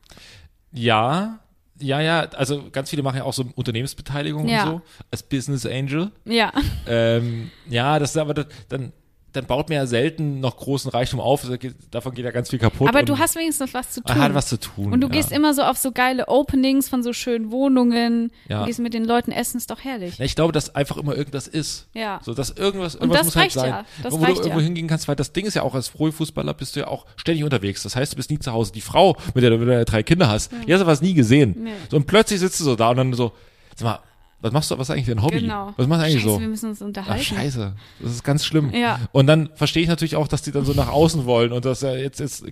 Ja, 0.72 1.40
ja, 1.80 2.00
ja, 2.00 2.20
also 2.30 2.70
ganz 2.72 2.90
viele 2.90 3.02
machen 3.02 3.18
ja 3.18 3.24
auch 3.24 3.32
so 3.32 3.44
Unternehmensbeteiligung 3.54 4.48
Ja. 4.48 4.64
und 4.64 4.70
so, 4.70 4.82
als 5.10 5.22
Business 5.22 5.64
Angel. 5.66 6.10
Ja. 6.24 6.52
Ähm, 6.86 7.50
ja, 7.68 7.98
das 7.98 8.10
ist 8.10 8.16
aber, 8.16 8.34
das, 8.34 8.46
dann, 8.68 8.92
dann 9.38 9.46
baut 9.46 9.68
man 9.68 9.76
ja 9.76 9.86
selten 9.86 10.40
noch 10.40 10.56
großen 10.56 10.90
Reichtum 10.90 11.20
auf. 11.20 11.46
Davon 11.90 12.14
geht 12.14 12.24
ja 12.24 12.32
ganz 12.32 12.50
viel 12.50 12.58
kaputt. 12.58 12.88
Aber 12.88 13.04
du 13.04 13.18
hast 13.18 13.36
wenigstens 13.36 13.72
was 13.72 13.90
zu 13.90 14.02
tun. 14.02 14.16
man 14.16 14.24
hat 14.24 14.34
was 14.34 14.48
zu 14.48 14.58
tun. 14.58 14.92
Und 14.92 15.00
du 15.00 15.06
ja. 15.06 15.12
gehst 15.12 15.30
immer 15.30 15.54
so 15.54 15.62
auf 15.62 15.78
so 15.78 15.92
geile 15.92 16.26
Openings 16.26 16.88
von 16.88 17.02
so 17.04 17.12
schönen 17.12 17.52
Wohnungen. 17.52 18.32
Ja. 18.48 18.60
Du 18.60 18.66
gehst 18.66 18.80
mit 18.80 18.94
den 18.94 19.04
Leuten 19.04 19.30
essen, 19.30 19.58
ist 19.58 19.70
doch 19.70 19.84
herrlich. 19.84 20.18
Ja, 20.18 20.24
ich 20.24 20.34
glaube, 20.34 20.52
dass 20.52 20.74
einfach 20.74 20.96
immer 20.96 21.16
irgendwas 21.16 21.46
ist. 21.46 21.86
Ja. 21.94 22.20
So, 22.24 22.34
dass 22.34 22.50
irgendwas, 22.50 22.96
irgendwas 22.96 23.18
das 23.18 23.26
muss 23.26 23.36
halt 23.36 23.44
reicht 23.44 23.54
sein. 23.54 23.70
ja. 23.70 23.84
Das 24.02 24.12
wo 24.12 24.24
du 24.24 24.32
irgendwo 24.32 24.60
hingehen 24.60 24.88
kannst, 24.88 25.06
weil 25.06 25.16
das 25.16 25.32
Ding 25.32 25.46
ist 25.46 25.54
ja 25.54 25.62
auch, 25.62 25.74
als 25.74 25.90
Profifußballer 25.90 26.54
bist 26.54 26.74
du 26.74 26.80
ja 26.80 26.88
auch 26.88 27.06
ständig 27.16 27.44
unterwegs. 27.44 27.84
Das 27.84 27.94
heißt, 27.94 28.12
du 28.12 28.16
bist 28.16 28.30
nie 28.30 28.38
zu 28.40 28.52
Hause. 28.52 28.72
Die 28.72 28.80
Frau, 28.80 29.16
mit 29.34 29.44
der 29.44 29.50
du 29.50 29.58
mit 29.58 29.68
der 29.68 29.78
du 29.78 29.84
drei 29.84 30.02
Kinder 30.02 30.28
hast, 30.28 30.50
die 30.66 30.72
hast 30.72 30.80
du 30.80 30.86
was 30.86 31.00
nie 31.00 31.14
gesehen. 31.14 31.54
Nee. 31.58 31.70
So, 31.90 31.96
und 31.96 32.06
plötzlich 32.06 32.40
sitzt 32.40 32.58
du 32.58 32.64
so 32.64 32.74
da 32.74 32.90
und 32.90 32.96
dann 32.96 33.12
so, 33.12 33.32
sag 33.76 33.84
mal, 33.84 33.98
was 34.40 34.52
machst 34.52 34.70
du, 34.70 34.78
was 34.78 34.88
ist 34.88 34.94
eigentlich 34.94 35.06
dein 35.06 35.22
Hobby? 35.22 35.40
Genau. 35.40 35.72
Was 35.76 35.86
machst 35.88 36.02
du 36.02 36.06
eigentlich 36.06 36.22
Scheiße, 36.22 36.34
so? 36.34 36.40
wir 36.40 36.48
müssen 36.48 36.68
uns 36.70 36.80
Ach, 36.82 36.86
unterhalten. 36.86 37.24
scheiße. 37.24 37.74
Das 38.00 38.12
ist 38.12 38.22
ganz 38.22 38.44
schlimm. 38.44 38.72
Ja. 38.72 39.00
Und 39.12 39.26
dann 39.26 39.50
verstehe 39.54 39.82
ich 39.82 39.88
natürlich 39.88 40.14
auch, 40.16 40.28
dass 40.28 40.42
die 40.42 40.52
dann 40.52 40.64
so 40.64 40.72
nach 40.74 40.88
außen 40.88 41.24
wollen 41.24 41.50
und 41.52 41.64
dass 41.64 41.82
er 41.82 41.98
jetzt 41.98 42.20
ist, 42.20 42.44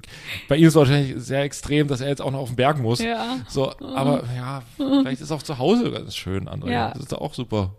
bei 0.49 0.57
ihm 0.57 0.64
ist 0.64 0.70
es 0.70 0.74
wahrscheinlich 0.76 1.14
sehr 1.16 1.43
extrem, 1.43 1.87
dass 1.87 2.01
er 2.01 2.09
jetzt 2.09 2.20
auch 2.22 2.30
noch 2.32 2.41
auf 2.41 2.49
den 2.49 2.57
Berg 2.57 2.78
muss. 2.80 2.99
Ja. 3.01 3.37
So, 3.49 3.70
aber 3.78 4.24
ja, 4.34 4.62
vielleicht 4.76 5.20
ist 5.20 5.30
auch 5.30 5.43
zu 5.43 5.59
Hause 5.59 5.91
ganz 5.93 6.16
schön, 6.16 6.49
André. 6.49 6.70
Ja. 6.72 6.91
Das 6.91 7.05
ist 7.05 7.14
auch 7.14 7.34
super. 7.34 7.74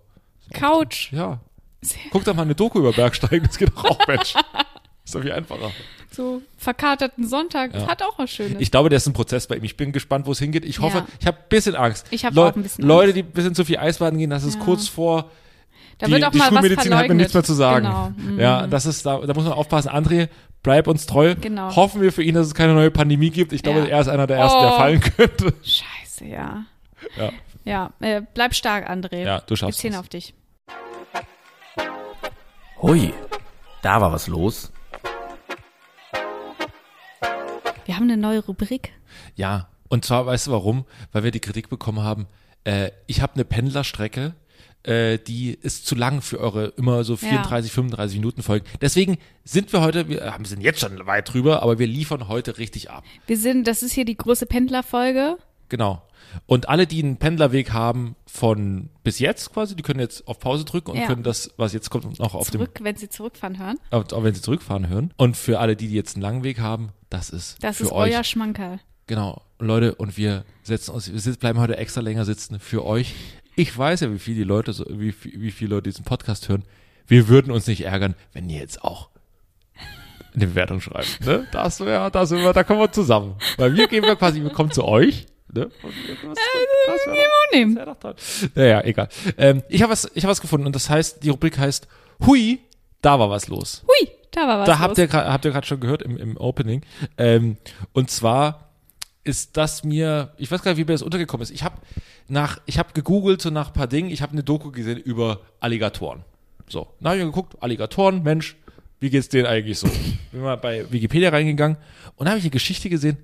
Couch. 0.53 1.12
Ja. 1.12 1.39
Sehr- 1.82 1.99
Guck 2.12 2.24
doch 2.24 2.34
mal 2.34 2.43
eine 2.43 2.55
Doku 2.55 2.80
über 2.80 2.93
Bergsteigen, 2.93 3.45
das 3.45 3.58
geht 3.58 3.76
auch, 3.76 3.99
Mensch. 4.08 4.34
Ist 5.05 5.16
doch 5.16 5.22
viel 5.22 5.32
einfacher. 5.32 5.72
So 6.18 6.41
verkaterten 6.57 7.28
Sonntag. 7.28 7.74
Ja. 7.76 7.88
Hat 7.88 8.01
auch 8.01 8.18
was 8.18 8.32
Schönes. 8.32 8.57
Ich 8.59 8.72
glaube, 8.72 8.89
der 8.89 8.97
ist 8.97 9.05
ein 9.07 9.13
Prozess 9.13 9.45
bei 9.47 9.55
ihm. 9.55 9.63
Ich 9.63 9.78
bin 9.78 9.91
gespannt, 9.91 10.26
wo 10.26 10.32
es 10.32 10.39
hingeht. 10.39 10.65
Ich 10.65 10.80
hoffe, 10.80 10.97
Ja. 10.97 11.07
ich 11.20 11.28
habe 11.28 11.38
ein 11.38 11.43
bisschen 11.49 11.76
Angst. 11.76 12.07
Ich 12.09 12.26
hab 12.26 12.34
Leu- 12.34 12.47
auch 12.49 12.55
ein 12.55 12.63
bisschen 12.63 12.84
Leute, 12.86 13.03
Angst. 13.13 13.15
die 13.18 13.22
ein 13.24 13.32
bisschen 13.32 13.55
zu 13.55 13.63
viel 13.65 13.78
Eisbaden 13.78 14.18
gehen, 14.18 14.30
das 14.32 14.43
ist 14.43 14.55
Ja. 14.55 14.61
kurz 14.65 14.88
vor. 14.88 15.30
da 15.99 16.05
die, 16.07 16.11
wird 16.13 16.26
auch 16.26 16.32
die 16.32 16.38
mal 16.39 16.45
was 16.51 16.59
Schulmedizin 16.59 16.95
hat 16.95 17.07
mir 17.07 17.15
nichts 17.15 17.34
mehr 17.34 17.43
zu 17.43 17.53
sagen. 17.53 17.86
Genau. 17.86 18.11
Mhm. 18.18 18.39
Ja, 18.39 18.68
das 18.68 18.86
ist 18.88 19.05
da, 19.05 19.20
da 19.20 19.34
muss 19.34 19.43
man 19.45 19.53
aufpassen. 19.53 19.89
André, 19.89 20.30
bleib 20.63 20.88
uns 20.88 21.05
treu. 21.07 21.36
Genau. 21.39 21.76
Hoffen 21.76 22.01
wir 22.01 22.11
für 22.11 22.22
ihn, 22.24 22.36
dass 22.36 22.47
es 22.47 22.53
keine 22.55 22.74
neue 22.74 22.91
Pandemie 22.91 23.30
gibt. 23.32 23.51
Ich 23.53 23.61
glaube, 23.63 23.80
Ja. 23.80 23.86
er 23.86 24.01
ist 24.01 24.07
einer 24.07 24.28
der 24.28 24.38
ersten, 24.38 24.59
der 24.59 24.74
Oh. 24.74 24.78
fallen 24.78 24.99
könnte. 25.01 25.53
Scheiße, 25.63 26.26
ja. 26.26 26.65
Ja. 27.15 27.32
Ja, 27.65 27.91
äh, 27.99 28.22
bleib 28.34 28.53
stark, 28.55 28.89
André. 28.89 29.24
Ja, 29.24 29.39
du 29.41 29.51
Wir 29.51 29.57
schaffst 29.57 29.80
zählen 29.80 29.93
es. 29.95 29.99
auf 29.99 30.07
dich. 30.09 30.34
Hui, 32.82 33.13
da 33.82 33.99
war 34.01 34.11
was 34.11 34.28
los. 34.28 34.72
Wir 37.88 37.96
haben 37.96 38.04
eine 38.04 38.18
neue 38.18 38.40
Rubrik. 38.46 38.92
Ja, 39.36 39.70
und 39.88 40.04
zwar, 40.04 40.26
weißt 40.26 40.48
du 40.48 40.52
warum? 40.52 40.84
Weil 41.14 41.24
wir 41.24 41.32
die 41.32 41.40
Kritik 41.40 41.70
bekommen 41.70 42.02
haben, 42.04 42.28
äh, 42.66 42.92
ich 43.08 43.22
habe 43.22 43.36
eine 43.36 43.46
Pendlerstrecke, 43.46 44.36
äh, 44.84 45.18
die 45.18 45.54
ist 45.54 45.86
zu 45.86 45.96
lang 45.96 46.22
für 46.22 46.40
eure 46.42 46.66
immer 46.76 47.06
so 47.06 47.16
34, 47.16 47.72
35 47.72 48.18
Minuten 48.20 48.44
Folgen. 48.44 48.66
Deswegen 48.82 49.18
sind 49.46 49.72
wir 49.72 49.80
heute, 49.80 50.10
wir 50.10 50.34
haben- 50.34 50.44
sind 50.44 50.60
jetzt 50.62 50.82
schon 50.82 51.06
weit 51.08 51.34
drüber, 51.34 51.64
aber 51.64 51.80
wir 51.80 51.88
liefern 51.88 52.28
heute 52.28 52.58
richtig 52.58 52.90
ab. 52.92 53.06
Wir 53.26 53.38
sind, 53.38 53.66
das 53.68 53.84
ist 53.84 53.94
hier 53.94 54.04
die 54.06 54.18
große 54.18 54.48
Pendlerfolge. 54.48 55.38
Genau. 55.70 56.02
Und 56.45 56.69
alle, 56.69 56.88
die 56.88 57.01
einen 57.03 57.17
Pendlerweg 57.17 57.71
haben 57.73 58.15
von 58.25 58.89
bis 59.03 59.19
jetzt 59.19 59.53
quasi, 59.53 59.75
die 59.75 59.84
können 59.84 59.99
jetzt 59.99 60.28
auf 60.28 60.39
Pause 60.39 60.65
drücken 60.65 60.91
und 60.91 60.97
Ja. 60.97 61.07
können 61.07 61.23
das, 61.23 61.51
was 61.57 61.73
jetzt 61.73 61.89
kommt, 61.89 62.19
noch 62.19 62.34
auf 62.36 62.51
Zurück, 62.51 62.80
wenn 62.82 62.95
sie 62.95 63.09
zurückfahren 63.09 63.57
hören. 63.57 63.78
dem, 63.91 64.13
auch 64.13 64.23
wenn 64.23 64.34
sie 64.36 64.41
zurückfahren 64.41 64.88
hören. 64.89 65.13
Und 65.17 65.36
für 65.38 65.59
alle, 65.59 65.75
die, 65.75 65.88
die 65.88 65.95
jetzt 65.95 66.15
einen 66.15 66.21
langen 66.23 66.43
Weg 66.43 66.59
haben, 66.59 66.89
das 67.09 67.30
ist 67.30 67.63
Das 67.63 67.82
ist 67.82 67.91
euch. 67.91 68.13
euer 68.13 68.23
Schmankerl. 68.23 68.80
Genau, 69.07 69.41
Leute, 69.59 69.95
und 69.95 70.17
wir 70.17 70.43
setzen 70.63 70.91
uns, 70.91 71.11
wir 71.11 71.19
sitzen, 71.19 71.39
bleiben 71.39 71.59
heute 71.59 71.78
extra 71.78 72.01
länger 72.01 72.25
sitzen 72.25 72.59
für 72.59 72.86
euch. 72.86 73.13
Ich 73.55 73.75
weiß 73.75 74.01
ja, 74.01 74.11
wie 74.13 74.19
viele 74.19 74.38
die 74.38 74.43
Leute, 74.43 74.73
so, 74.73 74.86
wie, 74.89 75.15
wie 75.23 75.51
viele 75.51 75.75
Leute 75.75 75.89
diesen 75.89 76.03
Podcast 76.05 76.49
hören. 76.49 76.63
Wir 77.07 77.28
würden 77.30 77.51
uns 77.51 77.65
nicht 77.67 77.86
ärgern, 77.86 78.15
wenn 78.34 78.49
ihr 78.49 78.59
jetzt 78.59 78.84
auch 78.84 79.09
eine 80.36 80.47
Bewertung 80.47 80.82
schreibt. 80.82 81.21
Ne? 81.25 81.47
Das 81.51 81.80
wäre, 81.80 82.11
das 82.11 82.30
wäre, 82.32 82.53
da 82.53 82.63
kommen 82.63 82.80
wir 82.82 82.91
zusammen. 82.91 83.36
Weil 83.55 83.75
wir 83.75 83.88
gehen 83.88 84.03
wir 84.03 84.15
quasi, 84.17 84.41
wir 84.43 84.51
kommen 84.51 84.71
zu 84.71 84.84
euch. 84.86 85.25
Ne? 85.54 85.66
Und 85.66 85.74
wir, 85.84 86.16
das, 86.16 86.38
das 86.88 87.06
wäre 87.08 87.16
doch, 87.16 87.54
nehmen. 87.54 87.76
das 87.76 87.86
wär 87.86 87.93
doch 87.93 88.00
toll. 88.00 88.16
Naja, 88.56 88.82
egal. 88.84 89.10
Ähm, 89.38 89.64
ich 89.70 89.82
habe 89.82 89.91
was, 89.91 90.10
ich 90.14 90.24
habe 90.24 90.32
was 90.32 90.41
gefunden 90.41 90.66
und 90.66 90.76
das 90.76 90.89
heißt, 90.89 91.24
die 91.24 91.30
Rubrik 91.30 91.58
heißt 91.58 91.88
Hui, 92.26 92.60
da 93.02 93.20
war 93.20 93.30
was 93.30 93.48
los 93.48 93.84
Hui, 93.88 94.10
da 94.32 94.48
war 94.48 94.60
was 94.60 94.66
da 94.66 94.74
los. 94.74 94.82
habt 94.82 94.98
ihr 94.98 95.12
habt 95.12 95.45
ihr 95.45 95.52
gerade 95.52 95.68
schon 95.68 95.80
gehört 95.80 96.02
im, 96.02 96.18
im 96.18 96.38
Opening. 96.38 96.82
Ähm, 97.18 97.58
und 97.93 98.12
zwar 98.12 98.72
ist 99.24 99.58
das 99.58 99.84
mir, 99.84 100.34
ich 100.38 100.50
weiß 100.52 100.62
gar 100.62 100.72
nicht, 100.72 100.80
wie 100.80 100.86
mir 100.86 100.93
das 100.93 101.02
untergekommen 101.02 101.43
ist. 101.43 101.52
Ich 101.52 101.64
habe 101.64 101.76
nach, 102.28 102.60
ich 102.66 102.78
habe 102.78 102.89
gegoogelt 102.93 103.41
so 103.41 103.50
nach 103.50 103.68
ein 103.68 103.74
paar 103.74 103.88
Dingen. 103.88 104.10
Ich 104.10 104.22
habe 104.22 104.32
eine 104.32 104.43
Doku 104.43 104.72
gesehen 104.72 104.98
über 104.98 105.41
Alligatoren. 105.60 106.24
So, 106.70 106.88
dann 107.00 107.12
habe 107.12 107.20
ich 107.20 107.26
geguckt, 107.26 107.56
Alligatoren, 107.62 108.24
Mensch, 108.24 108.58
wie 109.00 109.10
geht's 109.10 109.30
denen 109.30 109.45
eigentlich 109.45 109.80
so? 109.80 109.88
Bin 110.32 110.41
mal 110.41 110.58
bei 110.58 110.91
Wikipedia 110.91 111.30
reingegangen 111.30 111.78
und 112.16 112.26
da 112.26 112.32
habe 112.32 112.39
ich 112.39 112.45
eine 112.45 112.52
Geschichte 112.52 112.89
gesehen. 112.89 113.18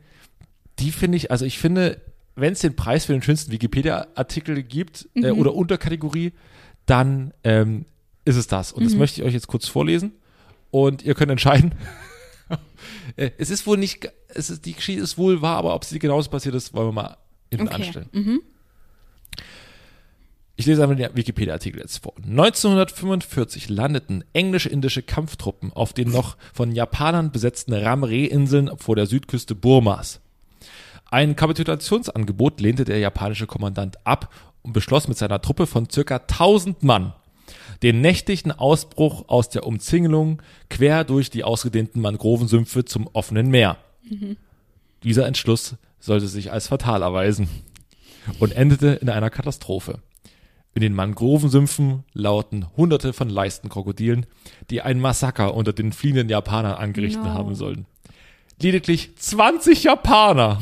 Die 0.79 0.91
finde 0.91 1.17
ich, 1.17 1.31
also 1.31 1.45
ich 1.45 1.59
finde, 1.59 1.99
wenn 2.35 2.53
es 2.53 2.59
den 2.59 2.75
Preis 2.75 3.05
für 3.05 3.13
den 3.13 3.21
schönsten 3.21 3.51
Wikipedia-Artikel 3.51 4.63
gibt 4.63 5.07
äh, 5.15 5.31
oder 5.31 5.53
Unterkategorie, 5.53 6.33
dann 6.85 7.33
ähm, 7.43 7.85
ist 8.25 8.35
es 8.35 8.47
das. 8.47 8.71
Und 8.71 8.85
das 8.85 8.95
möchte 8.95 9.21
ich 9.21 9.27
euch 9.27 9.33
jetzt 9.33 9.47
kurz 9.47 9.67
vorlesen. 9.67 10.13
Und 10.71 11.03
ihr 11.03 11.15
könnt 11.15 11.31
entscheiden. 11.31 11.75
Äh, 13.15 13.31
es 13.37 13.49
ist 13.49 13.65
wohl 13.65 13.77
nicht, 13.77 14.11
es 14.27 14.49
ist, 14.49 14.65
die 14.65 14.73
Geschichte 14.73 15.01
ist 15.01 15.17
wohl 15.17 15.41
wahr, 15.41 15.57
aber 15.57 15.73
ob 15.75 15.85
sie 15.85 15.97
genauso 15.97 16.29
passiert 16.29 16.53
ist, 16.55 16.73
wollen 16.73 16.89
wir 16.89 16.91
mal 16.91 17.17
hinten 17.49 17.67
Okay. 17.67 17.75
anstellen. 17.83 18.39
Ich 20.55 20.65
lese 20.65 20.83
einmal 20.83 20.95
den 20.97 21.15
Wikipedia-Artikel 21.15 21.79
jetzt 21.79 22.03
vor. 22.03 22.13
1945 22.17 23.69
landeten 23.69 24.23
englisch-indische 24.33 25.01
Kampftruppen 25.01 25.73
auf 25.73 25.93
den 25.93 26.11
noch 26.11 26.37
von 26.53 26.71
Japanern 26.73 27.31
besetzten 27.31 27.73
Ramre-Inseln 27.73 28.71
vor 28.77 28.95
der 28.95 29.07
Südküste 29.07 29.55
Burmas. 29.55 30.21
Ein 31.13 31.35
Kapitulationsangebot 31.35 32.59
lehnte 32.59 32.85
der 32.85 32.97
japanische 32.97 33.45
Kommandant 33.45 34.03
ab 34.03 34.33
und 34.63 34.73
beschloss 34.73 35.07
mit 35.07 35.15
seiner 35.15 35.43
Truppe 35.43 35.67
von 35.67 35.87
circa 35.87 36.15
1000 36.15 36.81
Mann 36.81 37.13
den 37.83 38.01
nächtlichen 38.01 38.51
Ausbruch 38.51 39.29
aus 39.29 39.47
der 39.47 39.67
Umzingelung 39.67 40.41
quer 40.71 41.03
durch 41.03 41.29
die 41.29 41.43
ausgedehnten 41.43 42.01
Mangrovensümpfe 42.01 42.85
zum 42.85 43.07
offenen 43.13 43.51
Meer. 43.51 43.77
Dieser 45.03 45.27
Entschluss 45.27 45.75
sollte 45.99 46.25
sich 46.25 46.51
als 46.51 46.69
fatal 46.69 47.03
erweisen 47.03 47.47
und 48.39 48.51
endete 48.53 48.93
in 48.93 49.09
einer 49.11 49.29
Katastrophe. 49.29 49.99
In 50.73 50.81
den 50.81 50.95
Mangrovensümpfen 50.95 52.05
lauten 52.13 52.75
hunderte 52.75 53.13
von 53.13 53.29
Leistenkrokodilen, 53.29 54.25
die 54.71 54.81
ein 54.81 54.99
Massaker 54.99 55.53
unter 55.53 55.73
den 55.73 55.91
fliehenden 55.91 56.29
Japanern 56.29 56.73
angerichtet 56.73 57.23
No. 57.23 57.29
haben 57.29 57.53
sollten. 57.53 57.85
Lediglich 58.63 59.13
20 59.17 59.83
Japaner, 59.83 60.57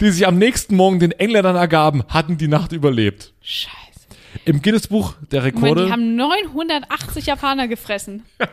die 0.00 0.10
sich 0.10 0.26
am 0.26 0.38
nächsten 0.38 0.76
Morgen 0.76 0.98
den 0.98 1.12
Engländern 1.12 1.56
ergaben, 1.56 2.02
hatten 2.08 2.38
die 2.38 2.48
Nacht 2.48 2.72
überlebt. 2.72 3.34
Scheiße. 3.42 3.74
Im 4.46 4.62
Guinness-Buch 4.62 5.14
der 5.30 5.42
Moment, 5.42 5.62
Rekorde. 5.62 5.84
die 5.84 5.92
haben 5.92 6.16
980 6.16 7.26
Japaner 7.26 7.68
gefressen. 7.68 8.22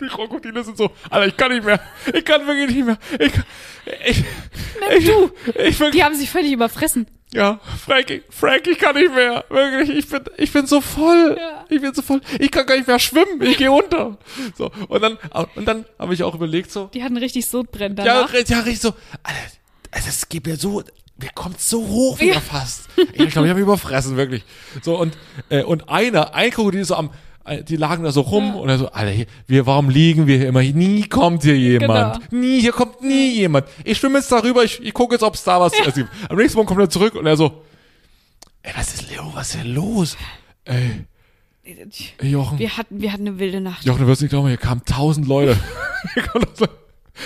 Die 0.00 0.08
Krokodile 0.08 0.64
sind 0.64 0.76
so, 0.76 0.90
Alter, 1.10 1.28
ich 1.28 1.36
kann 1.36 1.52
nicht 1.52 1.64
mehr. 1.64 1.80
Ich 2.12 2.24
kann 2.24 2.44
wirklich 2.44 2.74
nicht 2.74 2.86
mehr. 2.86 2.98
Ich, 3.20 3.32
ich, 4.08 4.24
ich, 4.98 5.06
du. 5.06 5.30
ich 5.62 5.78
bin, 5.78 5.92
Die 5.92 6.02
haben 6.02 6.16
sich 6.16 6.28
völlig 6.28 6.50
überfressen. 6.50 7.06
Ja, 7.34 7.60
Frank, 7.84 8.22
Frank, 8.30 8.66
ich 8.66 8.78
kann 8.78 8.94
nicht 8.94 9.14
mehr. 9.14 9.44
Wirklich, 9.48 9.90
ich 9.98 10.08
bin, 10.08 10.20
ich 10.36 10.52
bin 10.52 10.66
so 10.66 10.80
voll. 10.80 11.36
Ja. 11.38 11.64
Ich 11.70 11.80
bin 11.80 11.94
so 11.94 12.02
voll. 12.02 12.20
Ich 12.38 12.50
kann 12.50 12.66
gar 12.66 12.76
nicht 12.76 12.86
mehr 12.86 12.98
schwimmen. 12.98 13.40
Ich 13.40 13.56
gehe 13.56 13.72
unter. 13.72 14.18
So, 14.56 14.70
und 14.88 15.00
dann, 15.02 15.18
und 15.54 15.66
dann 15.66 15.86
habe 15.98 16.12
ich 16.14 16.22
auch 16.22 16.34
überlegt 16.34 16.70
so, 16.70 16.90
Die 16.92 17.02
hatten 17.02 17.16
richtig 17.16 17.46
Sodbrennen 17.46 17.96
ja, 17.96 18.04
danach. 18.04 18.32
re- 18.32 18.44
ja, 18.46 18.58
richtig 18.60 18.80
so, 18.80 18.94
Alter, 19.22 19.38
also 19.90 20.08
es 20.08 20.28
geht 20.28 20.46
mir 20.46 20.56
so, 20.56 20.82
mir 21.18 21.30
kommt 21.34 21.60
so 21.60 21.86
hoch 21.86 22.20
wieder 22.20 22.40
fast. 22.40 22.88
Ich 22.96 23.14
glaube, 23.14 23.28
ich 23.28 23.36
habe 23.36 23.54
mich 23.54 23.60
überfressen, 23.62 24.16
wirklich. 24.16 24.44
So, 24.82 24.98
und, 24.98 25.16
äh, 25.48 25.62
und 25.62 25.88
einer, 25.88 26.34
ein 26.34 26.50
Krokodil 26.50 26.84
so 26.84 26.96
am, 26.96 27.10
die 27.68 27.76
lagen 27.76 28.04
da 28.04 28.12
so 28.12 28.20
rum 28.20 28.54
und 28.54 28.68
er 28.68 28.78
so, 28.78 28.90
Alter, 28.90 29.10
hier, 29.10 29.26
wir, 29.46 29.66
warum 29.66 29.88
liegen 29.90 30.26
wir 30.26 30.38
hier 30.38 30.48
immer? 30.48 30.62
Nie 30.62 31.08
kommt 31.08 31.42
hier 31.42 31.56
jemand. 31.56 32.20
Genau. 32.30 32.42
Nie, 32.42 32.60
hier 32.60 32.72
kommt 32.72 33.02
nie 33.02 33.32
jemand. 33.32 33.66
Ich 33.84 33.98
schwimme 33.98 34.18
jetzt 34.18 34.30
darüber, 34.30 34.62
ich, 34.62 34.80
ich 34.82 34.94
gucke 34.94 35.14
jetzt, 35.14 35.22
ob 35.22 35.34
es 35.34 35.42
da 35.42 35.60
was 35.60 35.72
es 35.72 35.94
gibt. 35.94 36.08
Am 36.28 36.36
nächsten 36.36 36.56
Morgen 36.56 36.68
kommt 36.68 36.80
er 36.80 36.90
zurück 36.90 37.14
und 37.14 37.26
er 37.26 37.36
so, 37.36 37.62
ey, 38.62 38.72
was 38.76 38.94
ist 38.94 39.10
Leo, 39.10 39.30
was 39.34 39.54
ist 39.54 39.64
denn 39.64 39.74
los? 39.74 40.16
Ey, 40.64 41.04
ey, 41.64 42.28
Jochen. 42.28 42.58
Wir 42.58 42.76
hatten, 42.76 43.00
wir 43.00 43.12
hatten 43.12 43.26
eine 43.26 43.38
wilde 43.38 43.60
Nacht. 43.60 43.84
Jochen, 43.84 44.02
du 44.02 44.06
wirst 44.06 44.22
nicht 44.22 44.30
glauben, 44.30 44.48
hier 44.48 44.56
kamen 44.56 44.84
tausend 44.84 45.26
Leute. 45.26 45.58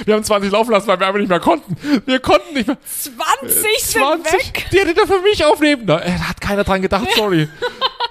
Wir 0.04 0.14
haben 0.14 0.24
20 0.24 0.50
laufen 0.50 0.72
lassen, 0.72 0.88
weil 0.88 0.98
wir 0.98 1.06
einfach 1.06 1.20
nicht 1.20 1.28
mehr 1.28 1.40
konnten. 1.40 1.76
Wir 2.06 2.18
konnten 2.18 2.54
nicht 2.54 2.66
mehr. 2.66 2.76
20 2.84 3.78
sind 3.78 4.02
20, 4.02 4.32
weg. 4.32 4.66
die 4.72 4.80
hätte 4.80 5.00
er 5.00 5.06
für 5.06 5.22
mich 5.22 5.44
aufnehmen. 5.44 5.86
Da 5.86 6.00
äh, 6.00 6.10
hat 6.10 6.40
keiner 6.40 6.64
dran 6.64 6.82
gedacht, 6.82 7.06
sorry. 7.14 7.48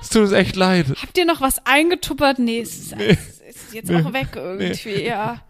Es 0.06 0.12
tut 0.12 0.22
uns 0.22 0.32
echt 0.34 0.56
leid. 0.56 0.86
Habt 1.02 1.18
ihr 1.18 1.26
noch 1.26 1.42
was 1.42 1.66
eingetuppert? 1.66 2.38
Nee, 2.38 2.60
es 2.62 2.76
ist, 2.78 2.94
es 2.94 3.56
ist 3.56 3.74
jetzt 3.74 3.92
auch 3.92 4.14
weg 4.14 4.28
irgendwie, 4.36 5.04
ja. 5.04 5.42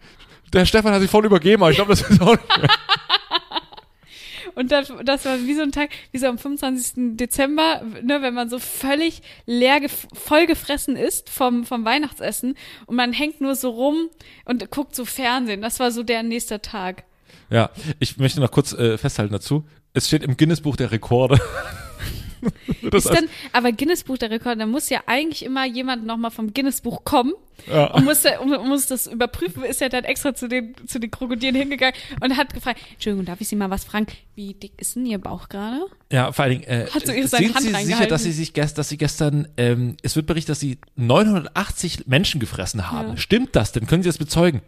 Der 0.54 0.64
Stefan 0.64 0.94
hat 0.94 1.02
sich 1.02 1.10
voll 1.10 1.26
übergeben, 1.26 1.62
aber 1.62 1.70
ich 1.72 1.76
glaube, 1.76 1.90
das 1.90 2.00
ist 2.00 2.22
auch 2.22 2.30
nicht 2.32 2.58
mehr. 2.58 2.68
Und 4.54 4.72
das, 4.72 4.90
das 5.04 5.26
war 5.26 5.38
wie 5.40 5.52
so 5.54 5.60
ein 5.60 5.72
Tag, 5.72 5.90
wie 6.12 6.18
so 6.18 6.26
am 6.28 6.38
25. 6.38 7.16
Dezember, 7.18 7.82
ne, 8.02 8.22
wenn 8.22 8.32
man 8.32 8.48
so 8.48 8.58
völlig 8.58 9.20
leer, 9.44 9.76
gef- 9.82 10.06
vollgefressen 10.14 10.96
ist 10.96 11.28
vom, 11.28 11.66
vom 11.66 11.84
Weihnachtsessen 11.84 12.56
und 12.86 12.96
man 12.96 13.12
hängt 13.12 13.42
nur 13.42 13.54
so 13.54 13.68
rum 13.68 14.08
und 14.46 14.70
guckt 14.70 14.94
so 14.96 15.04
Fernsehen. 15.04 15.60
Das 15.60 15.78
war 15.78 15.90
so 15.90 16.02
der 16.02 16.22
nächste 16.22 16.62
Tag. 16.62 17.04
Ja, 17.50 17.68
ich 17.98 18.16
möchte 18.16 18.40
noch 18.40 18.50
kurz 18.50 18.72
äh, 18.72 18.96
festhalten 18.96 19.34
dazu. 19.34 19.66
Es 19.92 20.06
steht 20.06 20.22
im 20.22 20.38
Guinness-Buch 20.38 20.76
der 20.76 20.90
Rekorde. 20.90 21.38
das 22.90 23.04
Ist 23.06 23.14
dann, 23.14 23.26
aber 23.52 23.72
Guinness 23.72 24.04
Buch 24.04 24.18
der 24.18 24.30
Rekorde, 24.30 24.58
da 24.58 24.66
muss 24.66 24.88
ja 24.88 25.00
eigentlich 25.06 25.44
immer 25.44 25.64
jemand 25.66 26.06
nochmal 26.06 26.30
vom 26.30 26.52
Guinness 26.54 26.80
Buch 26.80 27.04
kommen 27.04 27.32
Ja. 27.66 27.86
und 27.94 28.04
muss, 28.04 28.22
ja- 28.22 28.42
muss 28.44 28.86
das 28.86 29.06
überprüfen, 29.06 29.64
ist 29.64 29.80
ja 29.80 29.88
dann 29.88 30.04
extra 30.04 30.34
zu 30.34 30.48
den, 30.48 30.74
zu 30.86 30.98
den 31.00 31.10
Krokodilen 31.10 31.54
hingegangen 31.56 31.94
und 32.20 32.36
hat 32.36 32.52
gefragt, 32.54 32.80
Entschuldigung, 32.92 33.26
darf 33.26 33.40
ich 33.40 33.48
Sie 33.48 33.56
mal 33.56 33.70
was 33.70 33.84
fragen? 33.84 34.06
Wie 34.34 34.54
dick 34.54 34.72
ist 34.78 34.96
denn 34.96 35.06
Ihr 35.06 35.18
Bauch 35.18 35.48
gerade? 35.48 35.86
Ja, 36.12 36.30
vor 36.32 36.44
allen 36.44 36.60
Dingen, 36.60 36.64
äh, 36.64 36.86
Hat 36.90 37.06
so 37.06 37.12
ihre 37.12 37.26
sind 37.28 37.54
Hand 37.54 37.64
Sie 37.64 37.74
sicher, 37.84 38.06
dass 38.06 38.22
Sie 38.22 38.32
sich 38.32 38.52
gest, 38.52 38.78
dass 38.78 38.88
Sie 38.88 38.98
gestern, 38.98 39.48
ähm, 39.56 39.96
es 40.02 40.14
wird 40.16 40.26
berichtet, 40.26 40.50
dass 40.50 40.60
Sie 40.60 40.78
980 40.96 42.06
Menschen 42.06 42.40
gefressen 42.40 42.90
haben. 42.90 43.10
Ja. 43.10 43.16
Stimmt 43.16 43.56
das 43.56 43.72
denn? 43.72 43.86
Können 43.86 44.02
Sie 44.02 44.08
das 44.08 44.18
bezeugen? 44.18 44.60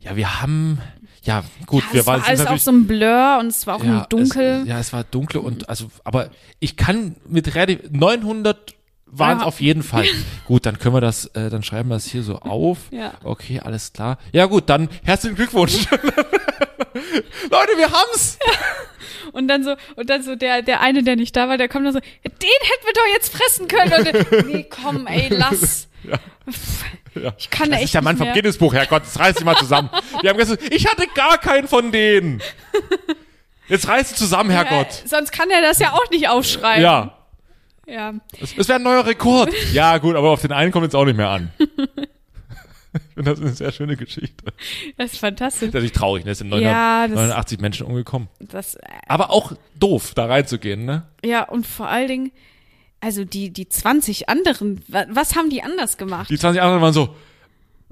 Ja, 0.00 0.14
wir 0.16 0.40
haben, 0.40 0.78
ja, 1.22 1.44
gut, 1.66 1.84
Ja, 1.88 1.92
wir 1.92 2.00
es 2.00 2.06
waren 2.06 2.20
war 2.20 2.28
alles 2.28 2.38
sind 2.38 2.46
auch 2.46 2.50
natürlich- 2.52 2.62
so 2.64 2.70
ein 2.72 2.86
Blur 2.86 3.36
und 3.40 3.46
es 3.48 3.66
war 3.66 3.76
auch 3.76 3.84
ja, 3.84 4.06
Dunkel. 4.08 4.60
Es, 4.62 4.68
ja, 4.68 4.78
es 4.78 4.92
war 4.92 5.04
dunkel 5.04 5.40
und 5.40 5.68
also, 5.68 5.90
aber 6.04 6.30
ich 6.60 6.76
kann 6.76 7.16
mit 7.28 7.54
relativ 7.54 7.80
900 7.90 8.74
waren 9.10 9.38
es 9.38 9.42
Ja. 9.42 9.46
auf 9.46 9.60
jeden 9.60 9.82
Fall. 9.82 10.04
gut, 10.46 10.66
dann 10.66 10.78
können 10.78 10.94
wir 10.94 11.00
das, 11.00 11.26
äh, 11.34 11.48
dann 11.50 11.62
schreiben 11.62 11.88
wir 11.88 11.94
das 11.96 12.06
hier 12.06 12.22
so 12.22 12.36
auf. 12.40 12.78
Ja. 12.90 13.14
Okay, 13.24 13.60
alles 13.60 13.92
klar. 13.92 14.18
Ja 14.32 14.46
gut, 14.46 14.68
dann 14.68 14.88
herzlichen 15.02 15.34
Glückwunsch. 15.36 15.86
Leute, 15.90 17.72
wir 17.76 17.90
haben's. 17.90 18.38
Und 19.32 19.46
dann 19.48 19.62
so, 19.62 19.74
und 19.96 20.08
dann 20.08 20.22
so 20.22 20.36
der, 20.36 20.62
der 20.62 20.80
eine, 20.80 21.02
der 21.02 21.14
nicht 21.14 21.36
da 21.36 21.48
war, 21.50 21.58
der 21.58 21.68
kommt 21.68 21.84
dann 21.84 21.92
so, 21.92 22.00
den 22.00 22.08
hätten 22.24 22.86
wir 22.86 22.92
doch 22.94 23.06
jetzt 23.12 23.30
fressen 23.30 23.68
können. 23.68 23.92
Und 23.92 24.46
nee, 24.48 24.66
komm, 24.70 25.06
ey, 25.06 25.28
lass. 25.30 25.87
Ja. 27.14 27.32
Ich 27.36 27.50
kann 27.50 27.66
da 27.66 27.72
Das 27.72 27.76
echt 27.78 27.84
ist 27.86 27.94
der 27.94 28.02
Mann 28.02 28.16
vom. 28.16 28.32
Guinness-Buch, 28.32 28.72
Herrgott, 28.74 29.02
jetzt 29.02 29.18
reiß 29.18 29.34
dich 29.36 29.44
mal 29.44 29.56
zusammen. 29.56 29.90
Wir 30.22 30.30
haben 30.30 30.38
gesagt, 30.38 30.62
ich 30.72 30.86
hatte 30.86 31.06
gar 31.14 31.36
keinen 31.38 31.66
von 31.66 31.90
denen. 31.90 32.40
Jetzt 33.66 33.88
reiß 33.88 34.08
dich 34.10 34.16
zusammen, 34.16 34.50
Herrgott. 34.50 35.02
Äh, 35.04 35.08
sonst 35.08 35.32
kann 35.32 35.50
er 35.50 35.60
das 35.60 35.78
ja 35.80 35.92
auch 35.94 36.08
nicht 36.10 36.28
aufschreiben. 36.28 36.82
Ja, 36.82 37.18
Ja. 37.86 38.14
es, 38.40 38.56
es 38.56 38.68
wäre 38.68 38.78
ein 38.78 38.84
neuer 38.84 39.04
Rekord. 39.04 39.52
Ja, 39.72 39.98
gut, 39.98 40.14
aber 40.14 40.30
auf 40.30 40.40
den 40.42 40.52
einen 40.52 40.70
kommt 40.70 40.84
jetzt 40.84 40.94
auch 40.94 41.04
nicht 41.06 41.16
mehr 41.16 41.30
an. 41.30 41.50
Ich 42.94 43.14
finde 43.14 43.30
das 43.32 43.40
eine 43.40 43.50
sehr 43.52 43.72
schöne 43.72 43.96
Geschichte. 43.96 44.44
Das 44.96 45.12
ist 45.12 45.18
fantastisch. 45.18 45.60
Das 45.60 45.68
ist 45.68 45.74
natürlich 45.74 45.92
traurig, 45.92 46.24
ne? 46.24 46.30
Es 46.32 46.38
sind 46.38 46.52
Ja, 46.54 47.02
das- 47.02 47.10
989 47.16 47.58
Menschen 47.60 47.86
umgekommen. 47.86 48.28
Das, 48.38 48.76
äh, 48.76 48.80
Aber 49.08 49.30
auch 49.30 49.52
doof, 49.74 50.12
da 50.14 50.26
reinzugehen, 50.26 50.84
ne? 50.84 51.02
ja, 51.24 51.42
und 51.42 51.66
vor 51.66 51.88
allen 51.88 52.08
Dingen, 52.08 52.32
also 53.00 53.24
die, 53.24 53.50
die 53.50 53.68
20 53.68 54.28
anderen, 54.28 54.82
wa- 54.88 55.06
was 55.10 55.36
haben 55.36 55.50
die 55.50 55.62
anders 55.62 55.96
gemacht? 55.96 56.30
Die 56.30 56.38
20 56.38 56.60
anderen 56.62 56.82
waren 56.82 56.92
so, 56.92 57.14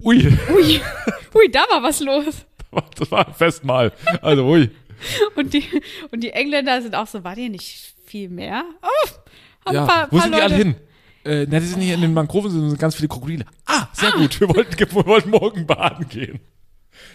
ui, 0.03 0.27
Ui, 0.55 0.81
ui, 1.35 1.51
da 1.51 1.65
war 1.71 1.83
was 1.83 2.01
los. 2.01 2.47
das 2.99 3.11
war 3.11 3.27
ein 3.29 3.35
Festmahl. 3.35 3.93
Also, 4.23 4.47
ui. 4.47 4.71
Und 5.37 5.53
die, 5.55 5.65
und 6.11 6.21
die 6.23 6.31
Engländer 6.31 6.81
sind 6.83 6.95
auch 6.95 7.07
so, 7.07 7.23
war 7.25 7.35
dir 7.35 7.49
nicht 7.51 7.95
viel 8.07 8.29
mehr? 8.29 8.65
Oh, 8.83 9.09
haben 9.67 9.75
Ja, 9.75 9.83
ein 9.83 9.87
paar, 9.89 10.07
wo 10.11 10.17
paar 10.17 10.23
sind 10.25 10.35
die 10.35 10.41
Leute. 10.41 10.55
alle 10.55 10.57
hin? 10.57 10.75
Äh, 11.25 11.47
na, 11.51 11.59
die 11.61 11.67
sind 11.67 11.81
hier 11.81 11.95
in 11.95 12.01
den 12.03 12.15
Mangroven, 12.15 12.51
sind 12.51 12.79
ganz 12.79 12.95
viele 12.95 13.09
Krokodile. 13.09 13.45
Ah, 13.67 13.89
sehr 13.93 14.13
gut, 14.13 14.39
wir 14.41 14.49
wollten, 14.49 14.79
wir 14.79 15.07
wollten 15.07 15.31
morgen 15.31 15.67
baden 15.67 16.09
gehen. 16.09 16.41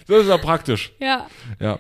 Das 0.08 0.22
ist 0.24 0.28
ja 0.30 0.38
praktisch. 0.38 0.92
Ja, 1.00 1.28
Ja, 1.60 1.80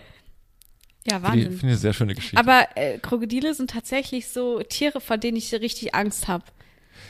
ja, 1.09 1.21
Wahnsinn. 1.23 1.43
finde 1.43 1.55
ich 1.57 1.63
eine 1.63 1.75
sehr 1.77 1.93
schöne 1.93 2.15
Geschichte. 2.15 2.37
Aber 2.37 2.65
äh, 2.75 2.97
Krokodile 2.99 3.53
sind 3.53 3.69
tatsächlich 3.71 4.27
so 4.29 4.61
Tiere, 4.63 5.01
vor 5.01 5.17
denen 5.17 5.37
ich 5.37 5.51
richtig 5.53 5.93
Angst 5.95 6.27
habe. 6.27 6.43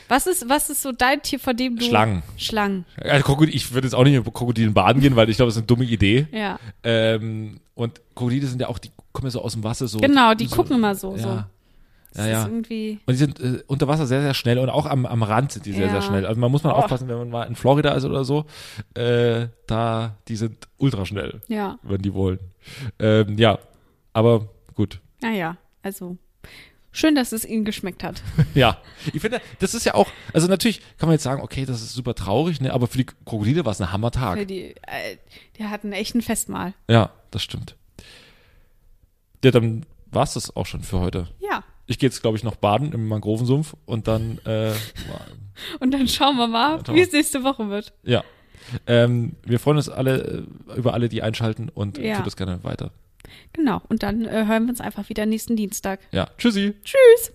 Was 0.08 0.26
ist, 0.26 0.48
was 0.48 0.68
ist 0.70 0.82
so 0.82 0.92
dein 0.92 1.22
Tier, 1.22 1.38
vor 1.38 1.54
dem 1.54 1.76
du... 1.76 1.84
Schlangen. 1.84 2.22
Schlangen, 2.36 2.84
Also, 3.00 3.24
Krokodil, 3.24 3.54
ich 3.54 3.72
würde 3.72 3.86
jetzt 3.86 3.94
auch 3.94 4.04
nicht 4.04 4.14
mit 4.14 4.34
Krokodilen 4.34 4.74
baden 4.74 5.00
gehen, 5.00 5.16
weil 5.16 5.28
ich 5.30 5.36
glaube, 5.36 5.48
das 5.48 5.56
ist 5.56 5.60
eine 5.60 5.66
dumme 5.66 5.84
Idee. 5.84 6.26
ja. 6.32 6.58
Ähm, 6.82 7.60
und 7.74 8.00
Krokodile 8.14 8.46
sind 8.46 8.60
ja 8.60 8.68
auch, 8.68 8.78
die 8.78 8.90
kommen 9.12 9.26
ja 9.26 9.30
so 9.30 9.42
aus 9.42 9.52
dem 9.54 9.64
Wasser 9.64 9.86
so. 9.88 9.98
Genau, 9.98 10.34
die 10.34 10.46
so, 10.46 10.56
gucken 10.56 10.76
immer 10.76 10.94
so. 10.94 11.16
so. 11.16 11.26
Ja, 11.28 11.48
Das 12.12 12.26
ja, 12.26 12.32
ja. 12.32 12.42
ist 12.42 12.48
irgendwie... 12.48 12.98
Und 13.06 13.12
die 13.14 13.18
sind 13.18 13.40
äh, 13.40 13.62
unter 13.66 13.88
Wasser 13.88 14.06
sehr, 14.06 14.20
sehr 14.22 14.34
schnell 14.34 14.58
und 14.58 14.68
auch 14.68 14.84
am, 14.86 15.06
am 15.06 15.22
Rand 15.22 15.52
sind 15.52 15.64
die 15.66 15.72
sehr, 15.72 15.86
Ja. 15.86 15.92
sehr 15.92 16.02
schnell. 16.02 16.26
Also 16.26 16.38
man 16.40 16.50
muss 16.50 16.62
mal 16.62 16.72
Oh. 16.72 16.76
aufpassen, 16.76 17.08
wenn 17.08 17.16
man 17.18 17.30
mal 17.30 17.44
in 17.44 17.54
Florida 17.56 17.92
ist 17.92 18.04
oder 18.04 18.24
so, 18.24 18.44
äh, 18.94 19.46
da, 19.66 20.16
die 20.28 20.36
sind 20.36 20.68
ultra 20.78 21.06
schnell, 21.06 21.40
Ja, 21.48 21.78
wenn 21.82 22.02
die 22.02 22.12
wollen. 22.12 22.38
Ähm, 22.98 23.38
ja, 23.38 23.58
aber 24.12 24.48
gut. 24.74 25.00
naja, 25.20 25.56
also 25.82 26.16
schön, 26.92 27.14
dass 27.14 27.32
es 27.32 27.44
ihnen 27.44 27.64
geschmeckt 27.64 28.04
hat. 28.04 28.22
Ja, 28.54 28.78
ich 29.12 29.20
finde, 29.22 29.40
das 29.60 29.74
ist 29.74 29.84
ja 29.86 29.94
auch, 29.94 30.08
also 30.32 30.46
natürlich 30.48 30.80
kann 30.98 31.08
man 31.08 31.12
jetzt 31.14 31.22
sagen, 31.22 31.42
okay, 31.42 31.64
das 31.64 31.80
ist 31.82 31.94
super 31.94 32.14
traurig, 32.14 32.60
ne, 32.60 32.72
aber 32.72 32.86
für 32.86 32.98
die 32.98 33.06
Krokodile 33.06 33.64
war 33.64 33.72
es 33.72 33.80
ein 33.80 33.86
Für 33.86 33.92
Hammertag. 33.92 34.46
die, 34.48 34.74
äh, 34.76 35.16
die 35.58 35.64
hatten 35.64 35.92
echt 35.92 36.14
ein 36.14 36.22
Festmahl. 36.22 36.74
Ja, 36.88 37.10
das 37.30 37.42
stimmt. 37.42 37.76
Ja, 39.44 39.50
dann 39.50 39.86
war's 40.10 40.34
das 40.34 40.54
auch 40.54 40.66
schon 40.66 40.82
für 40.82 41.00
heute. 41.00 41.28
Ja. 41.40 41.64
Ich 41.86 41.98
gehe 41.98 42.08
jetzt, 42.08 42.22
glaube 42.22 42.36
ich, 42.36 42.44
noch 42.44 42.56
baden 42.56 42.92
im 42.92 43.08
Mangrovensumpf 43.08 43.74
und 43.86 44.06
dann, 44.06 44.38
äh, 44.44 44.72
Und 45.80 45.92
dann 45.92 46.08
schauen 46.08 46.36
wir 46.36 46.46
mal, 46.46 46.82
Ja, 46.86 46.94
wie 46.94 47.00
es 47.00 47.12
nächste 47.12 47.42
Woche 47.44 47.68
wird. 47.68 47.92
ja. 48.02 48.22
Ähm, 48.86 49.34
wir 49.44 49.58
freuen 49.58 49.76
uns 49.78 49.88
alle 49.88 50.46
äh, 50.70 50.76
über 50.76 50.94
alle, 50.94 51.08
die 51.08 51.20
einschalten 51.22 51.68
und 51.68 51.98
Ja. 51.98 52.16
tut 52.18 52.26
das 52.26 52.36
gerne 52.36 52.62
weiter. 52.62 52.92
Genau. 53.52 53.80
Und 53.88 54.02
dann 54.02 54.24
äh, 54.24 54.46
hören 54.46 54.64
wir 54.64 54.70
uns 54.70 54.80
einfach 54.80 55.08
wieder 55.08 55.26
nächsten 55.26 55.56
Dienstag. 55.56 56.00
Ja, 56.10 56.28
tschüssi. 56.38 56.74
Tschüss. 56.84 57.32